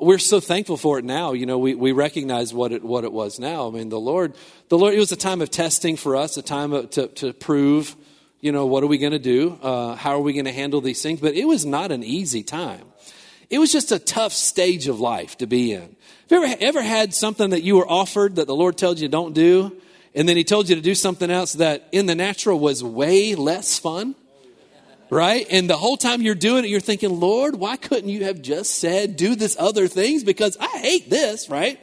we're 0.00 0.18
so 0.18 0.40
thankful 0.40 0.76
for 0.76 0.98
it 0.98 1.04
now. 1.04 1.32
You 1.32 1.46
know, 1.46 1.58
we, 1.58 1.74
we 1.74 1.92
recognize 1.92 2.54
what 2.54 2.72
it, 2.72 2.82
what 2.82 3.04
it 3.04 3.12
was 3.12 3.38
now. 3.38 3.68
I 3.68 3.70
mean, 3.70 3.88
the 3.88 4.00
Lord, 4.00 4.34
the 4.68 4.78
Lord, 4.78 4.94
it 4.94 4.98
was 4.98 5.12
a 5.12 5.16
time 5.16 5.40
of 5.40 5.50
testing 5.50 5.96
for 5.96 6.16
us, 6.16 6.36
a 6.36 6.42
time 6.42 6.72
of, 6.72 6.90
to, 6.90 7.08
to 7.08 7.32
prove, 7.32 7.96
you 8.40 8.52
know, 8.52 8.66
what 8.66 8.82
are 8.82 8.86
we 8.86 8.98
going 8.98 9.12
to 9.12 9.18
do? 9.18 9.58
Uh, 9.62 9.94
how 9.94 10.12
are 10.12 10.20
we 10.20 10.32
going 10.32 10.44
to 10.44 10.52
handle 10.52 10.80
these 10.80 11.02
things? 11.02 11.20
But 11.20 11.34
it 11.34 11.44
was 11.44 11.66
not 11.66 11.90
an 11.92 12.02
easy 12.02 12.42
time. 12.42 12.84
It 13.50 13.58
was 13.58 13.72
just 13.72 13.92
a 13.92 13.98
tough 13.98 14.32
stage 14.32 14.88
of 14.88 15.00
life 15.00 15.38
to 15.38 15.46
be 15.46 15.72
in. 15.72 15.96
Have 16.30 16.30
you 16.30 16.44
ever, 16.44 16.56
ever 16.60 16.82
had 16.82 17.14
something 17.14 17.50
that 17.50 17.62
you 17.62 17.76
were 17.76 17.88
offered 17.88 18.36
that 18.36 18.46
the 18.46 18.54
Lord 18.54 18.76
told 18.76 19.00
you 19.00 19.08
don't 19.08 19.32
do, 19.32 19.74
and 20.14 20.28
then 20.28 20.36
He 20.36 20.44
told 20.44 20.68
you 20.68 20.76
to 20.76 20.82
do 20.82 20.94
something 20.94 21.30
else 21.30 21.54
that 21.54 21.88
in 21.90 22.06
the 22.06 22.14
natural 22.14 22.58
was 22.58 22.84
way 22.84 23.34
less 23.34 23.78
fun? 23.78 24.14
Right? 25.10 25.46
And 25.50 25.68
the 25.68 25.76
whole 25.76 25.96
time 25.96 26.22
you're 26.22 26.34
doing 26.34 26.64
it, 26.64 26.68
you're 26.68 26.80
thinking, 26.80 27.20
Lord, 27.20 27.56
why 27.56 27.76
couldn't 27.76 28.10
you 28.10 28.24
have 28.24 28.42
just 28.42 28.78
said, 28.78 29.16
do 29.16 29.34
this 29.34 29.56
other 29.58 29.88
things? 29.88 30.24
Because 30.24 30.56
I 30.58 30.78
hate 30.78 31.10
this, 31.10 31.48
right? 31.48 31.80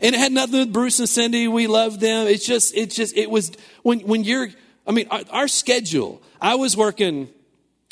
And 0.00 0.14
it 0.14 0.18
had 0.18 0.32
nothing 0.32 0.58
with 0.58 0.72
Bruce 0.72 0.98
and 0.98 1.08
Cindy. 1.08 1.48
We 1.48 1.66
love 1.66 2.00
them. 2.00 2.26
It's 2.26 2.44
just, 2.44 2.74
it's 2.74 2.94
just, 2.94 3.16
it 3.16 3.30
was, 3.30 3.52
when, 3.82 4.00
when 4.00 4.24
you're, 4.24 4.48
I 4.86 4.92
mean, 4.92 5.06
our, 5.10 5.22
our 5.30 5.48
schedule, 5.48 6.22
I 6.40 6.56
was 6.56 6.76
working 6.76 7.28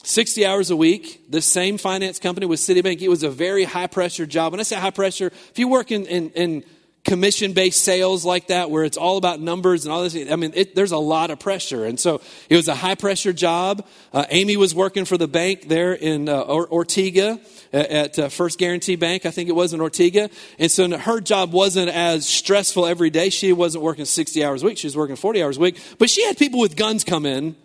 60 0.02 0.46
hours 0.46 0.70
a 0.70 0.76
week, 0.76 1.30
the 1.30 1.40
same 1.40 1.78
finance 1.78 2.18
company 2.18 2.46
with 2.46 2.58
Citibank. 2.58 3.00
It 3.00 3.08
was 3.08 3.22
a 3.22 3.30
very 3.30 3.64
high 3.64 3.86
pressure 3.86 4.26
job. 4.26 4.52
When 4.52 4.60
I 4.60 4.64
say 4.64 4.76
high 4.76 4.90
pressure, 4.90 5.26
if 5.28 5.58
you 5.58 5.68
work 5.68 5.92
in, 5.92 6.06
in, 6.06 6.30
in 6.30 6.64
commission 7.05 7.55
based 7.55 7.82
sales 7.82 8.24
like 8.24 8.48
that 8.48 8.70
where 8.70 8.84
it's 8.84 8.96
all 8.96 9.16
about 9.16 9.40
numbers 9.40 9.84
and 9.84 9.92
all 9.92 10.03
this. 10.03 10.14
I 10.14 10.36
mean 10.36 10.53
it, 10.55 10.74
there's 10.74 10.92
a 10.92 10.98
lot 10.98 11.30
of 11.30 11.38
pressure. 11.38 11.86
And 11.86 11.98
so 11.98 12.20
it 12.48 12.57
was 12.57 12.68
a 12.68 12.74
high 12.74 12.94
pressure 12.94 13.32
job. 13.32 13.86
Uh, 14.12 14.26
amy 14.30 14.57
was 14.57 14.74
working 14.74 15.05
for 15.05 15.16
the 15.16 15.28
bank 15.28 15.68
there 15.68 15.94
in 15.94 16.28
uh, 16.28 16.42
ortega 16.42 17.40
at 17.72 18.18
uh, 18.18 18.28
first 18.28 18.59
guarantee 18.59 18.96
bank 18.96 19.24
i 19.24 19.30
think 19.30 19.48
it 19.48 19.55
was 19.55 19.72
in 19.72 19.80
ortega. 19.80 20.28
And 20.59 20.70
so 20.70 20.98
her 20.98 21.20
job 21.20 21.53
wasn't 21.53 21.90
as 21.90 22.28
stressful 22.28 22.86
every 22.86 23.11
day. 23.11 23.30
She 23.30 23.53
wasn't 23.53 23.82
working 23.82 24.05
60 24.05 24.44
hours 24.44 24.62
a 24.62 24.66
week. 24.66 24.78
She 24.78 24.86
was 24.86 24.96
working 24.96 25.16
40 25.16 25.42
hours 25.42 25.57
a 25.57 25.61
week. 25.61 25.80
But 25.98 26.11
she 26.11 26.24
had 26.24 26.36
people 26.36 26.61
with 26.61 26.76
guns 26.76 27.05
come 27.05 27.24
in 27.24 27.57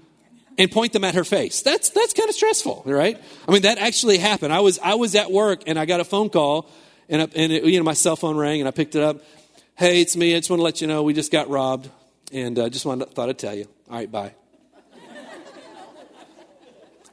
and 0.58 0.72
point 0.72 0.94
them 0.94 1.04
at 1.04 1.16
her 1.16 1.26
face. 1.26 1.62
That's 1.62 1.90
that's 1.90 2.14
kind 2.14 2.30
of 2.30 2.36
stressful 2.36 2.84
right? 2.86 3.22
I 3.48 3.52
mean 3.52 3.64
that 3.64 3.80
actually 3.80 4.18
happened. 4.18 4.54
I 4.54 4.62
was 4.62 4.80
i 4.80 4.96
was 4.96 5.14
at 5.16 5.30
work 5.30 5.64
and 5.68 5.78
i 5.78 5.86
got 5.86 6.00
a 6.00 6.06
phone 6.06 6.30
call 6.30 6.70
and, 7.10 7.22
I, 7.22 7.28
and 7.36 7.52
it, 7.52 7.64
you 7.64 7.78
know, 7.78 7.84
my 7.84 7.94
cell 7.94 8.16
phone 8.16 8.38
rang 8.38 8.62
and 8.62 8.68
I 8.68 8.72
picked 8.72 8.96
it 8.96 9.04
up. 9.04 9.22
Hey, 9.76 10.02
it's 10.02 10.16
me. 10.16 10.36
I 10.36 10.40
just 10.40 10.50
want 10.50 10.60
to 10.60 10.64
let 10.64 10.82
you 10.82 10.88
know 10.88 11.04
we 11.04 11.14
just 11.14 11.32
got 11.32 11.50
robbed. 11.50 11.90
And 12.32 12.58
I 12.58 12.64
uh, 12.64 12.70
just 12.70 12.86
wanted, 12.86 13.12
thought 13.12 13.30
I'd 13.30 13.38
tell 13.38 13.54
you. 13.54 13.68
All 13.90 13.98
right, 13.98 14.12
bye. 14.12 14.34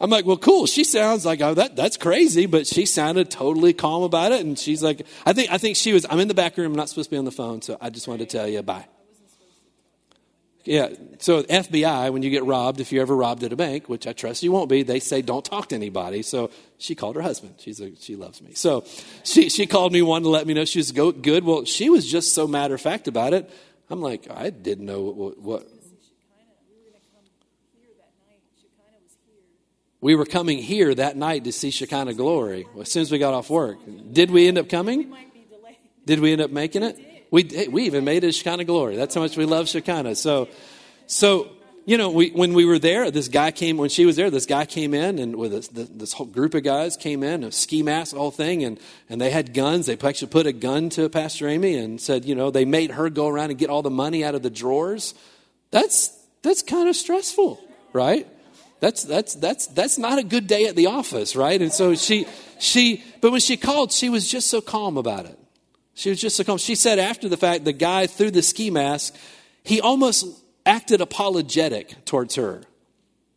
I'm 0.00 0.10
like, 0.10 0.26
well, 0.26 0.36
cool. 0.36 0.66
She 0.66 0.82
sounds 0.82 1.24
like 1.24 1.40
oh, 1.40 1.54
that. 1.54 1.76
That's 1.76 1.96
crazy, 1.96 2.46
but 2.46 2.66
she 2.66 2.86
sounded 2.86 3.30
totally 3.30 3.72
calm 3.72 4.02
about 4.02 4.32
it. 4.32 4.40
And 4.40 4.58
she's 4.58 4.82
like, 4.82 5.06
I 5.24 5.32
think, 5.32 5.52
I 5.52 5.58
think 5.58 5.76
she 5.76 5.92
was. 5.92 6.04
I'm 6.10 6.18
in 6.18 6.26
the 6.26 6.34
back 6.34 6.56
room. 6.56 6.72
I'm 6.72 6.76
not 6.76 6.88
supposed 6.88 7.08
to 7.08 7.14
be 7.14 7.18
on 7.18 7.24
the 7.24 7.30
phone, 7.30 7.62
so 7.62 7.78
I 7.80 7.88
just 7.88 8.08
wanted 8.08 8.28
to 8.28 8.36
tell 8.36 8.48
you, 8.48 8.62
bye. 8.62 8.86
Yeah. 10.64 10.90
So 11.18 11.42
FBI, 11.42 12.12
when 12.12 12.22
you 12.22 12.30
get 12.30 12.44
robbed, 12.44 12.80
if 12.80 12.92
you're 12.92 13.02
ever 13.02 13.16
robbed 13.16 13.42
at 13.42 13.52
a 13.52 13.56
bank, 13.56 13.88
which 13.88 14.06
I 14.06 14.12
trust 14.12 14.42
you 14.42 14.52
won't 14.52 14.68
be, 14.68 14.82
they 14.82 15.00
say 15.00 15.22
don't 15.22 15.44
talk 15.44 15.68
to 15.70 15.74
anybody. 15.74 16.22
So 16.22 16.50
she 16.78 16.94
called 16.94 17.16
her 17.16 17.22
husband. 17.22 17.54
She's 17.58 17.80
a, 17.80 17.94
she 17.96 18.16
loves 18.16 18.40
me. 18.40 18.54
So 18.54 18.84
she 19.24 19.48
she 19.48 19.66
called 19.66 19.92
me 19.92 20.02
one 20.02 20.22
to 20.22 20.28
let 20.28 20.46
me 20.46 20.54
know 20.54 20.64
she 20.64 20.78
was 20.78 20.92
go, 20.92 21.10
good. 21.10 21.44
Well, 21.44 21.64
she 21.64 21.90
was 21.90 22.08
just 22.08 22.32
so 22.32 22.46
matter 22.46 22.74
of 22.74 22.80
fact 22.80 23.08
about 23.08 23.34
it. 23.34 23.50
I'm 23.90 24.00
like, 24.00 24.30
I 24.30 24.50
didn't 24.50 24.86
know 24.86 25.02
what. 25.02 25.38
what 25.38 25.66
we 30.00 30.16
were 30.16 30.26
coming 30.26 30.58
here 30.58 30.92
that 30.92 31.16
night 31.16 31.44
to 31.44 31.52
see 31.52 31.70
Shekinah 31.70 32.14
glory 32.14 32.66
as 32.80 32.90
soon 32.90 33.02
as 33.02 33.12
we 33.12 33.18
got 33.18 33.34
off 33.34 33.48
work. 33.48 33.78
Did 34.12 34.32
we 34.32 34.48
end 34.48 34.58
up 34.58 34.68
coming? 34.68 35.14
Did 36.04 36.18
we 36.18 36.32
end 36.32 36.40
up 36.40 36.50
making 36.50 36.82
it? 36.82 37.11
We, 37.32 37.66
we 37.70 37.84
even 37.84 38.04
made 38.04 38.22
it 38.22 38.32
Shekinah 38.32 38.64
glory. 38.64 38.94
That's 38.94 39.14
how 39.14 39.22
much 39.22 39.36
we 39.36 39.46
love 39.46 39.68
Shekinah. 39.68 40.14
So, 40.14 40.48
so 41.06 41.50
you 41.86 41.96
know, 41.96 42.10
we, 42.10 42.28
when 42.30 42.52
we 42.52 42.64
were 42.64 42.78
there, 42.78 43.10
this 43.10 43.28
guy 43.28 43.50
came, 43.50 43.78
when 43.78 43.88
she 43.88 44.04
was 44.04 44.16
there, 44.16 44.30
this 44.30 44.46
guy 44.46 44.66
came 44.66 44.94
in 44.94 45.18
and 45.18 45.34
with 45.36 45.50
this, 45.50 45.68
this 45.68 46.12
whole 46.12 46.26
group 46.26 46.54
of 46.54 46.62
guys 46.62 46.96
came 46.96 47.22
in, 47.22 47.42
a 47.42 47.50
ski 47.50 47.82
mask, 47.82 48.14
whole 48.14 48.30
thing, 48.30 48.62
and, 48.62 48.78
and 49.08 49.20
they 49.20 49.30
had 49.30 49.54
guns. 49.54 49.86
They 49.86 49.96
actually 49.96 50.28
put 50.28 50.46
a 50.46 50.52
gun 50.52 50.90
to 50.90 51.08
Pastor 51.08 51.48
Amy 51.48 51.76
and 51.76 52.00
said, 52.00 52.24
you 52.24 52.34
know, 52.34 52.50
they 52.50 52.64
made 52.64 52.92
her 52.92 53.10
go 53.10 53.26
around 53.26 53.50
and 53.50 53.58
get 53.58 53.70
all 53.70 53.82
the 53.82 53.90
money 53.90 54.24
out 54.24 54.34
of 54.34 54.42
the 54.42 54.50
drawers. 54.50 55.14
That's, 55.70 56.16
that's 56.42 56.62
kind 56.62 56.88
of 56.88 56.94
stressful, 56.94 57.58
right? 57.92 58.28
That's, 58.80 59.04
that's, 59.04 59.34
that's, 59.36 59.66
that's 59.68 59.96
not 59.96 60.18
a 60.18 60.22
good 60.22 60.46
day 60.46 60.66
at 60.66 60.76
the 60.76 60.86
office, 60.86 61.34
right? 61.34 61.60
And 61.60 61.72
so 61.72 61.94
she, 61.94 62.26
she, 62.60 63.02
but 63.20 63.32
when 63.32 63.40
she 63.40 63.56
called, 63.56 63.90
she 63.90 64.10
was 64.10 64.30
just 64.30 64.50
so 64.50 64.60
calm 64.60 64.98
about 64.98 65.24
it. 65.24 65.38
She 65.94 66.10
was 66.10 66.20
just 66.20 66.44
calm. 66.44 66.58
She 66.58 66.74
said 66.74 66.98
after 66.98 67.28
the 67.28 67.36
fact, 67.36 67.64
the 67.64 67.72
guy 67.72 68.06
threw 68.06 68.30
the 68.30 68.42
ski 68.42 68.70
mask, 68.70 69.14
he 69.62 69.80
almost 69.80 70.26
acted 70.64 71.00
apologetic 71.00 72.04
towards 72.04 72.36
her. 72.36 72.62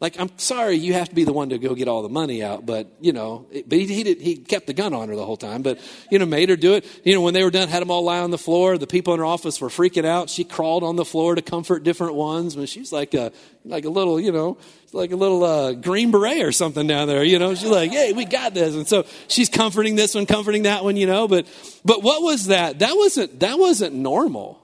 Like, 0.02 0.20
I'm 0.20 0.30
sorry 0.38 0.76
you 0.76 0.91
have 0.91 1.08
to 1.08 1.16
be 1.16 1.24
the 1.24 1.32
one 1.32 1.50
to 1.50 1.58
go 1.58 1.74
get 1.74 1.88
all 1.88 2.02
the 2.02 2.10
money 2.10 2.43
out, 2.43 2.66
but, 2.66 2.88
you 3.00 3.14
know, 3.14 3.48
but 3.66 3.80
he, 3.80 3.86
he, 3.88 4.04
did, 4.04 4.20
he 4.20 4.36
kept 4.36 4.68
the 4.68 4.74
gun 4.74 4.93
on 4.93 5.08
her 5.08 5.16
the 5.16 5.26
whole 5.26 5.38
time, 5.38 5.62
but, 5.62 5.80
you 6.12 6.20
know, 6.20 6.26
made 6.26 6.50
her 6.50 6.58
do 6.58 6.74
it. 6.74 6.86
You 7.06 7.16
know, 7.16 7.22
when 7.22 7.34
they 7.34 7.43
were 7.43 7.50
done, 7.50 7.70
had 7.70 7.82
them 7.82 7.89
all 7.89 8.04
lie 8.04 8.20
on 8.20 8.30
the 8.30 8.38
floor. 8.38 8.78
The 8.78 8.88
people 8.88 9.14
in 9.14 9.20
her 9.20 9.26
office 9.26 9.62
were 9.62 9.70
freaking 9.70 10.04
out. 10.04 10.30
She 10.30 10.43
crawled 10.43 10.84
on 10.84 10.98
the 10.98 11.06
floor 11.06 11.36
to 11.36 11.41
comfort 11.41 11.84
different 11.84 12.16
ones. 12.16 12.58
When 12.58 12.66
she's 12.66 12.91
like 12.91 13.14
a, 13.14 13.32
like 13.64 13.86
a 13.86 13.89
little, 13.89 14.20
you 14.20 14.34
know, 14.34 14.58
like 14.91 15.14
a 15.14 15.16
little 15.16 15.46
uh, 15.46 15.72
green 15.72 16.12
beret 16.12 16.41
or 16.41 16.52
something 16.52 16.88
down 16.88 17.08
there, 17.08 17.24
you 17.24 17.39
know. 17.39 17.56
She's 17.56 17.70
like, 17.70 17.91
hey, 17.91 18.12
we 18.12 18.26
got 18.26 18.54
this. 18.54 18.76
And 18.76 18.86
so 18.86 19.06
she's 19.30 19.48
comforting 19.48 19.96
this 19.96 20.14
one, 20.14 20.26
comforting 20.26 20.64
that 20.64 20.84
one, 20.84 20.98
you 20.98 21.08
know. 21.08 21.30
But, 21.30 21.48
but 21.86 22.04
what 22.04 22.22
was 22.22 22.48
that? 22.48 22.80
That 22.80 22.98
wasn't, 22.98 23.39
that 23.39 23.58
wasn't 23.58 23.96
normal. 23.96 24.62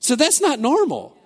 So 0.00 0.16
that's 0.16 0.40
not 0.40 0.58
normal. 0.58 1.16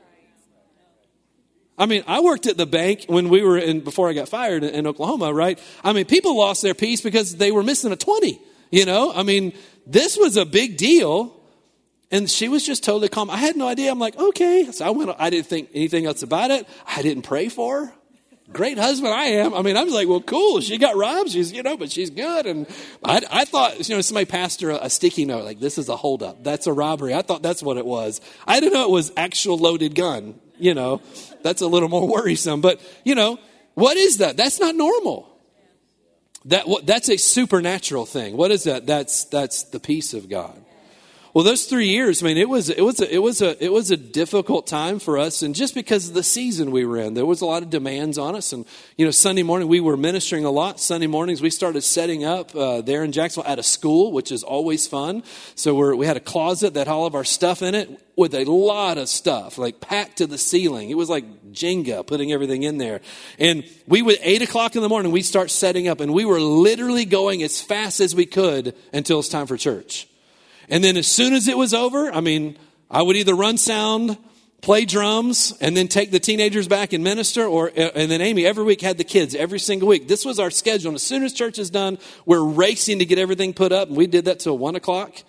I 1.77 1.87
mean, 1.87 2.05
I 2.07 2.21
worked 2.21 2.47
at 2.47 2.57
the 2.57 2.67
bank 2.67 3.07
when 3.09 3.29
we 3.29 3.43
were 3.43 3.59
in, 3.59 3.81
before 3.81 4.09
I 4.09 4.13
got 4.13 4.29
fired 4.29 4.63
in, 4.63 4.87
Oklahoma, 4.87 5.33
right? 5.33 5.59
I 5.83 5.93
mean, 5.93 6.05
people 6.05 6.37
lost 6.37 6.63
their 6.63 6.75
peace 6.75 7.01
because 7.01 7.37
they 7.37 7.51
were 7.51 7.65
missing 7.65 7.91
a 7.91 7.97
20, 7.97 8.41
you 8.71 8.87
know? 8.87 9.13
I 9.13 9.25
mean, 9.25 9.53
this 9.87 10.17
was 10.17 10.37
a 10.37 10.45
big 10.45 10.77
deal. 10.77 11.41
And 12.13 12.31
she 12.31 12.49
was 12.49 12.65
just 12.65 12.85
totally 12.85 13.09
calm. 13.09 13.29
I 13.29 13.39
had 13.39 13.57
no 13.57 13.67
idea. 13.67 13.91
I'm 13.91 13.99
like, 13.99 14.17
okay. 14.17 14.71
So 14.71 14.85
I 14.85 14.91
went, 14.91 15.11
I 15.19 15.31
didn't 15.31 15.47
think 15.47 15.71
anything 15.75 16.07
else 16.07 16.23
about 16.23 16.53
it. 16.53 16.69
I 16.87 17.03
didn't 17.03 17.23
pray 17.23 17.49
for 17.49 17.87
her. 17.87 17.93
Great 18.53 18.79
husband 18.79 19.13
I 19.13 19.25
am. 19.25 19.53
I 19.53 19.63
mean, 19.63 19.77
I 19.77 19.83
was 19.83 19.95
like, 19.95 20.07
well, 20.07 20.21
cool. 20.21 20.61
She 20.61 20.79
got 20.79 20.95
robbed. 20.95 21.31
She's, 21.31 21.51
you 21.51 21.63
know, 21.65 21.77
but 21.77 21.91
she's 21.91 22.11
good. 22.11 22.47
And 22.47 22.69
I, 23.03 23.23
I 23.33 23.45
thought, 23.47 23.89
you 23.89 23.97
know, 23.97 24.01
somebody 24.01 24.27
passed 24.27 24.61
her 24.61 24.71
a, 24.71 24.77
a 24.83 24.91
sticky 24.91 25.25
note, 25.25 25.45
like, 25.45 25.59
this 25.59 25.77
is 25.77 25.89
a 25.89 25.97
holdup. 25.97 26.45
That's 26.45 26.69
a 26.69 26.73
robbery. 26.73 27.15
I 27.15 27.23
thought 27.23 27.43
that's 27.43 27.63
what 27.63 27.79
it 27.79 27.87
was. 27.87 28.21
I 28.47 28.61
didn't 28.61 28.75
know 28.75 28.85
it 28.85 28.91
was 28.91 29.11
actual 29.17 29.59
loaded 29.59 29.97
gun 29.97 30.39
you 30.59 30.75
know, 30.75 31.01
that's 31.43 31.61
a 31.63 31.67
little 31.67 31.89
more 31.89 32.09
worrisome. 32.09 32.61
But, 32.61 32.81
you 33.05 33.15
know, 33.15 33.39
what 33.75 33.97
is 33.97 34.19
that? 34.19 34.37
That's 34.37 34.61
not 34.61 34.75
normal. 34.75 35.29
That, 36.47 36.67
that's 36.85 37.09
a 37.09 37.17
supernatural 37.17 38.07
thing. 38.07 38.37
What 38.37 38.51
is 38.51 38.65
that? 38.65 38.87
That's, 38.87 39.25
that's 39.25 39.65
the 39.65 39.81
peace 39.81 40.15
of 40.15 40.29
God. 40.29 40.64
Well, 41.35 41.43
those 41.43 41.65
three 41.65 41.89
years, 41.89 42.23
I 42.23 42.27
mean, 42.27 42.39
it 42.39 42.49
was, 42.49 42.71
it 42.71 42.81
was, 42.81 43.01
a, 43.01 43.13
it 43.13 43.19
was 43.19 43.43
a, 43.43 43.63
it 43.63 43.73
was 43.73 43.91
a 43.91 43.97
difficult 43.97 44.69
time 44.69 45.01
for 45.01 45.19
us. 45.19 45.43
And 45.43 45.53
just 45.53 45.75
because 45.75 46.07
of 46.07 46.15
the 46.15 46.23
season 46.23 46.71
we 46.71 46.85
were 46.85 46.97
in, 46.97 47.15
there 47.15 47.27
was 47.27 47.41
a 47.41 47.47
lot 47.47 47.65
of 47.65 47.71
demands 47.71 48.19
on 48.19 48.37
us. 48.37 48.53
And, 48.53 48.65
you 48.97 49.05
know, 49.05 49.11
Sunday 49.11 49.43
morning, 49.43 49.67
we 49.67 49.81
were 49.81 49.97
ministering 49.97 50.45
a 50.45 50.51
lot. 50.53 50.79
Sunday 50.79 51.09
mornings, 51.09 51.43
we 51.43 51.51
started 51.51 51.83
setting 51.83 52.25
up 52.25 52.55
uh, 52.55 52.83
there 52.83 53.03
in 53.03 53.11
Jacksonville 53.11 53.51
at 53.51 53.59
a 53.59 53.65
school, 53.65 54.13
which 54.13 54.31
is 54.31 54.45
always 54.45 54.87
fun. 54.87 55.25
So 55.57 55.75
we're, 55.75 55.97
we 55.97 56.07
had 56.07 56.17
a 56.17 56.21
closet 56.21 56.75
that 56.75 56.87
had 56.87 56.93
all 56.95 57.05
of 57.05 57.17
our 57.17 57.25
stuff 57.25 57.63
in 57.63 57.75
it 57.75 57.91
with 58.15 58.33
a 58.33 58.45
lot 58.45 58.97
of 58.97 59.09
stuff, 59.09 59.59
like 59.59 59.81
packed 59.81 60.19
to 60.19 60.29
the 60.29 60.39
ceiling. 60.39 60.91
It 60.91 60.97
was 60.97 61.11
like 61.11 61.25
Jenga, 61.51 62.07
putting 62.07 62.31
everything 62.31 62.63
in 62.63 62.79
there. 62.79 63.01
And 63.41 63.69
we 63.89 64.03
would, 64.03 64.19
eight 64.23 64.43
o'clock 64.43 64.77
in 64.77 64.83
the 64.83 64.89
morning, 64.89 65.11
we'd 65.11 65.23
start 65.23 65.51
setting 65.51 65.89
up, 65.89 65.99
and 65.99 66.15
we 66.15 66.25
were 66.25 66.39
literally 66.39 67.07
going 67.07 67.43
as 67.43 67.61
fast 67.61 67.99
as 67.99 68.15
we 68.15 68.25
could 68.25 68.77
until 68.93 69.19
it's 69.19 69.29
time 69.29 69.49
for 69.49 69.57
church. 69.57 70.07
And 70.69 70.83
then 70.83 70.97
as 70.97 71.07
soon 71.07 71.33
as 71.33 71.49
it 71.49 71.57
was 71.57 71.75
over, 71.75 72.11
I 72.13 72.21
mean, 72.21 72.57
I 72.91 73.03
would 73.03 73.17
either 73.17 73.35
run 73.35 73.57
sound, 73.59 74.17
play 74.61 74.85
drums, 74.85 75.53
and 75.61 75.77
then 75.77 75.89
take 75.89 76.11
the 76.11 76.21
teenagers 76.21 76.69
back 76.69 76.93
and 76.93 77.05
minister, 77.05 77.45
or 77.45 77.71
and 77.75 78.11
then 78.11 78.21
Amy 78.21 78.47
every 78.47 78.65
week 78.65 78.81
had 78.81 78.99
the 78.99 79.05
kids 79.05 79.35
every 79.35 79.59
single 79.59 79.89
week. 79.89 80.09
This 80.09 80.25
was 80.25 80.39
our 80.39 80.51
schedule. 80.51 80.89
And 80.89 80.97
as 80.97 81.03
soon 81.03 81.23
as 81.23 81.33
church 81.33 81.59
is 81.59 81.71
done, 81.71 81.99
we're 82.25 82.45
racing 82.45 83.01
to 83.01 83.05
get 83.05 83.19
everything 83.19 83.53
put 83.53 83.73
up, 83.73 83.89
and 83.89 83.97
we 83.97 84.07
did 84.07 84.25
that 84.27 84.41
till 84.41 84.57
one 84.57 84.77
o'clock. 84.77 85.23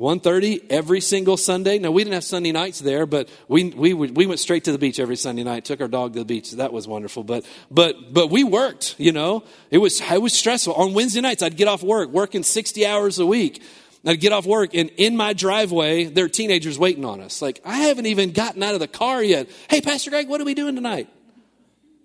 1.30 0.00 0.64
every 0.70 1.02
single 1.02 1.36
Sunday. 1.36 1.78
Now, 1.78 1.90
we 1.90 2.02
didn't 2.02 2.14
have 2.14 2.24
Sunday 2.24 2.52
nights 2.52 2.78
there, 2.78 3.04
but 3.04 3.28
we, 3.48 3.64
we, 3.64 3.92
we 3.92 4.24
went 4.24 4.40
straight 4.40 4.64
to 4.64 4.72
the 4.72 4.78
beach 4.78 4.98
every 4.98 5.16
Sunday 5.16 5.44
night, 5.44 5.66
took 5.66 5.82
our 5.82 5.88
dog 5.88 6.14
to 6.14 6.20
the 6.20 6.24
beach. 6.24 6.52
That 6.52 6.72
was 6.72 6.88
wonderful. 6.88 7.22
But, 7.22 7.44
but, 7.70 8.14
but 8.14 8.30
we 8.30 8.42
worked, 8.42 8.94
you 8.96 9.12
know. 9.12 9.44
It 9.70 9.76
was, 9.76 10.00
it 10.00 10.22
was 10.22 10.32
stressful. 10.32 10.72
On 10.72 10.94
Wednesday 10.94 11.20
nights, 11.20 11.42
I'd 11.42 11.56
get 11.56 11.68
off 11.68 11.82
work, 11.82 12.08
working 12.08 12.42
60 12.42 12.86
hours 12.86 13.18
a 13.18 13.26
week. 13.26 13.62
I'd 14.04 14.20
get 14.20 14.32
off 14.32 14.46
work, 14.46 14.74
and 14.74 14.90
in 14.96 15.16
my 15.16 15.34
driveway, 15.34 16.04
there 16.04 16.24
are 16.24 16.28
teenagers 16.28 16.78
waiting 16.78 17.04
on 17.04 17.20
us. 17.20 17.42
Like, 17.42 17.60
I 17.64 17.78
haven't 17.80 18.06
even 18.06 18.32
gotten 18.32 18.62
out 18.62 18.74
of 18.74 18.80
the 18.80 18.88
car 18.88 19.22
yet. 19.22 19.50
Hey, 19.68 19.82
Pastor 19.82 20.10
Greg, 20.10 20.28
what 20.28 20.40
are 20.40 20.44
we 20.44 20.54
doing 20.54 20.74
tonight? 20.74 21.08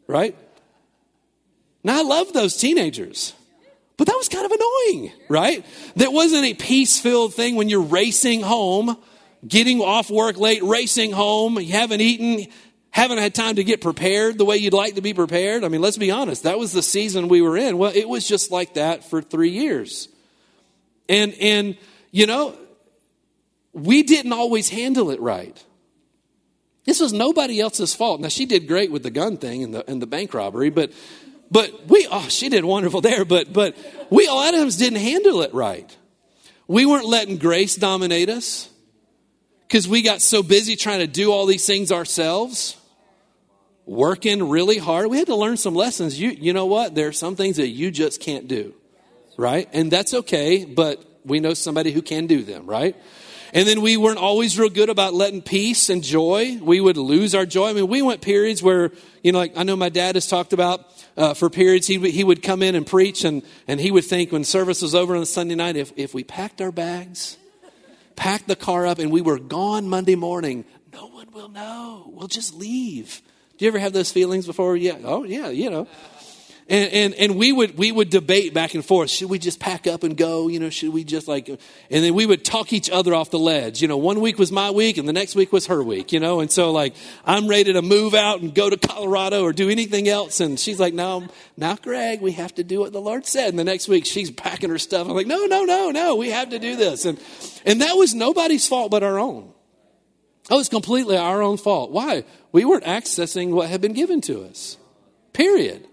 Right? 0.08 0.36
Now, 1.84 2.00
I 2.00 2.04
love 2.04 2.34
those 2.34 2.58
teenagers. 2.58 3.34
But 3.98 4.08
that 4.08 4.18
was 4.18 4.28
kind 4.28 4.46
of 4.46 4.52
annoying, 4.52 5.14
right? 5.30 5.66
That 5.96 6.12
wasn't 6.12 6.46
a 6.46 6.54
peace 6.54 7.00
filled 7.00 7.34
thing 7.34 7.56
when 7.56 7.70
you're 7.70 7.82
racing 7.82 8.41
home, 8.41 8.98
getting 9.48 9.80
off 9.80 10.10
work 10.10 10.38
late, 10.38 10.62
racing 10.64 11.14
home, 11.14 11.58
you 11.60 11.72
haven't 11.72 12.02
eaten, 12.02 12.52
haven't 12.89 13.20
had 13.20 13.34
time 13.34 13.56
to 13.56 13.64
get 13.64 13.80
prepared 13.80 14.38
the 14.38 14.43
way 14.43 14.58
you'd 14.58 14.74
like 14.74 14.96
to 14.96 15.02
be 15.02 15.14
prepared. 15.14 15.64
I 15.64 15.70
mean, 15.70 15.82
let's 15.82 15.98
be 15.98 16.12
honest, 16.12 16.43
that 16.43 16.60
was 16.60 16.74
the 16.74 16.82
season 16.82 17.30
we 17.30 17.41
were 17.41 17.56
in. 17.56 17.78
Well, 17.78 17.91
it 17.96 18.10
was 18.10 18.28
just 18.28 18.52
like 18.52 18.74
that 18.74 19.10
for 19.10 19.22
three 19.22 19.52
years. 19.52 20.10
And, 21.08 21.34
and, 21.36 21.78
you 22.12 22.26
know, 22.26 22.56
we 23.74 24.03
didn't 24.03 24.34
always 24.34 24.70
handle 24.70 25.12
it 25.12 25.20
right. 25.20 25.64
This 26.86 26.99
was 26.99 27.14
nobody 27.14 27.60
else's 27.60 27.93
fault. 27.93 28.22
Now, 28.22 28.28
she 28.28 28.45
did 28.45 28.68
great 28.68 28.91
with 28.91 29.03
the 29.03 29.12
gun 29.12 29.38
thing 29.38 29.64
and 29.64 29.74
the, 29.74 29.89
and 29.89 30.01
the 30.01 30.08
bank 30.08 30.34
robbery, 30.34 30.70
but 30.70 30.91
but 31.51 31.88
we, 31.88 32.08
oh, 32.10 32.28
she 32.28 32.49
did 32.49 32.66
wonderful 32.66 33.01
there, 33.01 33.24
but, 33.26 33.53
but 33.53 33.78
we 34.10 34.28
a 34.28 34.34
lot 34.34 34.53
of 34.53 34.60
times 34.60 34.78
didn't 34.78 34.99
handle 34.99 35.41
it 35.41 35.53
right. 35.53 35.95
We 36.68 36.86
weren't 36.86 37.06
letting 37.06 37.38
grace 37.38 37.76
dominate 37.76 38.30
us 38.30 38.70
because 39.68 39.88
we 39.88 40.01
got 40.01 40.22
so 40.22 40.41
busy 40.41 40.76
trying 40.76 40.99
to 40.99 41.08
do 41.08 41.32
all 41.32 41.45
these 41.45 41.66
things 41.66 41.91
ourselves, 41.91 42.78
working 43.86 44.49
really 44.49 44.80
hard. 44.80 45.08
We 45.08 45.18
had 45.18 45.28
to 45.28 45.36
learn 45.36 45.58
some 45.58 45.76
lessons. 45.76 46.20
You, 46.20 46.32
you 46.32 46.53
know 46.53 46.66
what? 46.66 46.95
There 46.95 47.08
are 47.08 47.14
some 47.14 47.36
things 47.36 47.58
that 47.58 47.68
you 47.68 47.91
just 47.91 48.20
can't 48.20 48.47
do, 48.47 48.74
right? 49.38 49.70
And 49.74 49.92
that's 49.92 50.14
okay, 50.14 50.66
but 50.66 51.04
we 51.24 51.40
know 51.40 51.54
somebody 51.54 51.92
who 51.92 52.02
can 52.02 52.28
do 52.28 52.44
them, 52.44 52.66
right? 52.66 52.96
And 53.54 53.68
then 53.68 53.82
we 53.82 53.96
weren't 53.96 54.18
always 54.18 54.60
real 54.60 54.70
good 54.70 54.90
about 54.90 55.14
letting 55.14 55.42
peace 55.42 55.90
and 55.90 56.04
joy. 56.04 56.58
We 56.62 56.82
would 56.82 56.98
lose 56.98 57.34
our 57.34 57.46
joy. 57.46 57.70
I 57.70 57.74
mean, 57.74 57.88
we 57.88 58.02
went 58.02 58.22
periods 58.22 58.62
where, 58.62 58.92
you 59.24 59.32
know, 59.32 59.40
like 59.40 59.58
I 59.58 59.64
know 59.64 59.78
my 59.78 59.90
dad 59.90 60.16
has 60.16 60.28
talked 60.28 60.52
about 60.52 60.86
uh, 61.18 61.34
for 61.34 61.50
periods, 61.50 61.88
he, 61.88 61.98
he 62.12 62.24
would 62.24 62.44
come 62.44 62.62
in 62.62 62.76
and 62.76 62.86
preach, 62.86 63.24
and, 63.24 63.44
and 63.68 63.80
he 63.80 63.92
would 63.92 64.04
think 64.04 64.32
when 64.32 64.44
service 64.44 64.82
was 64.82 64.94
over 64.94 65.16
on 65.16 65.22
a 65.22 65.26
Sunday 65.26 65.56
night, 65.56 65.78
if, 65.78 65.94
if 65.96 66.14
we 66.14 66.24
packed 66.24 66.60
our 66.60 66.72
bags, 66.72 67.38
packed 68.16 68.48
the 68.48 68.56
car 68.56 68.86
up, 68.86 69.00
and 69.00 69.12
we 69.12 69.22
were 69.22 69.40
gone 69.40 69.88
Monday 69.88 70.16
morning, 70.16 70.66
no 70.92 71.08
one 71.08 71.32
will 71.32 71.50
know. 71.50 72.12
We'll 72.14 72.28
just 72.28 72.54
leave. 72.54 73.22
Do 73.58 73.64
you 73.64 73.70
ever 73.70 73.80
have 73.80 73.94
those 73.94 74.12
feelings 74.12 74.46
before? 74.46 74.76
Yeah. 74.76 74.98
Oh, 75.06 75.24
yeah, 75.24 75.48
you 75.48 75.70
know. 75.70 75.88
And, 76.68 76.91
and, 76.91 77.13
and 77.13 77.36
we 77.36 77.51
would, 77.51 77.78
we 77.78 77.91
would 77.91 78.09
debate 78.09 78.51
back 78.51 78.74
and 78.74 78.84
forth. 78.84 79.11
Should 79.11 79.30
we 79.30 79.38
just 79.38 79.59
pack 79.59 79.86
up 79.86 80.01
and 80.01 80.18
go? 80.18 80.47
You 80.47 80.59
know, 80.59 80.72
should 80.72 80.91
we 80.91 81.03
just 81.03 81.28
like, 81.28 81.47
and 81.47 81.59
then 81.89 82.16
we 82.16 82.26
would 82.26 82.43
talk 82.43 82.74
each 82.74 82.89
other 82.89 83.13
off 83.13 83.30
the 83.30 83.38
ledge. 83.38 83.84
You 83.84 83.88
know, 83.88 83.97
one 83.97 84.20
week 84.20 84.39
was 84.39 84.51
my 84.51 84.72
week 84.72 84.97
and 84.97 85.07
the 85.07 85.13
next 85.13 85.36
week 85.36 85.53
was 85.53 85.68
her 85.68 85.84
week, 85.84 86.11
you 86.11 86.20
know? 86.20 86.39
And 86.39 86.51
so 86.51 86.72
like, 86.72 86.95
I'm 87.24 87.47
ready 87.47 87.74
to 87.74 87.84
move 87.84 88.16
out 88.16 88.41
and 88.41 88.53
go 88.55 88.68
to 88.68 88.78
Colorado 88.78 89.43
or 89.43 89.53
do 89.53 89.70
anything 89.70 90.09
else. 90.09 90.39
And 90.39 90.59
she's 90.59 90.80
like, 90.80 90.95
no, 90.95 91.28
now 91.55 91.76
Greg, 91.76 92.22
we 92.22 92.32
have 92.32 92.55
to 92.55 92.63
do 92.63 92.80
what 92.80 92.93
the 92.93 93.01
Lord 93.01 93.28
said. 93.28 93.49
And 93.49 93.59
the 93.59 93.63
next 93.63 93.88
week 93.88 94.07
she's 94.07 94.32
packing 94.32 94.72
her 94.72 94.80
stuff. 94.80 95.07
I'm 95.07 95.13
like, 95.13 95.28
no, 95.28 95.45
no, 95.45 95.66
no, 95.66 95.91
no, 95.91 96.16
we 96.16 96.32
have 96.32 96.49
to 96.49 96.57
do 96.57 96.76
this. 96.76 97.05
And, 97.05 97.22
and 97.63 97.82
that 97.84 97.93
was 97.93 98.16
nobody's 98.16 98.68
fault 98.68 98.89
but 98.89 99.03
our 99.03 99.20
own. 99.20 99.53
That 100.49 100.55
was 100.55 100.70
completely 100.70 101.16
our 101.16 101.43
own 101.43 101.57
fault. 101.57 101.91
Why? 101.91 102.24
We 102.51 102.66
weren't 102.66 102.86
accessing 102.86 103.51
what 103.51 103.70
had 103.70 103.82
been 103.82 103.93
given 103.93 104.22
to 104.22 104.43
us. 104.45 104.78
Period. 105.32 105.88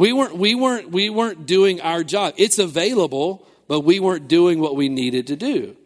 We 0.00 0.14
weren't, 0.14 0.34
we 0.34 0.54
weren't, 0.54 0.90
we 0.90 1.10
weren't 1.10 1.44
doing 1.44 1.82
our 1.82 2.02
job. 2.02 2.32
It's 2.38 2.58
available, 2.58 3.46
but 3.68 3.80
we 3.80 4.00
weren't 4.00 4.28
doing 4.28 4.58
what 4.58 4.74
we 4.74 4.88
needed 4.88 5.26
to 5.26 5.36
do. 5.36 5.76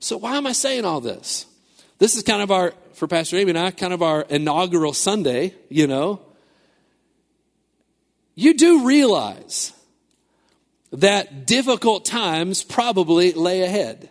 So 0.00 0.16
why 0.16 0.36
am 0.36 0.48
I 0.48 0.52
saying 0.52 0.84
all 0.84 1.00
this? 1.00 1.46
This 2.00 2.16
is 2.16 2.24
kind 2.24 2.42
of 2.42 2.50
our, 2.50 2.74
for 2.94 3.06
Pastor 3.06 3.36
Amy 3.36 3.50
and 3.50 3.58
I, 3.58 3.70
kind 3.70 3.92
of 3.92 4.02
our 4.02 4.22
inaugural 4.22 4.92
Sunday, 4.92 5.54
you 5.68 5.86
know. 5.86 6.20
You 8.34 8.52
do 8.52 8.84
realize 8.84 9.72
that 10.90 11.46
difficult 11.46 12.04
times 12.04 12.64
probably 12.64 13.32
lay 13.32 13.62
ahead. 13.62 14.10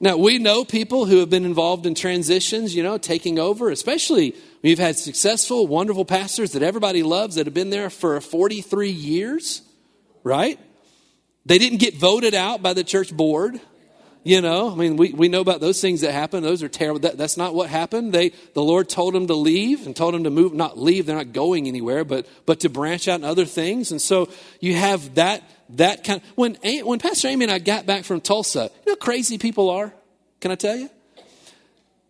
Now, 0.00 0.16
we 0.16 0.38
know 0.38 0.64
people 0.64 1.04
who 1.04 1.18
have 1.18 1.28
been 1.28 1.44
involved 1.44 1.84
in 1.84 1.94
transitions, 1.94 2.74
you 2.74 2.82
know, 2.82 2.96
taking 2.96 3.38
over, 3.38 3.70
especially 3.70 4.36
we've 4.62 4.78
had 4.78 4.96
successful, 4.96 5.66
wonderful 5.66 6.04
pastors 6.04 6.52
that 6.52 6.62
everybody 6.62 7.02
loves 7.02 7.36
that 7.36 7.46
have 7.46 7.54
been 7.54 7.70
there 7.70 7.90
for 7.90 8.20
43 8.20 8.90
years, 8.90 9.62
right? 10.22 10.58
They 11.44 11.58
didn't 11.58 11.78
get 11.78 11.96
voted 11.96 12.34
out 12.34 12.62
by 12.62 12.72
the 12.72 12.84
church 12.84 13.14
board. 13.14 13.60
You 14.24 14.40
know, 14.40 14.70
I 14.70 14.76
mean, 14.76 14.96
we, 14.96 15.12
we 15.12 15.28
know 15.28 15.40
about 15.40 15.60
those 15.60 15.80
things 15.80 16.02
that 16.02 16.12
happen. 16.12 16.44
Those 16.44 16.62
are 16.62 16.68
terrible. 16.68 17.00
That, 17.00 17.18
that's 17.18 17.36
not 17.36 17.56
what 17.56 17.68
happened. 17.68 18.12
They, 18.12 18.30
the 18.54 18.62
Lord 18.62 18.88
told 18.88 19.14
them 19.14 19.26
to 19.26 19.34
leave 19.34 19.84
and 19.84 19.96
told 19.96 20.14
them 20.14 20.22
to 20.24 20.30
move, 20.30 20.54
not 20.54 20.78
leave, 20.78 21.06
they're 21.06 21.16
not 21.16 21.32
going 21.32 21.66
anywhere, 21.66 22.04
but, 22.04 22.28
but 22.46 22.60
to 22.60 22.68
branch 22.68 23.08
out 23.08 23.18
in 23.18 23.24
other 23.24 23.44
things. 23.44 23.90
And 23.90 24.00
so 24.00 24.28
you 24.60 24.76
have 24.76 25.16
that, 25.16 25.42
that 25.70 26.04
kind 26.04 26.20
of, 26.20 26.28
when, 26.36 26.56
when 26.84 27.00
Pastor 27.00 27.26
Amy 27.28 27.46
and 27.46 27.52
I 27.52 27.58
got 27.58 27.84
back 27.84 28.04
from 28.04 28.20
Tulsa, 28.20 28.70
you 28.86 28.92
know 28.92 28.96
crazy 28.96 29.38
people 29.38 29.70
are? 29.70 29.92
Can 30.40 30.52
I 30.52 30.54
tell 30.54 30.76
you? 30.76 30.88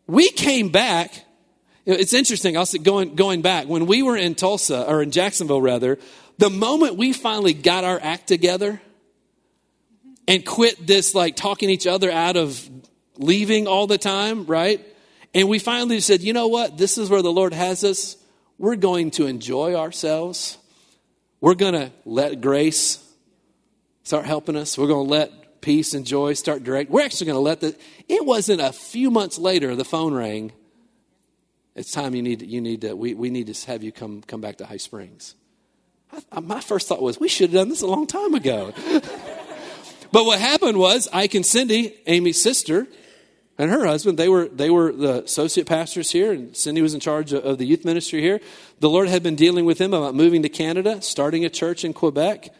We 0.06 0.30
came 0.30 0.68
back. 0.68 1.14
It's 1.84 2.12
interesting. 2.12 2.62
Say 2.64 2.78
going, 2.78 3.14
going 3.16 3.42
back, 3.42 3.66
when 3.66 3.86
we 3.86 4.02
were 4.02 4.16
in 4.16 4.34
Tulsa, 4.34 4.88
or 4.88 5.02
in 5.02 5.10
Jacksonville 5.10 5.60
rather, 5.60 5.98
the 6.38 6.50
moment 6.50 6.96
we 6.96 7.12
finally 7.12 7.54
got 7.54 7.84
our 7.84 7.98
act 8.00 8.28
together, 8.28 8.80
and 10.28 10.46
quit 10.46 10.86
this 10.86 11.14
like 11.14 11.36
talking 11.36 11.68
each 11.68 11.86
other 11.86 12.10
out 12.10 12.36
of 12.36 12.68
leaving 13.18 13.66
all 13.66 13.86
the 13.86 13.98
time, 13.98 14.46
right? 14.46 14.80
And 15.34 15.48
we 15.48 15.58
finally 15.58 16.00
said, 16.00 16.20
you 16.20 16.32
know 16.32 16.48
what? 16.48 16.78
This 16.78 16.98
is 16.98 17.10
where 17.10 17.22
the 17.22 17.32
Lord 17.32 17.52
has 17.52 17.84
us. 17.84 18.16
We're 18.58 18.76
going 18.76 19.10
to 19.12 19.26
enjoy 19.26 19.74
ourselves. 19.74 20.58
We're 21.40 21.54
going 21.54 21.74
to 21.74 21.90
let 22.04 22.40
grace 22.40 23.04
start 24.04 24.26
helping 24.26 24.56
us. 24.56 24.78
We're 24.78 24.86
going 24.86 25.06
to 25.06 25.10
let 25.10 25.60
peace 25.60 25.94
and 25.94 26.06
joy 26.06 26.34
start 26.34 26.62
direct. 26.62 26.90
We're 26.90 27.04
actually 27.04 27.26
going 27.26 27.36
to 27.36 27.40
let 27.40 27.60
the. 27.60 27.76
It 28.08 28.24
wasn't 28.24 28.60
a 28.60 28.72
few 28.72 29.10
months 29.10 29.38
later 29.38 29.74
the 29.74 29.84
phone 29.84 30.14
rang. 30.14 30.52
It's 31.74 31.90
time 31.90 32.14
you 32.14 32.22
need 32.22 32.42
you 32.42 32.60
need 32.60 32.82
to 32.82 32.94
we, 32.94 33.14
we 33.14 33.30
need 33.30 33.52
to 33.52 33.66
have 33.66 33.82
you 33.82 33.92
come 33.92 34.22
come 34.22 34.40
back 34.40 34.58
to 34.58 34.66
High 34.66 34.76
Springs. 34.76 35.34
I, 36.30 36.40
my 36.40 36.60
first 36.60 36.88
thought 36.88 37.00
was 37.00 37.18
we 37.18 37.28
should 37.28 37.50
have 37.50 37.60
done 37.60 37.68
this 37.68 37.82
a 37.82 37.86
long 37.86 38.06
time 38.06 38.34
ago. 38.34 38.72
But 40.12 40.26
what 40.26 40.38
happened 40.38 40.78
was 40.78 41.08
Ike 41.10 41.34
and 41.34 41.44
Cindy, 41.44 41.96
Amy's 42.06 42.40
sister, 42.40 42.86
and 43.56 43.70
her 43.70 43.86
husband, 43.86 44.18
they 44.18 44.28
were, 44.28 44.46
they 44.46 44.68
were 44.68 44.92
the 44.92 45.24
associate 45.24 45.66
pastors 45.66 46.10
here, 46.10 46.32
and 46.32 46.54
Cindy 46.54 46.82
was 46.82 46.92
in 46.92 47.00
charge 47.00 47.32
of 47.32 47.56
the 47.56 47.64
youth 47.64 47.84
ministry 47.84 48.20
here. 48.20 48.40
The 48.80 48.90
Lord 48.90 49.08
had 49.08 49.22
been 49.22 49.36
dealing 49.36 49.64
with 49.64 49.78
them 49.78 49.94
about 49.94 50.14
moving 50.14 50.42
to 50.42 50.50
Canada, 50.50 51.00
starting 51.00 51.46
a 51.46 51.50
church 51.50 51.82
in 51.84 51.94
Quebec. 51.94 52.50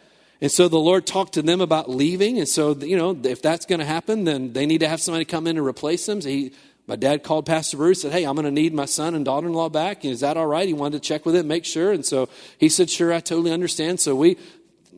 And 0.40 0.50
so 0.50 0.66
the 0.66 0.78
Lord 0.78 1.06
talked 1.06 1.34
to 1.34 1.42
them 1.42 1.60
about 1.60 1.90
leaving. 1.90 2.38
And 2.38 2.48
so, 2.48 2.74
you 2.74 2.96
know, 2.96 3.16
if 3.22 3.42
that's 3.42 3.66
going 3.66 3.78
to 3.78 3.84
happen, 3.84 4.24
then 4.24 4.54
they 4.54 4.66
need 4.66 4.78
to 4.78 4.88
have 4.88 5.00
somebody 5.00 5.24
come 5.24 5.46
in 5.46 5.56
and 5.56 5.66
replace 5.66 6.06
them. 6.06 6.20
So 6.20 6.30
he, 6.30 6.52
my 6.86 6.96
dad 6.96 7.22
called 7.22 7.46
Pastor 7.46 7.76
Bruce, 7.76 8.02
and 8.04 8.12
said, 8.12 8.18
Hey, 8.18 8.24
I'm 8.24 8.34
going 8.34 8.44
to 8.44 8.50
need 8.50 8.74
my 8.74 8.86
son 8.86 9.14
and 9.14 9.24
daughter 9.24 9.46
in 9.46 9.52
law 9.52 9.68
back. 9.68 10.04
Is 10.04 10.20
that 10.20 10.36
all 10.36 10.46
right? 10.46 10.66
He 10.66 10.74
wanted 10.74 11.02
to 11.02 11.08
check 11.08 11.24
with 11.24 11.36
it, 11.36 11.46
make 11.46 11.64
sure. 11.64 11.92
And 11.92 12.04
so 12.04 12.28
he 12.58 12.68
said, 12.68 12.90
Sure, 12.90 13.12
I 13.12 13.20
totally 13.20 13.52
understand. 13.52 14.00
So 14.00 14.14
we 14.14 14.36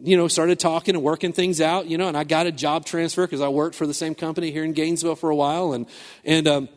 you 0.02 0.16
know, 0.16 0.28
started 0.28 0.58
talking 0.58 0.94
and 0.94 1.04
working 1.04 1.32
things 1.32 1.60
out, 1.60 1.86
you 1.86 1.96
know, 1.96 2.08
and 2.08 2.16
I 2.16 2.24
got 2.24 2.46
a 2.46 2.52
job 2.52 2.84
transfer 2.84 3.26
because 3.26 3.40
I 3.40 3.48
worked 3.48 3.74
for 3.74 3.86
the 3.86 3.94
same 3.94 4.14
company 4.14 4.50
here 4.50 4.64
in 4.64 4.72
Gainesville 4.72 5.16
for 5.16 5.30
a 5.30 5.36
while. 5.36 5.72
And, 5.72 5.86
and 6.24 6.48
um, 6.48 6.68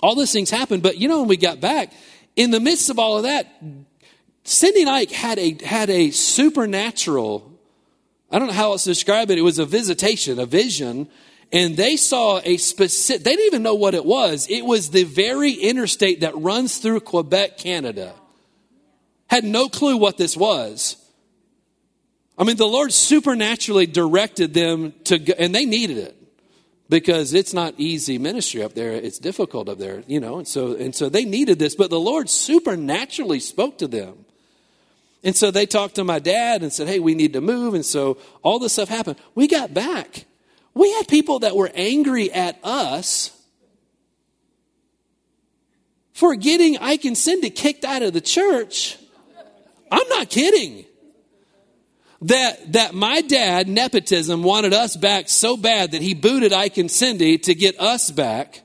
all 0.00 0.14
those 0.14 0.32
things 0.32 0.50
happened. 0.50 0.82
But, 0.82 0.98
you 0.98 1.08
know, 1.08 1.20
when 1.20 1.28
we 1.28 1.36
got 1.36 1.60
back, 1.60 1.92
in 2.36 2.50
the 2.50 2.60
midst 2.60 2.88
of 2.88 2.98
all 2.98 3.16
of 3.16 3.24
that, 3.24 3.46
Cindy 4.44 4.82
and 4.82 4.90
Ike 4.90 5.10
had 5.10 5.38
a, 5.38 5.56
had 5.64 5.90
a 5.90 6.10
supernatural, 6.10 7.52
I 8.30 8.38
don't 8.38 8.48
know 8.48 8.54
how 8.54 8.72
else 8.72 8.84
to 8.84 8.90
describe 8.90 9.30
it. 9.30 9.38
It 9.38 9.42
was 9.42 9.58
a 9.58 9.66
visitation, 9.66 10.38
a 10.38 10.46
vision. 10.46 11.08
And 11.52 11.76
they 11.76 11.96
saw 11.96 12.40
a 12.44 12.56
specific, 12.56 13.24
they 13.24 13.36
didn't 13.36 13.46
even 13.46 13.62
know 13.62 13.74
what 13.74 13.94
it 13.94 14.04
was. 14.04 14.48
It 14.50 14.64
was 14.64 14.90
the 14.90 15.04
very 15.04 15.52
interstate 15.52 16.20
that 16.20 16.36
runs 16.36 16.78
through 16.78 17.00
Quebec, 17.00 17.58
Canada. 17.58 18.14
Had 19.28 19.44
no 19.44 19.68
clue 19.68 19.96
what 19.96 20.18
this 20.18 20.36
was. 20.36 20.96
I 22.38 22.44
mean, 22.44 22.56
the 22.56 22.66
Lord 22.66 22.92
supernaturally 22.92 23.86
directed 23.86 24.54
them 24.54 24.92
to 25.04 25.18
go, 25.18 25.32
and 25.38 25.54
they 25.54 25.64
needed 25.64 25.98
it 25.98 26.16
because 26.88 27.32
it's 27.32 27.54
not 27.54 27.74
easy 27.78 28.18
ministry 28.18 28.62
up 28.62 28.74
there. 28.74 28.92
It's 28.92 29.18
difficult 29.18 29.68
up 29.68 29.78
there, 29.78 30.02
you 30.06 30.20
know. 30.20 30.38
And 30.38 30.46
so, 30.46 30.74
and 30.74 30.94
so 30.94 31.08
they 31.08 31.24
needed 31.24 31.58
this, 31.58 31.74
but 31.74 31.90
the 31.90 31.98
Lord 31.98 32.28
supernaturally 32.28 33.40
spoke 33.40 33.78
to 33.78 33.88
them. 33.88 34.24
And 35.24 35.34
so 35.34 35.50
they 35.50 35.66
talked 35.66 35.94
to 35.96 36.04
my 36.04 36.18
dad 36.18 36.62
and 36.62 36.72
said, 36.72 36.88
"Hey, 36.88 36.98
we 36.98 37.14
need 37.14 37.32
to 37.32 37.40
move." 37.40 37.74
And 37.74 37.84
so 37.84 38.18
all 38.42 38.58
this 38.58 38.74
stuff 38.74 38.88
happened. 38.88 39.16
We 39.34 39.48
got 39.48 39.72
back. 39.72 40.26
We 40.76 40.92
had 40.92 41.08
people 41.08 41.38
that 41.38 41.56
were 41.56 41.70
angry 41.74 42.30
at 42.30 42.58
us 42.62 43.30
for 46.12 46.34
getting 46.34 46.76
Ike 46.76 47.06
and 47.06 47.16
Cindy 47.16 47.48
kicked 47.48 47.82
out 47.82 48.02
of 48.02 48.12
the 48.12 48.20
church. 48.20 48.98
I'm 49.90 50.06
not 50.10 50.28
kidding 50.28 50.84
that, 52.20 52.74
that 52.74 52.94
my 52.94 53.22
dad, 53.22 53.68
nepotism, 53.68 54.42
wanted 54.42 54.74
us 54.74 54.98
back 54.98 55.30
so 55.30 55.56
bad 55.56 55.92
that 55.92 56.02
he 56.02 56.12
booted 56.12 56.52
Ike 56.52 56.76
and 56.76 56.90
Cindy 56.90 57.38
to 57.38 57.54
get 57.54 57.80
us 57.80 58.10
back. 58.10 58.60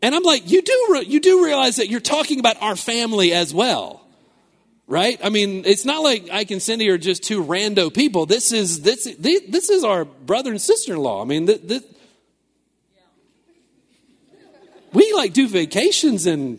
And 0.00 0.14
I'm 0.14 0.22
like, 0.22 0.50
you 0.50 0.62
do, 0.62 1.04
you 1.06 1.20
do 1.20 1.44
realize 1.44 1.76
that 1.76 1.90
you're 1.90 2.00
talking 2.00 2.40
about 2.40 2.62
our 2.62 2.76
family 2.76 3.34
as 3.34 3.52
well, 3.52 3.99
right? 4.90 5.20
I 5.24 5.28
mean, 5.30 5.62
it's 5.64 5.84
not 5.84 6.02
like 6.02 6.28
Ike 6.30 6.50
and 6.50 6.60
Cindy 6.60 6.90
are 6.90 6.98
just 6.98 7.22
two 7.22 7.42
rando 7.42 7.94
people. 7.94 8.26
This 8.26 8.52
is 8.52 8.82
this 8.82 9.04
this 9.04 9.70
is 9.70 9.84
our 9.84 10.04
brother 10.04 10.50
and 10.50 10.60
sister 10.60 10.94
in 10.94 10.98
law. 10.98 11.22
I 11.22 11.24
mean, 11.24 11.46
this, 11.46 11.60
this, 11.60 11.84
we 14.92 15.12
like 15.14 15.32
do 15.32 15.48
vacations 15.48 16.26
and 16.26 16.58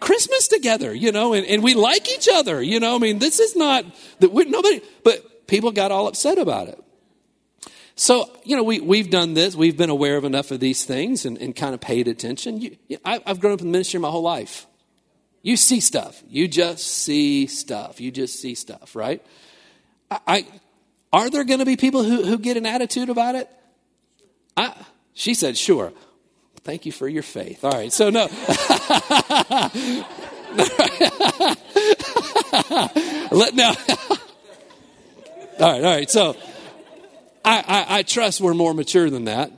Christmas 0.00 0.48
together, 0.48 0.94
you 0.94 1.12
know, 1.12 1.34
and, 1.34 1.46
and 1.46 1.62
we 1.62 1.74
like 1.74 2.10
each 2.10 2.28
other, 2.32 2.62
you 2.62 2.80
know. 2.80 2.96
I 2.96 2.98
mean, 2.98 3.18
this 3.18 3.38
is 3.38 3.54
not 3.54 3.84
that 4.20 4.32
we 4.32 4.46
nobody, 4.46 4.80
but 5.04 5.46
people 5.46 5.70
got 5.70 5.92
all 5.92 6.08
upset 6.08 6.38
about 6.38 6.68
it. 6.68 6.82
So, 7.94 8.30
you 8.44 8.56
know, 8.56 8.62
we, 8.62 8.80
we've 8.80 9.10
done 9.10 9.34
this. 9.34 9.54
We've 9.54 9.76
been 9.76 9.90
aware 9.90 10.16
of 10.16 10.24
enough 10.24 10.50
of 10.50 10.60
these 10.60 10.84
things 10.84 11.24
and, 11.24 11.38
and 11.38 11.54
kind 11.54 11.74
of 11.74 11.80
paid 11.80 12.08
attention. 12.08 12.60
You, 12.60 12.76
I, 13.04 13.22
I've 13.26 13.40
grown 13.40 13.54
up 13.54 13.60
in 13.60 13.66
the 13.66 13.72
ministry 13.72 14.00
my 14.00 14.10
whole 14.10 14.22
life. 14.22 14.66
You 15.46 15.56
see 15.56 15.78
stuff. 15.78 16.20
You 16.28 16.48
just 16.48 16.84
see 16.84 17.46
stuff. 17.46 18.00
You 18.00 18.10
just 18.10 18.40
see 18.40 18.56
stuff, 18.56 18.96
right? 18.96 19.24
I, 20.10 20.18
I 20.26 20.44
are 21.12 21.30
there 21.30 21.44
going 21.44 21.60
to 21.60 21.64
be 21.64 21.76
people 21.76 22.02
who, 22.02 22.24
who 22.24 22.36
get 22.36 22.56
an 22.56 22.66
attitude 22.66 23.10
about 23.10 23.36
it? 23.36 23.48
I, 24.56 24.74
she 25.14 25.34
said, 25.34 25.56
sure. 25.56 25.92
Thank 26.64 26.84
you 26.84 26.90
for 26.90 27.06
your 27.06 27.22
faith. 27.22 27.62
All 27.62 27.70
right, 27.70 27.92
so 27.92 28.10
no. 28.10 28.22
Let 33.30 33.54
now. 33.54 33.70
all 33.78 34.16
right, 35.60 35.60
all 35.60 35.80
right. 35.80 36.10
So 36.10 36.36
I, 37.44 37.62
I, 37.68 37.98
I 37.98 38.02
trust 38.02 38.40
we're 38.40 38.54
more 38.54 38.74
mature 38.74 39.08
than 39.10 39.26
that, 39.26 39.52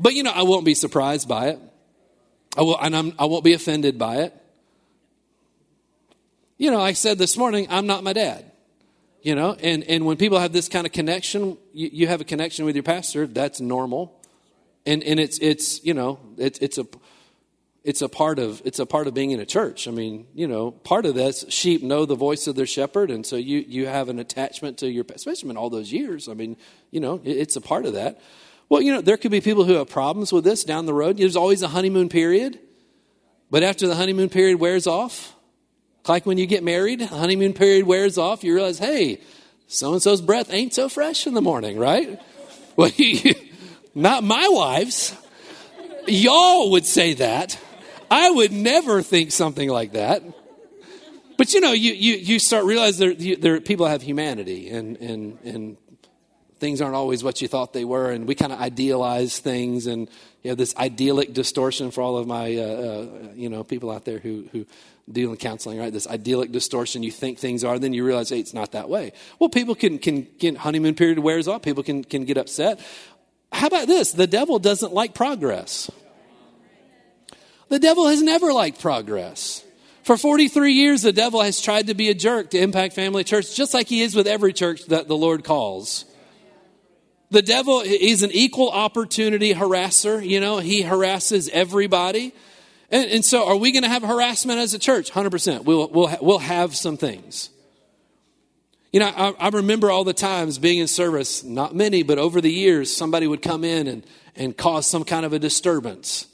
but 0.00 0.14
you 0.14 0.24
know 0.24 0.32
I 0.32 0.42
won't 0.42 0.64
be 0.64 0.74
surprised 0.74 1.28
by 1.28 1.50
it. 1.50 1.60
I 2.56 2.62
will, 2.62 2.76
and 2.80 2.96
I'm, 2.96 3.12
I 3.20 3.26
won't 3.26 3.44
be 3.44 3.52
offended 3.52 4.00
by 4.00 4.22
it. 4.22 4.34
You 6.58 6.72
know, 6.72 6.80
I 6.80 6.92
said 6.92 7.18
this 7.18 7.36
morning, 7.36 7.68
I'm 7.70 7.86
not 7.86 8.02
my 8.02 8.12
dad. 8.12 8.50
You 9.22 9.34
know, 9.34 9.54
and, 9.54 9.82
and 9.84 10.06
when 10.06 10.16
people 10.16 10.38
have 10.38 10.52
this 10.52 10.68
kind 10.68 10.86
of 10.86 10.92
connection, 10.92 11.56
you, 11.72 11.90
you 11.92 12.06
have 12.06 12.20
a 12.20 12.24
connection 12.24 12.64
with 12.64 12.76
your 12.76 12.84
pastor, 12.84 13.26
that's 13.26 13.60
normal. 13.60 14.20
And, 14.86 15.02
and 15.02 15.18
it's, 15.18 15.38
it's, 15.38 15.84
you 15.84 15.92
know, 15.94 16.20
it, 16.36 16.60
it's 16.62 16.78
a, 16.78 16.86
it's 17.84 18.02
a 18.02 18.08
part 18.08 18.38
of 18.38 18.60
it's 18.64 18.80
a 18.80 18.86
part 18.86 19.06
of 19.06 19.14
being 19.14 19.30
in 19.30 19.40
a 19.40 19.46
church. 19.46 19.88
I 19.88 19.92
mean, 19.92 20.26
you 20.34 20.46
know, 20.46 20.72
part 20.72 21.06
of 21.06 21.14
this 21.14 21.44
sheep 21.48 21.82
know 21.82 22.04
the 22.04 22.16
voice 22.16 22.46
of 22.46 22.54
their 22.54 22.66
shepherd, 22.66 23.10
and 23.10 23.24
so 23.24 23.36
you 23.36 23.64
you 23.66 23.86
have 23.86 24.10
an 24.10 24.18
attachment 24.18 24.78
to 24.78 24.90
your 24.90 25.06
especially 25.14 25.48
in 25.48 25.56
all 25.56 25.70
those 25.70 25.90
years. 25.90 26.28
I 26.28 26.34
mean, 26.34 26.58
you 26.90 27.00
know, 27.00 27.20
it's 27.24 27.56
a 27.56 27.62
part 27.62 27.86
of 27.86 27.94
that. 27.94 28.20
Well, 28.68 28.82
you 28.82 28.92
know, 28.92 29.00
there 29.00 29.16
could 29.16 29.30
be 29.30 29.40
people 29.40 29.64
who 29.64 29.74
have 29.74 29.88
problems 29.88 30.32
with 30.32 30.44
this 30.44 30.64
down 30.64 30.84
the 30.84 30.92
road. 30.92 31.16
There's 31.16 31.36
always 31.36 31.62
a 31.62 31.68
honeymoon 31.68 32.10
period, 32.10 32.58
but 33.50 33.62
after 33.62 33.86
the 33.86 33.94
honeymoon 33.94 34.28
period 34.28 34.60
wears 34.60 34.86
off, 34.86 35.34
like 36.08 36.26
when 36.26 36.38
you 36.38 36.46
get 36.46 36.62
married, 36.62 37.00
the 37.00 37.06
honeymoon 37.06 37.52
period 37.52 37.86
wears 37.86 38.18
off, 38.18 38.44
you 38.44 38.54
realize, 38.54 38.78
hey, 38.78 39.20
so 39.66 39.92
and 39.92 40.02
so's 40.02 40.20
breath 40.20 40.52
ain't 40.52 40.74
so 40.74 40.88
fresh 40.88 41.26
in 41.26 41.34
the 41.34 41.42
morning, 41.42 41.78
right? 41.78 42.20
Well, 42.76 42.92
not 43.96 44.22
my 44.22 44.46
wife's. 44.48 45.12
Y'all 46.06 46.70
would 46.70 46.86
say 46.86 47.14
that. 47.14 47.58
I 48.08 48.30
would 48.30 48.52
never 48.52 49.02
think 49.02 49.32
something 49.32 49.68
like 49.68 49.94
that. 49.94 50.22
But 51.36 51.54
you 51.54 51.60
know, 51.60 51.72
you, 51.72 51.92
you, 51.92 52.14
you 52.14 52.38
start 52.38 52.64
realizing 52.64 53.16
there, 53.18 53.36
there, 53.36 53.60
people 53.60 53.86
have 53.86 54.02
humanity 54.02 54.70
and, 54.70 54.96
and, 54.98 55.38
and 55.44 55.76
things 56.58 56.80
aren't 56.80 56.94
always 56.94 57.24
what 57.24 57.42
you 57.42 57.48
thought 57.48 57.72
they 57.72 57.84
were. 57.84 58.10
And 58.10 58.26
we 58.26 58.34
kind 58.34 58.52
of 58.52 58.60
idealize 58.60 59.38
things 59.38 59.86
and 59.86 60.08
you 60.42 60.50
know, 60.50 60.54
this 60.54 60.76
idyllic 60.76 61.32
distortion 61.32 61.90
for 61.90 62.02
all 62.02 62.16
of 62.16 62.26
my, 62.26 62.56
uh, 62.56 62.62
uh, 62.62 63.06
you 63.34 63.48
know, 63.48 63.64
people 63.64 63.90
out 63.90 64.04
there 64.04 64.18
who, 64.18 64.48
who 64.52 64.66
deal 65.12 65.30
in 65.30 65.36
counseling, 65.36 65.78
right? 65.78 65.92
This 65.92 66.06
idyllic 66.06 66.52
distortion. 66.52 67.02
You 67.02 67.10
think 67.10 67.38
things 67.38 67.64
are, 67.64 67.78
then 67.78 67.92
you 67.92 68.04
realize, 68.04 68.30
hey, 68.30 68.40
it's 68.40 68.54
not 68.54 68.72
that 68.72 68.88
way. 68.88 69.12
Well, 69.38 69.48
people 69.48 69.74
can, 69.74 69.98
can 69.98 70.26
get 70.38 70.56
honeymoon 70.56 70.94
period 70.94 71.18
wears 71.18 71.48
off. 71.48 71.62
People 71.62 71.82
can, 71.82 72.04
can 72.04 72.24
get 72.24 72.36
upset. 72.36 72.80
How 73.52 73.66
about 73.66 73.86
this? 73.86 74.12
The 74.12 74.26
devil 74.26 74.58
doesn't 74.58 74.92
like 74.92 75.14
progress. 75.14 75.90
The 77.68 77.78
devil 77.78 78.08
has 78.08 78.22
never 78.22 78.52
liked 78.52 78.80
progress. 78.80 79.64
For 80.02 80.16
43 80.16 80.72
years, 80.72 81.02
the 81.02 81.12
devil 81.12 81.42
has 81.42 81.60
tried 81.60 81.88
to 81.88 81.94
be 81.94 82.08
a 82.08 82.14
jerk 82.14 82.50
to 82.50 82.58
Impact 82.58 82.94
Family 82.94 83.24
Church, 83.24 83.54
just 83.54 83.74
like 83.74 83.88
he 83.88 84.00
is 84.00 84.14
with 84.14 84.26
every 84.26 84.54
church 84.54 84.86
that 84.86 85.06
the 85.06 85.16
Lord 85.16 85.44
calls. 85.44 86.06
The 87.30 87.42
devil 87.42 87.82
is 87.82 88.22
an 88.22 88.30
equal 88.32 88.70
opportunity 88.70 89.52
harasser. 89.52 90.26
You 90.26 90.40
know, 90.40 90.58
he 90.58 90.82
harasses 90.82 91.50
everybody. 91.50 92.32
And, 92.90 93.10
and 93.10 93.24
so, 93.24 93.46
are 93.46 93.56
we 93.56 93.72
going 93.72 93.82
to 93.82 93.88
have 93.88 94.02
harassment 94.02 94.58
as 94.58 94.74
a 94.74 94.78
church? 94.78 95.10
100%. 95.10 95.64
We'll, 95.64 95.88
we'll, 95.88 96.16
we'll 96.20 96.38
have 96.38 96.74
some 96.74 96.96
things. 96.96 97.50
You 98.92 99.00
know, 99.00 99.12
I, 99.14 99.34
I, 99.38 99.48
remember 99.50 99.90
all 99.90 100.04
the 100.04 100.14
times 100.14 100.58
being 100.58 100.78
in 100.78 100.86
service, 100.86 101.44
not 101.44 101.74
many, 101.74 102.02
but 102.02 102.18
over 102.18 102.40
the 102.40 102.50
years, 102.50 102.94
somebody 102.94 103.26
would 103.26 103.42
come 103.42 103.62
in 103.62 103.86
and, 103.86 104.06
and 104.34 104.56
cause 104.56 104.86
some 104.86 105.04
kind 105.04 105.26
of 105.26 105.34
a 105.34 105.38
disturbance. 105.38 106.26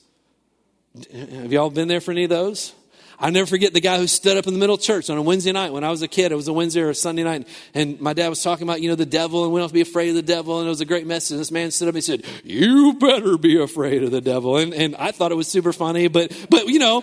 Have 1.13 1.53
y'all 1.53 1.71
been 1.71 1.89
there 1.89 2.01
for 2.01 2.13
any 2.13 2.23
of 2.23 2.31
those? 2.31 2.73
I 3.19 3.31
never 3.31 3.47
forget 3.47 3.73
the 3.73 3.81
guy 3.81 3.99
who 3.99 4.07
stood 4.07 4.37
up 4.37 4.47
in 4.47 4.53
the 4.53 4.59
middle 4.59 4.75
of 4.75 4.81
church 4.81 5.09
on 5.11 5.17
a 5.17 5.23
Wednesday 5.23 5.53
night 5.53 5.73
when 5.73 5.85
I 5.85 5.91
was 5.91 6.03
a 6.03 6.09
kid. 6.09 6.33
It 6.33 6.35
was 6.35 6.49
a 6.49 6.53
Wednesday 6.53 6.81
or 6.81 6.91
a 6.91 6.95
Sunday 6.95 7.23
night. 7.23 7.47
And 7.73 8.01
my 8.01 8.13
dad 8.13 8.29
was 8.29 8.43
talking 8.43 8.67
about, 8.67 8.81
you 8.81 8.89
know, 8.89 8.95
the 8.97 9.07
devil 9.07 9.45
and 9.45 9.53
we 9.53 9.59
don't 9.59 9.65
have 9.65 9.71
to 9.71 9.75
be 9.75 9.81
afraid 9.81 10.11
of 10.11 10.15
the 10.17 10.23
devil. 10.23 10.59
And 10.59 10.67
it 10.67 10.71
was 10.71 10.81
a 10.81 10.85
great 10.85 11.07
message. 11.07 11.33
And 11.33 11.41
this 11.41 11.51
man 11.51 11.71
stood 11.71 11.89
up 11.89 11.95
and 11.95 12.05
said, 12.05 12.25
You 12.43 12.95
better 12.95 13.39
be 13.39 13.61
afraid 13.61 14.03
of 14.03 14.11
the 14.11 14.21
devil. 14.21 14.57
And, 14.57 14.75
and 14.75 14.97
I 14.97 15.13
thought 15.13 15.33
it 15.33 15.37
was 15.37 15.49
super 15.49 15.73
funny. 15.73 16.09
But, 16.09 16.47
but 16.51 16.67
you 16.67 16.79
know, 16.79 17.03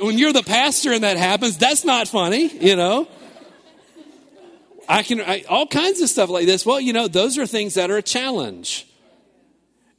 when 0.00 0.18
you're 0.18 0.32
the 0.32 0.42
pastor 0.42 0.92
and 0.92 1.04
that 1.04 1.16
happens, 1.16 1.58
that's 1.58 1.84
not 1.84 2.08
funny, 2.08 2.46
you 2.58 2.76
know. 2.76 3.08
I 4.88 5.02
can, 5.02 5.20
I, 5.20 5.44
all 5.48 5.66
kinds 5.66 6.00
of 6.00 6.08
stuff 6.08 6.28
like 6.28 6.46
this. 6.46 6.66
Well, 6.66 6.80
you 6.80 6.92
know, 6.92 7.08
those 7.08 7.38
are 7.38 7.46
things 7.46 7.74
that 7.74 7.90
are 7.90 7.96
a 7.96 8.02
challenge. 8.02 8.86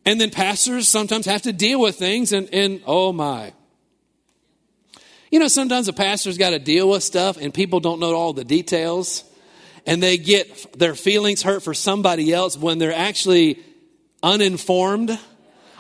And 0.05 0.19
then 0.19 0.29
pastors 0.29 0.87
sometimes 0.87 1.25
have 1.25 1.43
to 1.43 1.53
deal 1.53 1.79
with 1.79 1.95
things, 1.95 2.33
and, 2.33 2.49
and 2.53 2.81
oh 2.85 3.13
my. 3.13 3.53
You 5.33 5.39
know, 5.39 5.47
sometimes 5.47 5.87
a 5.87 5.93
pastor's 5.93 6.37
got 6.37 6.51
to 6.51 6.59
deal 6.59 6.87
with 6.87 7.01
stuff, 7.01 7.37
and 7.37 7.51
people 7.51 7.79
don't 7.79 7.99
know 7.99 8.13
all 8.13 8.33
the 8.33 8.43
details, 8.45 9.23
and 9.83 10.01
they 10.01 10.19
get 10.19 10.77
their 10.77 10.93
feelings 10.93 11.41
hurt 11.41 11.63
for 11.63 11.73
somebody 11.73 12.31
else 12.31 12.55
when 12.55 12.77
they're 12.77 12.93
actually 12.93 13.59
uninformed. 14.21 15.17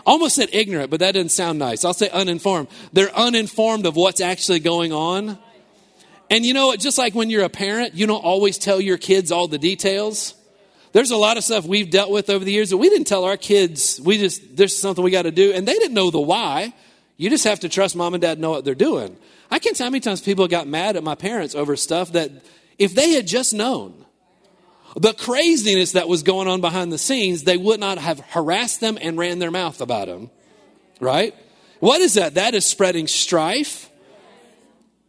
Almost 0.07 0.37
said 0.37 0.49
ignorant, 0.53 0.89
but 0.89 1.01
that 1.01 1.11
doesn't 1.11 1.29
sound 1.29 1.59
nice. 1.59 1.85
I'll 1.85 1.93
say 1.93 2.09
uninformed. 2.09 2.67
They're 2.93 3.15
uninformed 3.15 3.85
of 3.85 3.95
what's 3.95 4.21
actually 4.21 4.59
going 4.59 4.91
on. 4.91 5.37
And 6.31 6.43
you 6.43 6.55
know, 6.55 6.75
just 6.75 6.97
like 6.97 7.13
when 7.13 7.29
you're 7.29 7.43
a 7.43 7.49
parent, 7.49 7.93
you 7.93 8.07
don't 8.07 8.25
always 8.25 8.57
tell 8.57 8.81
your 8.81 8.97
kids 8.97 9.31
all 9.31 9.47
the 9.47 9.59
details. 9.59 10.33
There's 10.93 11.11
a 11.11 11.15
lot 11.15 11.37
of 11.37 11.43
stuff 11.43 11.63
we've 11.63 11.91
dealt 11.91 12.09
with 12.09 12.31
over 12.31 12.43
the 12.43 12.51
years 12.51 12.71
that 12.71 12.77
we 12.77 12.89
didn't 12.89 13.05
tell 13.05 13.23
our 13.23 13.37
kids. 13.37 14.01
We 14.03 14.17
just, 14.17 14.57
there's 14.57 14.75
something 14.75 15.03
we 15.03 15.11
got 15.11 15.23
to 15.23 15.31
do. 15.31 15.53
And 15.53 15.67
they 15.67 15.75
didn't 15.75 15.93
know 15.93 16.09
the 16.09 16.19
why. 16.19 16.73
You 17.17 17.29
just 17.29 17.43
have 17.43 17.59
to 17.59 17.69
trust 17.69 17.95
mom 17.95 18.15
and 18.15 18.21
dad 18.21 18.39
know 18.39 18.49
what 18.49 18.65
they're 18.65 18.73
doing. 18.73 19.15
I 19.51 19.59
can't 19.59 19.75
tell 19.75 19.85
how 19.85 19.91
many 19.91 20.01
times 20.01 20.21
people 20.21 20.47
got 20.47 20.67
mad 20.67 20.95
at 20.95 21.03
my 21.03 21.15
parents 21.15 21.55
over 21.55 21.75
stuff 21.75 22.13
that 22.13 22.31
if 22.77 22.95
they 22.95 23.11
had 23.11 23.27
just 23.27 23.53
known 23.53 24.05
the 24.95 25.13
craziness 25.13 25.93
that 25.93 26.07
was 26.07 26.23
going 26.23 26.47
on 26.47 26.61
behind 26.61 26.91
the 26.91 26.97
scenes, 26.97 27.43
they 27.43 27.57
would 27.57 27.79
not 27.79 27.97
have 27.97 28.19
harassed 28.19 28.79
them 28.79 28.97
and 29.01 29.17
ran 29.17 29.39
their 29.39 29.51
mouth 29.51 29.81
about 29.81 30.07
them. 30.07 30.29
Right? 30.99 31.35
What 31.79 32.01
is 32.01 32.13
that? 32.13 32.35
That 32.35 32.53
is 32.53 32.65
spreading 32.65 33.07
strife. 33.07 33.89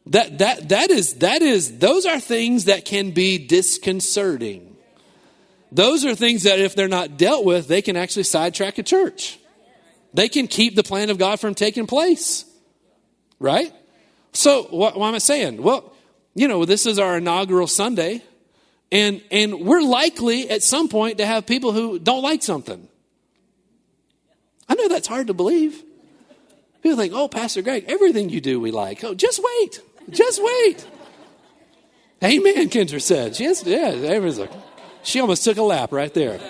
That, 0.07 0.39
that, 0.39 0.69
that 0.71 0.91
is, 0.91 1.15
that 1.17 1.41
is, 1.41 1.79
those 1.79 2.05
are 2.05 2.21
things 2.21 2.65
that 2.65 2.85
can 2.85 3.13
be 3.13 3.39
disconcerting. 3.39 4.77
Those 5.73 6.05
are 6.05 6.15
things 6.15 6.43
that, 6.45 6.59
if 6.59 6.75
they're 6.75 6.89
not 6.89 7.17
dealt 7.17 7.45
with, 7.45 7.69
they 7.69 7.83
can 7.83 7.97
actually 7.97 8.25
sidetrack 8.25 8.79
a 8.79 8.83
church. 8.83 9.39
They 10.13 10.29
can 10.29 10.47
keep 10.47 10.77
the 10.77 10.83
plan 10.83 11.11
of 11.11 11.19
God 11.19 11.41
from 11.41 11.55
taking 11.55 11.87
place. 11.87 12.45
Right? 13.39 13.73
So, 14.35 14.65
what, 14.65 14.99
what 14.99 15.09
am 15.09 15.15
I 15.15 15.19
saying? 15.19 15.63
Well, 15.63 15.93
you 16.35 16.49
know, 16.49 16.65
this 16.65 16.87
is 16.87 16.99
our 16.99 17.19
inaugural 17.19 17.67
Sunday, 17.67 18.23
and, 18.91 19.23
and 19.31 19.61
we're 19.61 19.83
likely 19.83 20.51
at 20.51 20.63
some 20.63 20.89
point 20.89 21.19
to 21.19 21.27
have 21.27 21.47
people 21.47 21.73
who 21.73 21.99
don't 21.99 22.23
like 22.23 22.43
something. 22.43 22.89
I 24.69 24.75
know 24.75 24.89
that's 24.89 25.07
hard 25.07 25.29
to 25.29 25.35
believe. 25.35 25.83
People 26.83 26.99
think, 26.99 27.13
oh, 27.15 27.29
Pastor 27.29 27.63
Greg, 27.63 27.85
everything 27.89 28.29
you 28.29 28.41
do 28.41 28.61
we 28.61 28.71
like. 28.71 29.03
Oh, 29.05 29.15
just 29.15 29.41
wait. 29.43 29.81
Just 30.11 30.43
wait. 30.43 30.87
Amen, 32.23 32.69
Kendra 32.69 33.01
said. 33.01 33.39
Yes, 33.39 33.65
yeah, 33.65 33.89
everyone's 33.89 34.39
like, 34.39 34.53
she 35.03 35.21
almost 35.21 35.45
took 35.45 35.59
a 35.59 35.63
lap 35.63 35.93
right 35.93 36.13
there. 36.13 36.41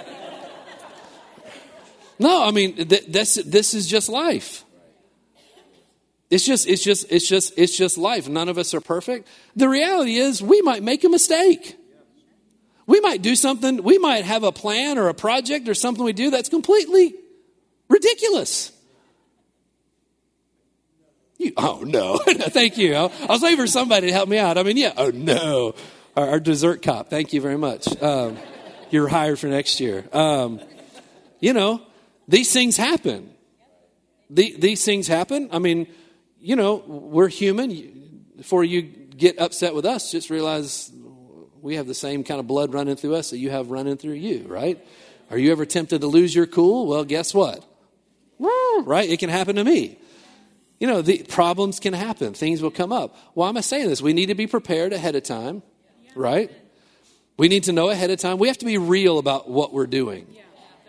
No, 2.19 2.45
I 2.45 2.51
mean 2.53 2.77
th- 2.77 3.07
this. 3.07 3.35
This 3.35 3.75
is 3.75 3.89
just 3.89 4.09
life. 4.09 4.64
It's 6.31 6.45
just, 6.45 6.67
it's 6.67 6.83
just, 6.83 7.11
it's 7.11 7.29
just, 7.29 7.53
it's 7.57 7.77
just 7.77 7.99
life. 7.99 8.29
None 8.29 8.49
of 8.49 8.59
us 8.59 8.75
are 8.75 8.81
perfect. 8.81 9.29
The 9.55 9.69
reality 9.69 10.17
is, 10.17 10.43
we 10.43 10.63
might 10.63 10.83
make 10.83 11.05
a 11.05 11.09
mistake. 11.09 11.77
We 12.87 13.01
might 13.01 13.23
do 13.23 13.37
something. 13.37 13.83
We 13.83 13.99
might 13.99 14.25
have 14.25 14.43
a 14.43 14.53
plan 14.53 14.99
or 14.99 15.09
a 15.09 15.15
project 15.15 15.69
or 15.69 15.75
something 15.75 16.05
we 16.05 16.13
do 16.13 16.31
that's 16.31 16.49
completely 16.49 17.15
ridiculous. 17.89 18.73
You, 21.39 21.53
oh 21.57 21.83
no, 21.87 22.19
thank 22.27 22.79
you. 22.79 22.95
I 22.95 23.11
was 23.29 23.43
waiting 23.43 23.59
for 23.59 23.67
somebody 23.67 24.09
to 24.09 24.13
help 24.13 24.29
me 24.29 24.39
out. 24.39 24.59
I 24.59 24.63
mean, 24.63 24.77
yeah. 24.77 24.93
Oh 24.97 25.11
no. 25.11 25.75
our, 26.17 26.31
our 26.31 26.41
dessert 26.41 26.83
cop. 26.83 27.11
Thank 27.11 27.33
you 27.33 27.41
very 27.41 27.59
much. 27.59 27.87
Um, 28.03 28.37
you're 28.91 29.09
hired 29.09 29.39
for 29.39 29.47
next 29.47 29.81
year. 29.81 30.05
Um, 30.13 30.61
you 31.41 31.53
know, 31.53 31.83
these 32.29 32.53
things 32.53 32.77
happen. 32.77 33.31
The, 34.31 34.55
these 34.59 34.85
things 34.85 35.07
happen. 35.07 35.49
I 35.53 35.59
mean, 35.59 35.87
you 36.45 36.57
know, 36.57 36.77
we're 36.87 37.29
human. 37.29 38.27
Before 38.37 38.65
you 38.65 38.83
get 38.83 39.39
upset 39.39 39.75
with 39.75 39.87
us, 39.87 40.13
just 40.13 40.29
realize 40.29 40.93
we 41.63 41.77
have 41.77 41.87
the 41.87 41.95
same 41.95 42.23
kind 42.23 42.39
of 42.39 42.47
blood 42.47 42.75
running 42.75 42.97
through 42.97 43.15
us 43.15 43.31
that 43.31 43.39
you 43.39 43.49
have 43.49 43.71
running 43.71 43.97
through 43.97 44.13
you, 44.13 44.45
right? 44.47 44.87
Are 45.31 45.39
you 45.39 45.51
ever 45.53 45.65
tempted 45.65 46.03
to 46.03 46.07
lose 46.07 46.35
your 46.35 46.47
cool? 46.47 46.87
Well, 46.87 47.05
guess 47.05 47.33
what? 47.33 47.65
Right? 48.85 49.09
It 49.09 49.21
can 49.21 49.31
happen 49.31 49.57
to 49.57 49.65
me. 49.65 49.99
You 50.79 50.87
know, 50.87 51.01
the 51.01 51.23
problems 51.23 51.81
can 51.81 51.95
happen. 51.95 52.35
Things 52.35 52.61
will 52.61 52.71
come 52.71 52.93
up. 52.93 53.17
Why 53.33 53.49
am 53.49 53.57
I 53.57 53.63
saying 53.63 53.89
this? 53.89 54.03
We 54.03 54.13
need 54.13 54.27
to 54.27 54.35
be 54.35 54.47
prepared 54.47 54.93
ahead 54.93 55.15
of 55.15 55.23
time, 55.23 55.63
right? 56.15 56.51
We 57.39 57.49
need 57.49 57.65
to 57.65 57.73
know 57.73 57.89
ahead 57.89 58.11
of 58.11 58.19
time. 58.19 58.37
We 58.37 58.49
have 58.49 58.59
to 58.59 58.67
be 58.67 58.77
real 58.77 59.19
about 59.19 59.49
what 59.49 59.73
we're 59.73 59.87
doing. 59.87 60.27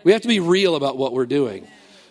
We 0.04 0.12
have 0.12 0.20
to 0.20 0.28
be 0.28 0.40
real 0.40 0.76
about 0.76 0.98
what 0.98 1.14
we're 1.14 1.24
doing. 1.24 1.66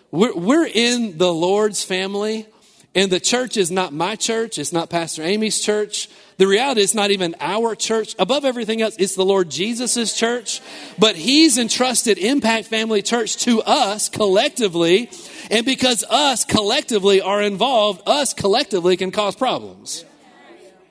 We're, 0.10 0.34
we're 0.34 0.66
in 0.66 1.20
the 1.20 1.32
Lord's 1.32 1.84
family, 1.84 2.48
and 2.96 3.12
the 3.12 3.20
church 3.20 3.58
is 3.58 3.70
not 3.70 3.93
my 3.93 4.16
church, 4.16 4.58
it's 4.58 4.72
not 4.72 4.89
Pastor 4.89 5.22
Amy's 5.22 5.60
church. 5.60 6.10
The 6.38 6.48
reality 6.48 6.82
is 6.82 6.93
not 6.93 7.12
even 7.12 7.36
our 7.39 7.76
church. 7.76 8.16
Above 8.20 8.43
everything 8.43 8.82
else, 8.82 8.96
it's 8.98 9.16
the 9.16 9.24
Lord 9.24 9.50
Jesus' 9.50 10.18
church. 10.18 10.62
But 11.00 11.16
He's 11.16 11.58
entrusted 11.58 12.18
Impact 12.18 12.68
Family 12.68 13.02
Church 13.02 13.38
to 13.43 13.62
us 13.62 14.10
collectively. 14.10 15.10
And 15.50 15.66
because 15.66 16.04
us 16.10 16.43
collectively 16.43 17.22
are 17.22 17.41
involved, 17.41 18.02
us 18.06 18.34
collectively 18.34 18.98
can 18.98 19.12
cause 19.12 19.36
problems. 19.36 20.04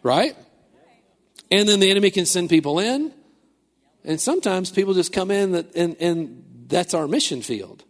Right? 0.03 0.35
And 1.51 1.69
then 1.69 1.81
the 1.81 1.91
enemy 1.91 2.11
can 2.11 2.27
send 2.27 2.49
people 2.49 2.79
in. 2.79 3.13
And 4.05 4.21
sometimes 4.21 4.71
people 4.71 4.95
just 4.95 5.13
come 5.13 5.31
in 5.31 5.53
that, 5.53 5.75
and, 5.75 5.97
and 6.01 6.45
that's 6.69 6.95
our 6.95 7.07
mission 7.07 7.43
field. 7.43 7.84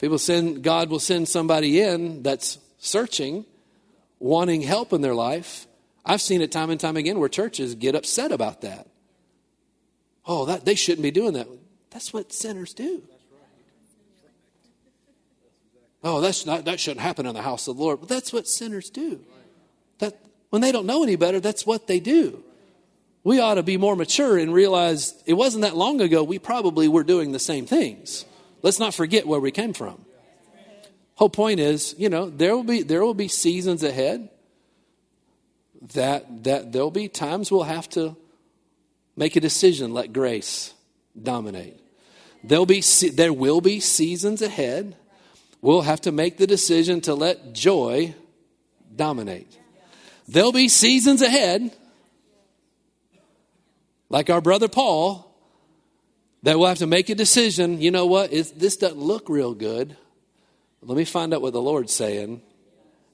People 0.00 0.18
send, 0.18 0.62
God 0.62 0.88
will 0.88 0.98
send 0.98 1.28
somebody 1.28 1.80
in 1.80 2.22
that's 2.22 2.58
searching, 2.78 3.44
wanting 4.18 4.62
help 4.62 4.94
in 4.94 5.02
their 5.02 5.14
life. 5.14 5.66
I've 6.06 6.22
seen 6.22 6.40
it 6.40 6.50
time 6.50 6.70
and 6.70 6.80
time 6.80 6.96
again 6.96 7.18
where 7.18 7.28
churches 7.28 7.74
get 7.74 7.94
upset 7.94 8.32
about 8.32 8.62
that. 8.62 8.88
Oh, 10.26 10.46
that 10.46 10.64
they 10.64 10.74
shouldn't 10.74 11.02
be 11.02 11.10
doing 11.10 11.34
that. 11.34 11.46
That's 11.90 12.14
what 12.14 12.32
sinners 12.32 12.72
do. 12.72 13.02
Oh, 16.02 16.22
that's 16.22 16.46
not, 16.46 16.64
that 16.64 16.80
shouldn't 16.80 17.02
happen 17.02 17.26
in 17.26 17.34
the 17.34 17.42
house 17.42 17.68
of 17.68 17.76
the 17.76 17.82
Lord. 17.82 18.00
But 18.00 18.08
that's 18.08 18.32
what 18.32 18.48
sinners 18.48 18.88
do. 18.88 19.20
That 19.98 20.18
when 20.48 20.62
they 20.62 20.72
don't 20.72 20.86
know 20.86 21.02
any 21.02 21.16
better, 21.16 21.40
that's 21.40 21.66
what 21.66 21.86
they 21.86 22.00
do. 22.00 22.42
We 23.22 23.38
ought 23.38 23.56
to 23.56 23.62
be 23.62 23.76
more 23.76 23.96
mature 23.96 24.38
and 24.38 24.54
realize 24.54 25.12
it 25.26 25.34
wasn't 25.34 25.60
that 25.62 25.76
long 25.76 26.00
ago 26.00 26.24
we 26.24 26.38
probably 26.38 26.88
were 26.88 27.04
doing 27.04 27.32
the 27.32 27.38
same 27.38 27.66
things. 27.66 28.24
Let's 28.62 28.78
not 28.78 28.94
forget 28.94 29.26
where 29.26 29.40
we 29.40 29.50
came 29.50 29.72
from. 29.72 30.04
Whole 31.14 31.28
point 31.28 31.60
is, 31.60 31.94
you 31.98 32.08
know, 32.08 32.30
there 32.30 32.56
will 32.56 32.64
be 32.64 32.82
there 32.82 33.04
will 33.04 33.14
be 33.14 33.28
seasons 33.28 33.82
ahead 33.82 34.30
that 35.92 36.44
that 36.44 36.72
there'll 36.72 36.90
be 36.90 37.08
times 37.08 37.50
we'll 37.50 37.64
have 37.64 37.88
to 37.90 38.16
make 39.16 39.36
a 39.36 39.40
decision, 39.40 39.92
let 39.92 40.12
grace 40.12 40.72
dominate. 41.20 41.78
There'll 42.42 42.66
be 42.66 42.82
there 43.12 43.32
will 43.32 43.60
be 43.60 43.80
seasons 43.80 44.40
ahead. 44.40 44.96
We'll 45.60 45.82
have 45.82 46.00
to 46.02 46.12
make 46.12 46.38
the 46.38 46.46
decision 46.46 47.02
to 47.02 47.14
let 47.14 47.52
joy 47.52 48.14
dominate. 48.96 49.58
There'll 50.26 50.52
be 50.52 50.68
seasons 50.68 51.20
ahead, 51.20 51.70
like 54.08 54.30
our 54.30 54.40
brother 54.40 54.68
Paul, 54.68 55.29
that 56.42 56.58
we'll 56.58 56.68
have 56.68 56.78
to 56.78 56.86
make 56.86 57.08
a 57.08 57.14
decision. 57.14 57.80
You 57.80 57.90
know 57.90 58.06
what? 58.06 58.30
This 58.30 58.76
doesn't 58.76 58.98
look 58.98 59.28
real 59.28 59.54
good. 59.54 59.96
Let 60.82 60.96
me 60.96 61.04
find 61.04 61.34
out 61.34 61.42
what 61.42 61.52
the 61.52 61.60
Lord's 61.60 61.92
saying, 61.92 62.40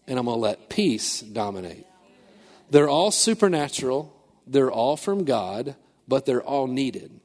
and 0.07 0.19
I'm 0.19 0.27
going 0.27 0.37
to 0.37 0.41
let 0.41 0.69
peace 0.69 1.21
dominate. 1.21 1.85
They're 2.71 2.89
all 2.89 3.11
supernatural, 3.11 4.15
they're 4.47 4.71
all 4.71 4.97
from 4.97 5.25
God, 5.25 5.75
but 6.07 6.27
they're 6.27 6.43
all 6.43 6.67
needed. 6.67 7.21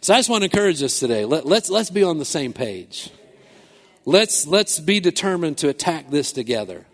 So 0.00 0.14
I 0.14 0.18
just 0.18 0.28
want 0.28 0.40
to 0.42 0.46
encourage 0.46 0.82
us 0.82 0.98
today. 0.98 1.24
Let, 1.24 1.46
let's, 1.46 1.70
let's 1.70 1.90
be 1.90 2.02
on 2.02 2.18
the 2.18 2.24
same 2.24 2.52
page. 2.52 3.10
Let's, 4.04 4.46
let's 4.46 4.80
be 4.80 5.00
determined 5.00 5.58
to 5.58 5.68
attack 5.68 6.10
this 6.10 6.32
together. 6.32 6.86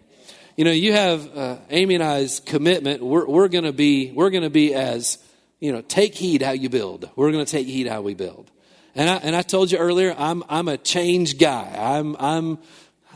You 0.56 0.64
know, 0.64 0.72
you 0.72 0.92
have 0.92 1.36
uh, 1.36 1.56
Amy 1.70 1.94
and 1.94 2.04
I's 2.04 2.40
commitment. 2.40 3.02
We're, 3.02 3.26
we're 3.26 3.48
going 3.48 3.64
to 3.64 3.72
be 3.72 4.10
we're 4.12 4.30
going 4.30 4.42
to 4.42 4.50
be 4.50 4.74
as 4.74 5.18
you 5.60 5.72
know, 5.72 5.80
take 5.80 6.14
heed 6.14 6.42
how 6.42 6.52
you 6.52 6.68
build. 6.68 7.08
We're 7.16 7.32
going 7.32 7.44
to 7.44 7.50
take 7.50 7.66
heed 7.66 7.86
how 7.86 8.02
we 8.02 8.14
build. 8.14 8.50
And 8.94 9.10
I, 9.10 9.16
and 9.16 9.36
I 9.36 9.42
told 9.42 9.70
you 9.70 9.78
earlier, 9.78 10.14
I'm 10.16 10.42
I'm 10.48 10.68
a 10.68 10.78
change 10.78 11.38
guy. 11.38 11.74
I'm 11.78 12.16
I'm 12.18 12.58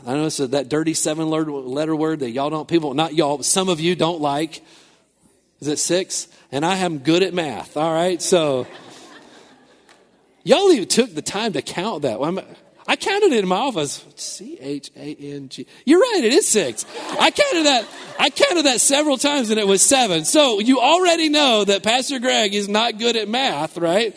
I 0.05 0.13
know 0.13 0.25
it's 0.27 0.39
a, 0.39 0.47
that 0.47 0.69
dirty 0.69 0.93
seven 0.93 1.29
letter 1.29 1.95
word 1.95 2.19
that 2.19 2.29
y'all 2.31 2.49
don't 2.49 2.67
people 2.67 2.93
not 2.93 3.13
y'all, 3.15 3.37
but 3.37 3.45
some 3.45 3.69
of 3.69 3.79
you 3.79 3.95
don't 3.95 4.21
like. 4.21 4.63
Is 5.59 5.67
it 5.67 5.79
six? 5.79 6.27
And 6.51 6.65
I 6.65 6.77
am 6.77 6.99
good 6.99 7.23
at 7.23 7.33
math. 7.33 7.77
All 7.77 7.91
right, 7.91 8.21
so 8.21 8.67
y'all 10.43 10.71
even 10.71 10.87
took 10.87 11.13
the 11.13 11.21
time 11.21 11.53
to 11.53 11.61
count 11.61 12.03
that. 12.03 12.19
I 12.91 12.97
counted 12.97 13.31
it 13.31 13.41
in 13.41 13.47
my 13.47 13.55
office. 13.55 14.03
C 14.17 14.57
H 14.59 14.91
A 14.97 15.15
N 15.15 15.47
G. 15.47 15.65
You're 15.85 16.01
right, 16.01 16.23
it 16.25 16.33
is 16.33 16.45
six. 16.45 16.85
I 17.17 17.31
counted 17.31 17.65
that. 17.65 17.87
I 18.19 18.29
counted 18.29 18.65
that 18.65 18.81
several 18.81 19.17
times 19.17 19.49
and 19.49 19.57
it 19.57 19.65
was 19.65 19.81
seven. 19.81 20.25
So 20.25 20.59
you 20.59 20.81
already 20.81 21.29
know 21.29 21.63
that 21.63 21.83
Pastor 21.83 22.19
Greg 22.19 22.53
is 22.53 22.67
not 22.67 22.99
good 22.99 23.15
at 23.15 23.29
math, 23.29 23.77
right? 23.77 24.13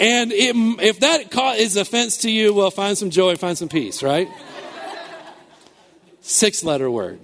And 0.00 0.32
it, 0.32 0.56
if 0.82 0.98
that 1.00 1.32
is 1.60 1.76
offense 1.76 2.16
to 2.18 2.30
you, 2.32 2.52
well, 2.52 2.72
find 2.72 2.98
some 2.98 3.10
joy, 3.10 3.36
find 3.36 3.56
some 3.56 3.68
peace, 3.68 4.02
right? 4.02 4.28
Six 6.20 6.64
letter 6.64 6.90
word. 6.90 7.20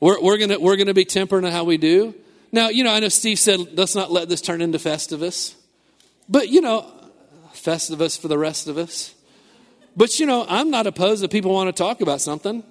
We're, 0.00 0.22
we're 0.22 0.38
gonna 0.38 0.58
we're 0.58 0.76
gonna 0.76 0.94
be 0.94 1.04
tempered 1.04 1.44
in 1.44 1.52
how 1.52 1.64
we 1.64 1.76
do. 1.76 2.14
Now, 2.50 2.70
you 2.70 2.82
know, 2.82 2.94
I 2.94 3.00
know 3.00 3.10
Steve 3.10 3.38
said 3.38 3.76
let's 3.76 3.94
not 3.94 4.10
let 4.10 4.30
this 4.30 4.40
turn 4.40 4.62
into 4.62 4.78
Festivus, 4.78 5.54
but 6.30 6.48
you 6.48 6.62
know, 6.62 6.90
Festivus 7.52 8.18
for 8.18 8.28
the 8.28 8.38
rest 8.38 8.66
of 8.66 8.78
us. 8.78 9.14
But 10.00 10.18
you 10.18 10.24
know, 10.24 10.46
I'm 10.48 10.70
not 10.70 10.86
opposed 10.86 11.22
if 11.24 11.30
people 11.30 11.52
want 11.52 11.68
to 11.68 11.78
talk 11.78 12.00
about 12.00 12.22
something. 12.22 12.64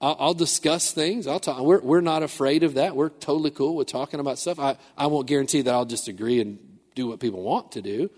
I'll, 0.00 0.16
I'll 0.18 0.34
discuss 0.34 0.92
things. 0.92 1.26
I'll 1.26 1.40
talk. 1.40 1.60
We're, 1.60 1.80
we're 1.80 2.00
not 2.00 2.22
afraid 2.22 2.62
of 2.62 2.72
that. 2.76 2.96
We're 2.96 3.10
totally 3.10 3.50
cool 3.50 3.76
with 3.76 3.88
talking 3.88 4.18
about 4.18 4.38
stuff. 4.38 4.58
I, 4.58 4.78
I 4.96 5.08
won't 5.08 5.26
guarantee 5.26 5.60
that 5.60 5.74
I'll 5.74 5.84
just 5.84 6.08
agree 6.08 6.40
and 6.40 6.58
do 6.94 7.06
what 7.08 7.20
people 7.20 7.42
want 7.42 7.72
to 7.72 7.82
do. 7.82 8.08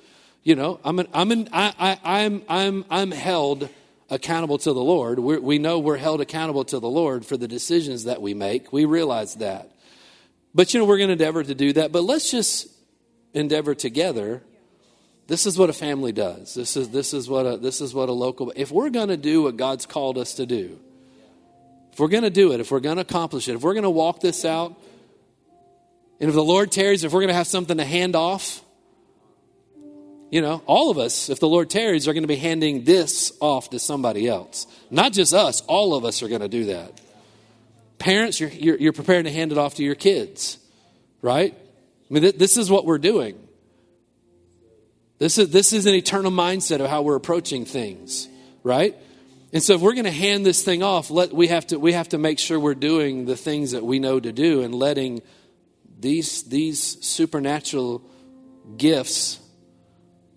You 0.45 0.55
know, 0.55 0.79
I'm 0.85 1.01
an, 1.01 1.09
I'm 1.13 1.33
an, 1.33 1.49
I, 1.53 1.75
I, 1.77 2.23
I'm 2.23 2.43
I'm 2.49 2.85
I'm 2.89 3.11
held 3.11 3.69
accountable 4.11 4.59
to 4.59 4.73
the 4.73 4.81
Lord. 4.81 5.19
We're, 5.19 5.41
we 5.41 5.59
know 5.59 5.81
we're 5.81 5.97
held 5.97 6.21
accountable 6.21 6.63
to 6.67 6.79
the 6.79 6.89
Lord 6.89 7.27
for 7.27 7.37
the 7.37 7.49
decisions 7.49 8.05
that 8.05 8.23
we 8.23 8.33
make. 8.33 8.73
We 8.73 8.85
realize 8.85 9.35
that. 9.37 9.73
But 10.55 10.73
you 10.73 10.79
know, 10.79 10.87
we're 10.87 10.99
going 10.99 11.09
to 11.09 11.15
endeavor 11.15 11.43
to 11.43 11.55
do 11.57 11.73
that. 11.73 11.91
But 11.91 12.05
let's 12.05 12.31
just 12.31 12.69
endeavor 13.35 13.75
together 13.75 14.45
this 15.27 15.47
is 15.47 15.59
what 15.59 15.71
a 15.71 15.73
family 15.73 16.13
does. 16.13 16.55
This 16.55 16.77
is, 16.77 16.91
this 16.91 17.15
is, 17.15 17.29
what, 17.29 17.47
a, 17.47 17.57
this 17.57 17.81
is 17.81 17.95
what 17.95 18.09
a 18.09 18.13
local, 18.13 18.53
if 18.57 18.71
we're 18.71 18.91
going 18.91 19.09
to 19.09 19.17
do 19.17 19.43
what 19.43 19.57
God's 19.57 19.87
called 19.87 20.19
us 20.19 20.35
to 20.35 20.47
do, 20.47 20.79
if 21.93 21.99
we're 22.01 22.09
going 22.09 22.25
to 22.25 22.31
do 22.31 22.53
it, 22.53 22.61
if 22.61 22.71
we're 22.71 22.81
going 22.81 22.97
to 22.97 23.03
accomplish 23.03 23.49
it, 23.49 23.55
if 23.55 23.63
we're 23.63 23.75
going 23.75 23.85
to 23.85 23.91
walk 23.91 24.21
this 24.21 24.45
out, 24.45 24.81
and 26.21 26.29
if 26.29 26.35
the 26.35 26.45
Lord 26.45 26.71
tarries, 26.73 27.05
if 27.05 27.13
we're 27.13 27.21
going 27.21 27.29
to 27.29 27.35
have 27.35 27.47
something 27.47 27.79
to 27.79 27.85
hand 27.85 28.17
off, 28.17 28.63
you 30.31 30.41
know, 30.41 30.63
all 30.65 30.91
of 30.91 30.97
us, 30.97 31.29
if 31.29 31.41
the 31.41 31.49
Lord 31.49 31.69
tarries, 31.69 32.09
are 32.09 32.15
going 32.15 32.23
to 32.23 32.29
be 32.29 32.37
handing 32.37 32.85
this 32.85 33.33
off 33.41 33.71
to 33.71 33.79
somebody 33.79 34.27
else. 34.27 34.67
Not 34.91 35.13
just 35.13 35.35
us, 35.35 35.61
all 35.63 35.95
of 35.95 36.07
us 36.07 36.23
are 36.23 36.29
going 36.29 36.41
to 36.41 36.49
do 36.49 36.67
that. 36.67 37.01
Parents, 37.99 38.41
you're, 38.41 38.49
you're, 38.51 38.79
you're 38.79 38.93
preparing 38.95 39.25
to 39.25 39.31
hand 39.31 39.53
it 39.53 39.59
off 39.59 39.75
to 39.75 39.85
your 39.85 39.95
kids, 39.95 40.59
right? 41.21 41.55
I 41.55 42.15
mean, 42.15 42.23
th- 42.23 42.37
this 42.37 42.57
is 42.57 42.71
what 42.71 42.87
we're 42.87 42.99
doing. 42.99 43.39
This 45.23 45.39
is, 45.39 45.51
this 45.51 45.73
is 45.73 45.87
an 45.87 45.95
eternal 45.95 46.33
mindset 46.33 46.81
of 46.81 46.91
how 46.91 47.03
we're 47.03 47.15
approaching 47.15 47.65
things, 47.65 48.27
right? 48.65 48.97
And 49.53 49.63
so 49.63 49.75
if 49.75 49.81
we're 49.81 49.93
going 49.93 50.03
to 50.03 50.11
hand 50.11 50.45
this 50.45 50.65
thing 50.65 50.83
off, 50.83 51.13
let, 51.13 51.33
we, 51.33 51.47
have 51.47 51.65
to, 51.69 51.79
we 51.79 51.93
have 51.93 52.09
to 52.09 52.19
make 52.19 52.41
sure 52.41 52.59
we're 52.59 52.75
doing 52.75 53.25
the 53.25 53.37
things 53.37 53.71
that 53.71 53.85
we 53.85 54.01
know 54.01 54.19
to 54.19 54.33
do 54.33 54.63
and 54.63 54.75
letting 54.75 55.23
these, 55.97 56.43
these 56.43 57.07
supernatural 57.07 58.03
gifts, 58.77 59.39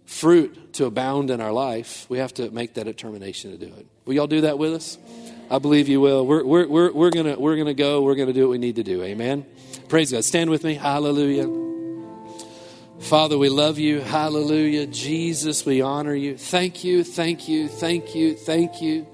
fruit 0.05 0.73
to 0.73 0.85
abound 0.85 1.31
in 1.31 1.41
our 1.41 1.51
life. 1.51 2.05
We 2.07 2.19
have 2.19 2.35
to 2.35 2.51
make 2.51 2.75
that 2.75 2.83
determination 2.83 3.57
to 3.57 3.57
do 3.57 3.73
it. 3.73 3.87
Will 4.05 4.13
y'all 4.13 4.27
do 4.27 4.41
that 4.41 4.59
with 4.59 4.75
us? 4.75 4.99
I 5.49 5.57
believe 5.57 5.87
you 5.87 5.99
will. 5.99 6.27
We're, 6.27 6.45
we're, 6.45 6.67
we're, 6.67 6.91
we're 6.91 7.09
going 7.09 7.39
we're 7.39 7.57
gonna 7.57 7.73
go. 7.73 8.03
We're 8.03 8.13
going 8.13 8.27
to 8.27 8.33
do 8.33 8.41
what 8.41 8.51
we 8.51 8.57
need 8.59 8.75
to 8.75 8.83
do. 8.83 9.01
Amen. 9.01 9.47
Praise 9.89 10.11
God. 10.11 10.23
Stand 10.23 10.51
with 10.51 10.63
me. 10.63 10.75
Hallelujah. 10.75 11.74
Father, 13.05 13.37
we 13.37 13.49
love 13.49 13.77
you. 13.77 13.99
Hallelujah. 13.99 14.87
Jesus, 14.87 15.63
we 15.63 15.79
honor 15.79 16.15
you. 16.15 16.35
Thank 16.39 16.83
you, 16.83 17.03
thank 17.03 17.47
you, 17.47 17.67
thank 17.67 18.15
you, 18.15 18.33
thank 18.33 18.81
you. 18.81 19.05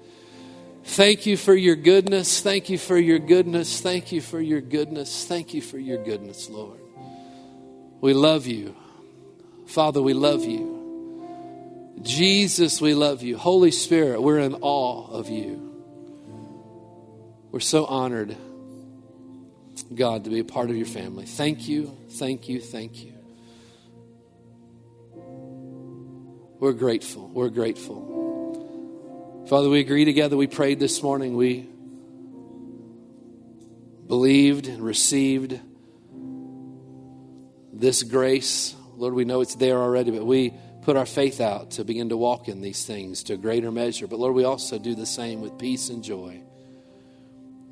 Thank 0.86 1.26
you 1.26 1.36
for 1.36 1.54
your 1.54 1.76
goodness. 1.76 2.40
Thank 2.40 2.70
you 2.70 2.78
for 2.78 2.98
your 2.98 3.20
goodness. 3.20 3.82
Thank 3.82 4.14
you 4.14 4.22
for 4.22 4.40
your 4.40 4.62
goodness. 4.62 5.26
Thank 5.26 5.54
you 5.54 5.62
for 5.62 5.78
your 5.78 6.02
goodness, 6.02 6.50
Lord. 6.50 6.80
We 8.00 8.14
love 8.14 8.48
you. 8.48 8.78
Father, 9.68 10.02
we 10.02 10.14
love 10.14 10.46
you. 10.46 12.00
Jesus, 12.02 12.80
we 12.80 12.94
love 12.94 13.22
you. 13.22 13.38
Holy 13.38 13.72
Spirit, 13.72 14.22
we're 14.22 14.40
in 14.40 14.56
awe 14.62 15.06
of 15.12 15.30
you. 15.30 15.68
We're 17.52 17.60
so 17.60 17.86
honored, 17.86 18.38
God, 19.94 20.24
to 20.24 20.30
be 20.30 20.40
a 20.40 20.46
part 20.46 20.70
of 20.70 20.78
your 20.78 20.86
family. 20.86 21.26
Thank 21.26 21.68
you, 21.68 21.98
thank 22.12 22.48
you, 22.48 22.62
thank 22.62 23.04
you. 23.04 23.21
We're 26.62 26.74
grateful. 26.74 27.28
We're 27.28 27.50
grateful. 27.50 29.46
Father, 29.50 29.68
we 29.68 29.80
agree 29.80 30.06
together. 30.06 30.38
We 30.38 30.46
prayed 30.46 30.80
this 30.80 31.02
morning. 31.02 31.36
We 31.36 31.68
believed 34.06 34.68
and 34.68 34.84
received 34.84 35.60
this 37.74 38.04
grace. 38.04 38.76
Lord, 38.96 39.16
we 39.16 39.26
know 39.26 39.42
it's 39.42 39.56
there 39.56 39.80
already, 39.80 40.12
but 40.12 40.24
we 40.24 40.54
put 40.84 40.98
our 40.98 41.08
faith 41.08 41.42
out 41.42 41.72
to 41.72 41.84
begin 41.84 42.10
to 42.10 42.18
walk 42.18 42.48
in 42.48 42.62
these 42.62 42.86
things 42.86 43.24
to 43.24 43.34
a 43.34 43.38
greater 43.38 43.72
measure. 43.72 44.06
But 44.06 44.20
Lord, 44.20 44.36
we 44.36 44.44
also 44.44 44.78
do 44.78 44.94
the 44.94 45.08
same 45.08 45.42
with 45.42 45.58
peace 45.58 45.90
and 45.90 46.04
joy. 46.04 46.44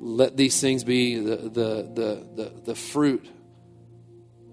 Let 0.00 0.36
these 0.36 0.60
things 0.60 0.82
be 0.82 1.14
the, 1.16 1.36
the, 1.36 1.48
the, 1.94 2.26
the, 2.34 2.52
the 2.64 2.74
fruit 2.74 3.24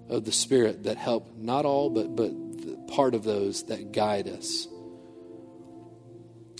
of 0.09 0.25
the 0.25 0.31
Spirit 0.31 0.83
that 0.83 0.97
help 0.97 1.35
not 1.35 1.65
all, 1.65 1.89
but, 1.89 2.15
but 2.15 2.46
part 2.87 3.15
of 3.15 3.23
those 3.23 3.63
that 3.63 3.91
guide 3.91 4.27
us 4.27 4.67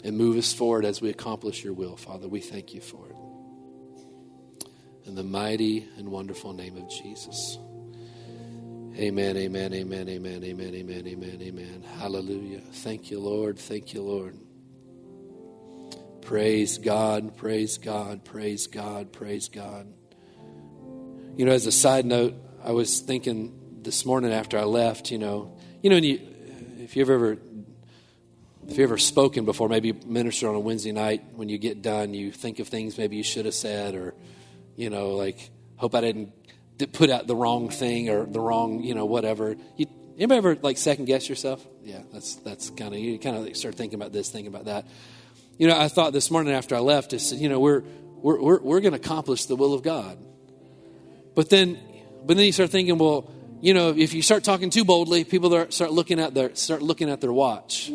and 0.03 0.17
move 0.17 0.38
us 0.38 0.53
forward 0.53 0.86
as 0.86 1.01
we 1.01 1.09
accomplish 1.09 1.63
your 1.63 1.73
will, 1.73 1.97
Father. 1.97 2.28
We 2.28 2.41
thank 2.41 2.73
you 2.73 2.82
for 2.82 3.07
it. 3.09 3.15
In 5.05 5.15
the 5.15 5.23
mighty 5.23 5.88
and 5.97 6.09
wonderful 6.09 6.53
name 6.53 6.78
of 6.78 6.89
Jesus. 6.89 7.57
Amen, 8.95 9.38
amen, 9.38 9.73
amen, 9.73 10.09
amen, 10.09 10.43
amen, 10.43 10.75
amen, 10.75 11.07
amen, 11.07 11.41
amen. 11.41 11.84
Hallelujah. 11.99 12.61
Thank 12.61 13.11
you, 13.11 13.19
Lord. 13.19 13.59
Thank 13.59 13.93
you, 13.93 14.01
Lord. 14.01 14.38
Praise 16.21 16.78
God, 16.78 17.38
praise 17.38 17.78
God, 17.78 18.25
praise 18.25 18.67
God, 18.67 19.13
praise 19.13 19.49
God. 19.49 19.88
You 21.38 21.45
know, 21.45 21.51
as 21.51 21.67
a 21.67 21.71
side 21.71 22.05
note, 22.05 22.34
I 22.63 22.71
was 22.71 22.99
thinking 22.99 23.80
this 23.84 24.05
morning 24.05 24.34
after 24.34 24.57
I 24.57 24.63
left, 24.63 25.11
you 25.11 25.19
know, 25.19 25.57
you 25.82 25.89
know, 25.89 25.97
you, 25.97 26.19
if 26.80 26.95
you've 26.95 27.09
ever 27.09 27.38
if 28.67 28.78
you've 28.78 28.89
ever 28.89 28.97
spoken 28.97 29.45
before, 29.45 29.69
maybe 29.69 29.93
minister 29.93 30.49
on 30.49 30.55
a 30.55 30.59
Wednesday 30.59 30.91
night, 30.91 31.23
when 31.36 31.47
you 31.47 31.57
get 31.57 31.82
done, 31.82 32.13
you 32.13 32.32
think 32.32 32.59
of 32.59 32.67
things 32.67 32.97
maybe 32.97 33.15
you 33.15 33.23
should 33.23 33.45
have 33.45 33.53
said, 33.53 33.95
or, 33.95 34.13
you 34.75 34.89
know, 34.89 35.11
like, 35.11 35.49
hope 35.78 35.95
I 35.95 36.01
didn't 36.01 36.34
put 36.91 37.09
out 37.09 37.28
the 37.28 37.36
wrong 37.36 37.69
thing 37.69 38.09
or 38.09 38.25
the 38.25 38.41
wrong, 38.41 38.84
you 38.84 38.93
know, 38.93 39.05
whatever. 39.05 39.55
You, 39.78 39.86
anybody 40.17 40.38
ever 40.38 40.55
like 40.61 40.78
second 40.78 41.05
guess 41.05 41.30
yourself? 41.30 41.65
Yeah, 41.84 42.01
that's 42.11 42.36
that's 42.36 42.69
kind 42.71 42.93
of 42.93 42.99
you 42.99 43.17
kind 43.19 43.38
of 43.38 43.55
start 43.55 43.75
thinking 43.75 43.99
about 43.99 44.11
this, 44.11 44.30
thinking 44.30 44.53
about 44.53 44.65
that. 44.65 44.86
You 45.57 45.67
know, 45.67 45.80
I 45.80 45.88
thought 45.88 46.13
this 46.13 46.30
morning 46.30 46.53
after 46.53 46.75
I 46.75 46.80
left, 46.80 47.13
I 47.13 47.17
said, 47.17 47.39
you 47.39 47.49
know, 47.49 47.59
we're 47.59 47.84
we're 48.21 48.41
we're, 48.41 48.59
we're 48.59 48.80
going 48.82 48.93
to 48.93 48.99
accomplish 48.99 49.45
the 49.45 49.55
will 49.55 49.73
of 49.73 49.82
God. 49.82 50.17
But 51.36 51.49
then, 51.49 51.80
but 52.25 52.36
then 52.36 52.45
you 52.45 52.51
start 52.51 52.69
thinking, 52.69 52.97
well, 52.97 53.32
you 53.62 53.74
know, 53.74 53.89
if 53.89 54.14
you 54.14 54.22
start 54.22 54.43
talking 54.43 54.70
too 54.70 54.86
boldly, 54.86 55.24
people 55.24 55.49
start 55.72 55.91
looking 55.91 56.20
at 56.20 56.34
their 56.34 56.55
start 56.55 56.82
looking 56.82 57.10
at 57.10 57.22
their 57.22 57.34
watch, 57.34 57.86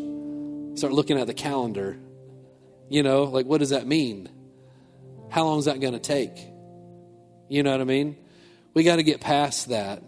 start 0.75 0.93
looking 0.93 1.19
at 1.19 1.27
the 1.27 1.35
calendar. 1.35 1.99
You 2.89 3.03
know, 3.03 3.25
like 3.25 3.47
what 3.47 3.59
does 3.59 3.71
that 3.71 3.87
mean? 3.87 4.29
How 5.31 5.45
long 5.45 5.59
is 5.59 5.65
that 5.65 5.81
going 5.81 5.95
to 5.95 5.99
take? 5.99 6.37
You 7.49 7.63
know 7.63 7.71
what 7.71 7.81
I 7.81 7.85
mean? 7.85 8.17
We 8.75 8.83
got 8.83 8.97
to 8.97 9.03
get 9.03 9.21
past 9.21 9.69
that 9.69 10.03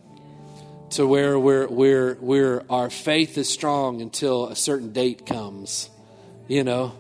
to 0.91 1.07
where 1.07 1.39
we're, 1.39 1.67
we're, 1.67 2.15
we're, 2.21 2.65
our 2.71 2.91
faith 2.91 3.37
is 3.39 3.49
strong 3.49 4.01
until 4.01 4.49
a 4.49 4.57
certain 4.57 4.93
date 4.93 5.27
comes, 5.27 5.91
you 6.47 6.63
know? 6.63 6.95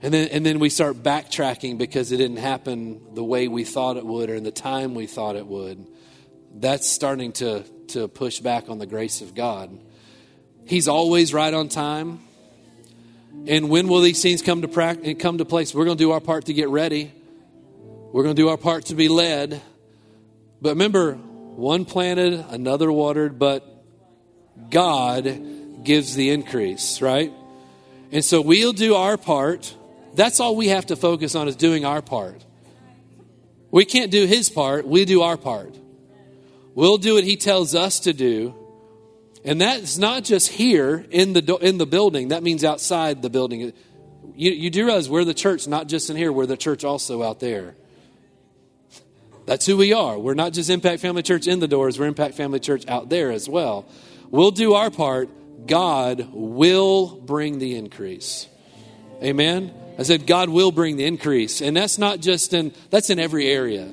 And 0.00 0.14
then, 0.14 0.28
and 0.28 0.46
then 0.46 0.58
we 0.58 0.70
start 0.70 1.02
backtracking 1.02 1.78
because 1.78 2.12
it 2.12 2.18
didn't 2.18 2.36
happen 2.36 3.14
the 3.14 3.24
way 3.24 3.48
we 3.48 3.64
thought 3.64 3.96
it 3.96 4.06
would 4.06 4.30
or 4.30 4.34
in 4.34 4.44
the 4.44 4.52
time 4.52 4.94
we 4.94 5.06
thought 5.06 5.34
it 5.34 5.46
would. 5.46 5.84
That's 6.60 6.88
starting 6.88 7.32
to, 7.34 7.62
to 7.88 8.08
push 8.08 8.40
back 8.40 8.68
on 8.68 8.78
the 8.78 8.86
grace 8.86 9.20
of 9.20 9.34
God. 9.34 9.78
He's 10.66 10.88
always 10.88 11.32
right 11.32 11.54
on 11.54 11.68
time. 11.68 12.18
And 13.46 13.70
when 13.70 13.86
will 13.86 14.00
these 14.00 14.20
things 14.20 14.42
come 14.42 14.62
to 14.62 14.68
practice, 14.68 15.14
come 15.20 15.38
to 15.38 15.44
place? 15.44 15.72
We're 15.72 15.84
going 15.84 15.96
to 15.96 16.02
do 16.02 16.10
our 16.10 16.20
part 16.20 16.46
to 16.46 16.52
get 16.52 16.68
ready. 16.68 17.12
We're 18.12 18.24
going 18.24 18.34
to 18.34 18.42
do 18.42 18.48
our 18.48 18.56
part 18.56 18.86
to 18.86 18.96
be 18.96 19.08
led. 19.08 19.62
But 20.60 20.70
remember, 20.70 21.14
one 21.14 21.84
planted, 21.84 22.44
another 22.50 22.90
watered, 22.90 23.38
but 23.38 23.64
God 24.68 25.84
gives 25.84 26.16
the 26.16 26.30
increase, 26.30 27.00
right? 27.00 27.32
And 28.10 28.24
so 28.24 28.40
we'll 28.40 28.72
do 28.72 28.96
our 28.96 29.16
part. 29.16 29.72
That's 30.14 30.40
all 30.40 30.56
we 30.56 30.68
have 30.68 30.86
to 30.86 30.96
focus 30.96 31.36
on 31.36 31.46
is 31.46 31.54
doing 31.54 31.84
our 31.84 32.02
part. 32.02 32.44
We 33.70 33.84
can't 33.84 34.10
do 34.10 34.26
his 34.26 34.50
part, 34.50 34.88
we 34.88 35.04
do 35.04 35.22
our 35.22 35.36
part. 35.36 35.76
We'll 36.78 36.98
do 36.98 37.14
what 37.14 37.24
he 37.24 37.34
tells 37.34 37.74
us 37.74 37.98
to 38.00 38.12
do. 38.12 38.54
And 39.44 39.60
that's 39.60 39.98
not 39.98 40.22
just 40.22 40.46
here 40.46 41.04
in 41.10 41.32
the, 41.32 41.56
in 41.56 41.76
the 41.76 41.86
building, 41.86 42.28
that 42.28 42.44
means 42.44 42.62
outside 42.62 43.20
the 43.20 43.28
building. 43.28 43.72
You, 44.36 44.52
you 44.52 44.70
do 44.70 44.86
realize 44.86 45.10
we're 45.10 45.24
the 45.24 45.34
church, 45.34 45.66
not 45.66 45.88
just 45.88 46.08
in 46.08 46.16
here, 46.16 46.30
we're 46.32 46.46
the 46.46 46.56
church 46.56 46.84
also 46.84 47.24
out 47.24 47.40
there. 47.40 47.74
That's 49.44 49.66
who 49.66 49.76
we 49.76 49.92
are. 49.92 50.20
We're 50.20 50.34
not 50.34 50.52
just 50.52 50.70
Impact 50.70 51.02
Family 51.02 51.22
Church 51.22 51.48
in 51.48 51.58
the 51.58 51.66
doors, 51.66 51.98
we're 51.98 52.06
Impact 52.06 52.36
Family 52.36 52.60
Church 52.60 52.86
out 52.86 53.08
there 53.08 53.32
as 53.32 53.48
well. 53.48 53.84
We'll 54.30 54.52
do 54.52 54.74
our 54.74 54.92
part. 54.92 55.30
God 55.66 56.28
will 56.30 57.16
bring 57.16 57.58
the 57.58 57.74
increase. 57.74 58.46
Amen. 59.20 59.74
I 59.98 60.04
said 60.04 60.28
God 60.28 60.48
will 60.48 60.70
bring 60.70 60.96
the 60.96 61.06
increase. 61.06 61.60
And 61.60 61.76
that's 61.76 61.98
not 61.98 62.20
just 62.20 62.54
in 62.54 62.72
that's 62.90 63.10
in 63.10 63.18
every 63.18 63.48
area. 63.48 63.92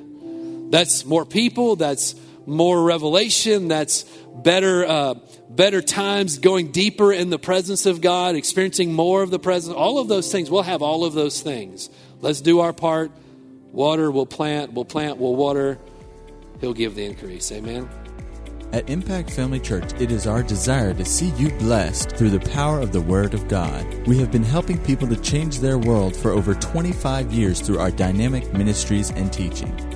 That's 0.70 1.04
more 1.04 1.24
people, 1.24 1.74
that's 1.74 2.14
more 2.46 2.82
revelation, 2.82 3.68
that's 3.68 4.04
better 4.34 4.86
uh, 4.86 5.14
better 5.48 5.82
times 5.82 6.38
going 6.38 6.70
deeper 6.72 7.12
in 7.12 7.30
the 7.30 7.38
presence 7.38 7.86
of 7.86 8.00
God, 8.00 8.36
experiencing 8.36 8.92
more 8.92 9.22
of 9.22 9.30
the 9.30 9.38
presence. 9.38 9.74
All 9.74 9.98
of 9.98 10.08
those 10.08 10.30
things, 10.30 10.50
we'll 10.50 10.62
have 10.62 10.82
all 10.82 11.04
of 11.04 11.14
those 11.14 11.40
things. 11.40 11.90
Let's 12.20 12.40
do 12.40 12.60
our 12.60 12.72
part. 12.72 13.10
Water 13.72 14.10
will 14.10 14.26
plant, 14.26 14.72
we'll 14.72 14.84
plant, 14.84 15.18
we'll 15.18 15.36
water. 15.36 15.78
He'll 16.60 16.74
give 16.74 16.94
the 16.94 17.04
increase. 17.04 17.52
Amen. 17.52 17.88
At 18.72 18.90
Impact 18.90 19.30
Family 19.30 19.60
Church, 19.60 19.92
it 20.00 20.10
is 20.10 20.26
our 20.26 20.42
desire 20.42 20.92
to 20.94 21.04
see 21.04 21.30
you 21.36 21.50
blessed 21.50 22.10
through 22.10 22.30
the 22.30 22.50
power 22.50 22.80
of 22.80 22.92
the 22.92 23.00
Word 23.00 23.32
of 23.32 23.46
God. 23.48 23.86
We 24.06 24.18
have 24.18 24.32
been 24.32 24.42
helping 24.42 24.78
people 24.78 25.06
to 25.08 25.16
change 25.16 25.60
their 25.60 25.78
world 25.78 26.16
for 26.16 26.32
over 26.32 26.54
25 26.54 27.32
years 27.32 27.60
through 27.60 27.78
our 27.78 27.90
dynamic 27.90 28.52
ministries 28.52 29.10
and 29.10 29.32
teaching. 29.32 29.95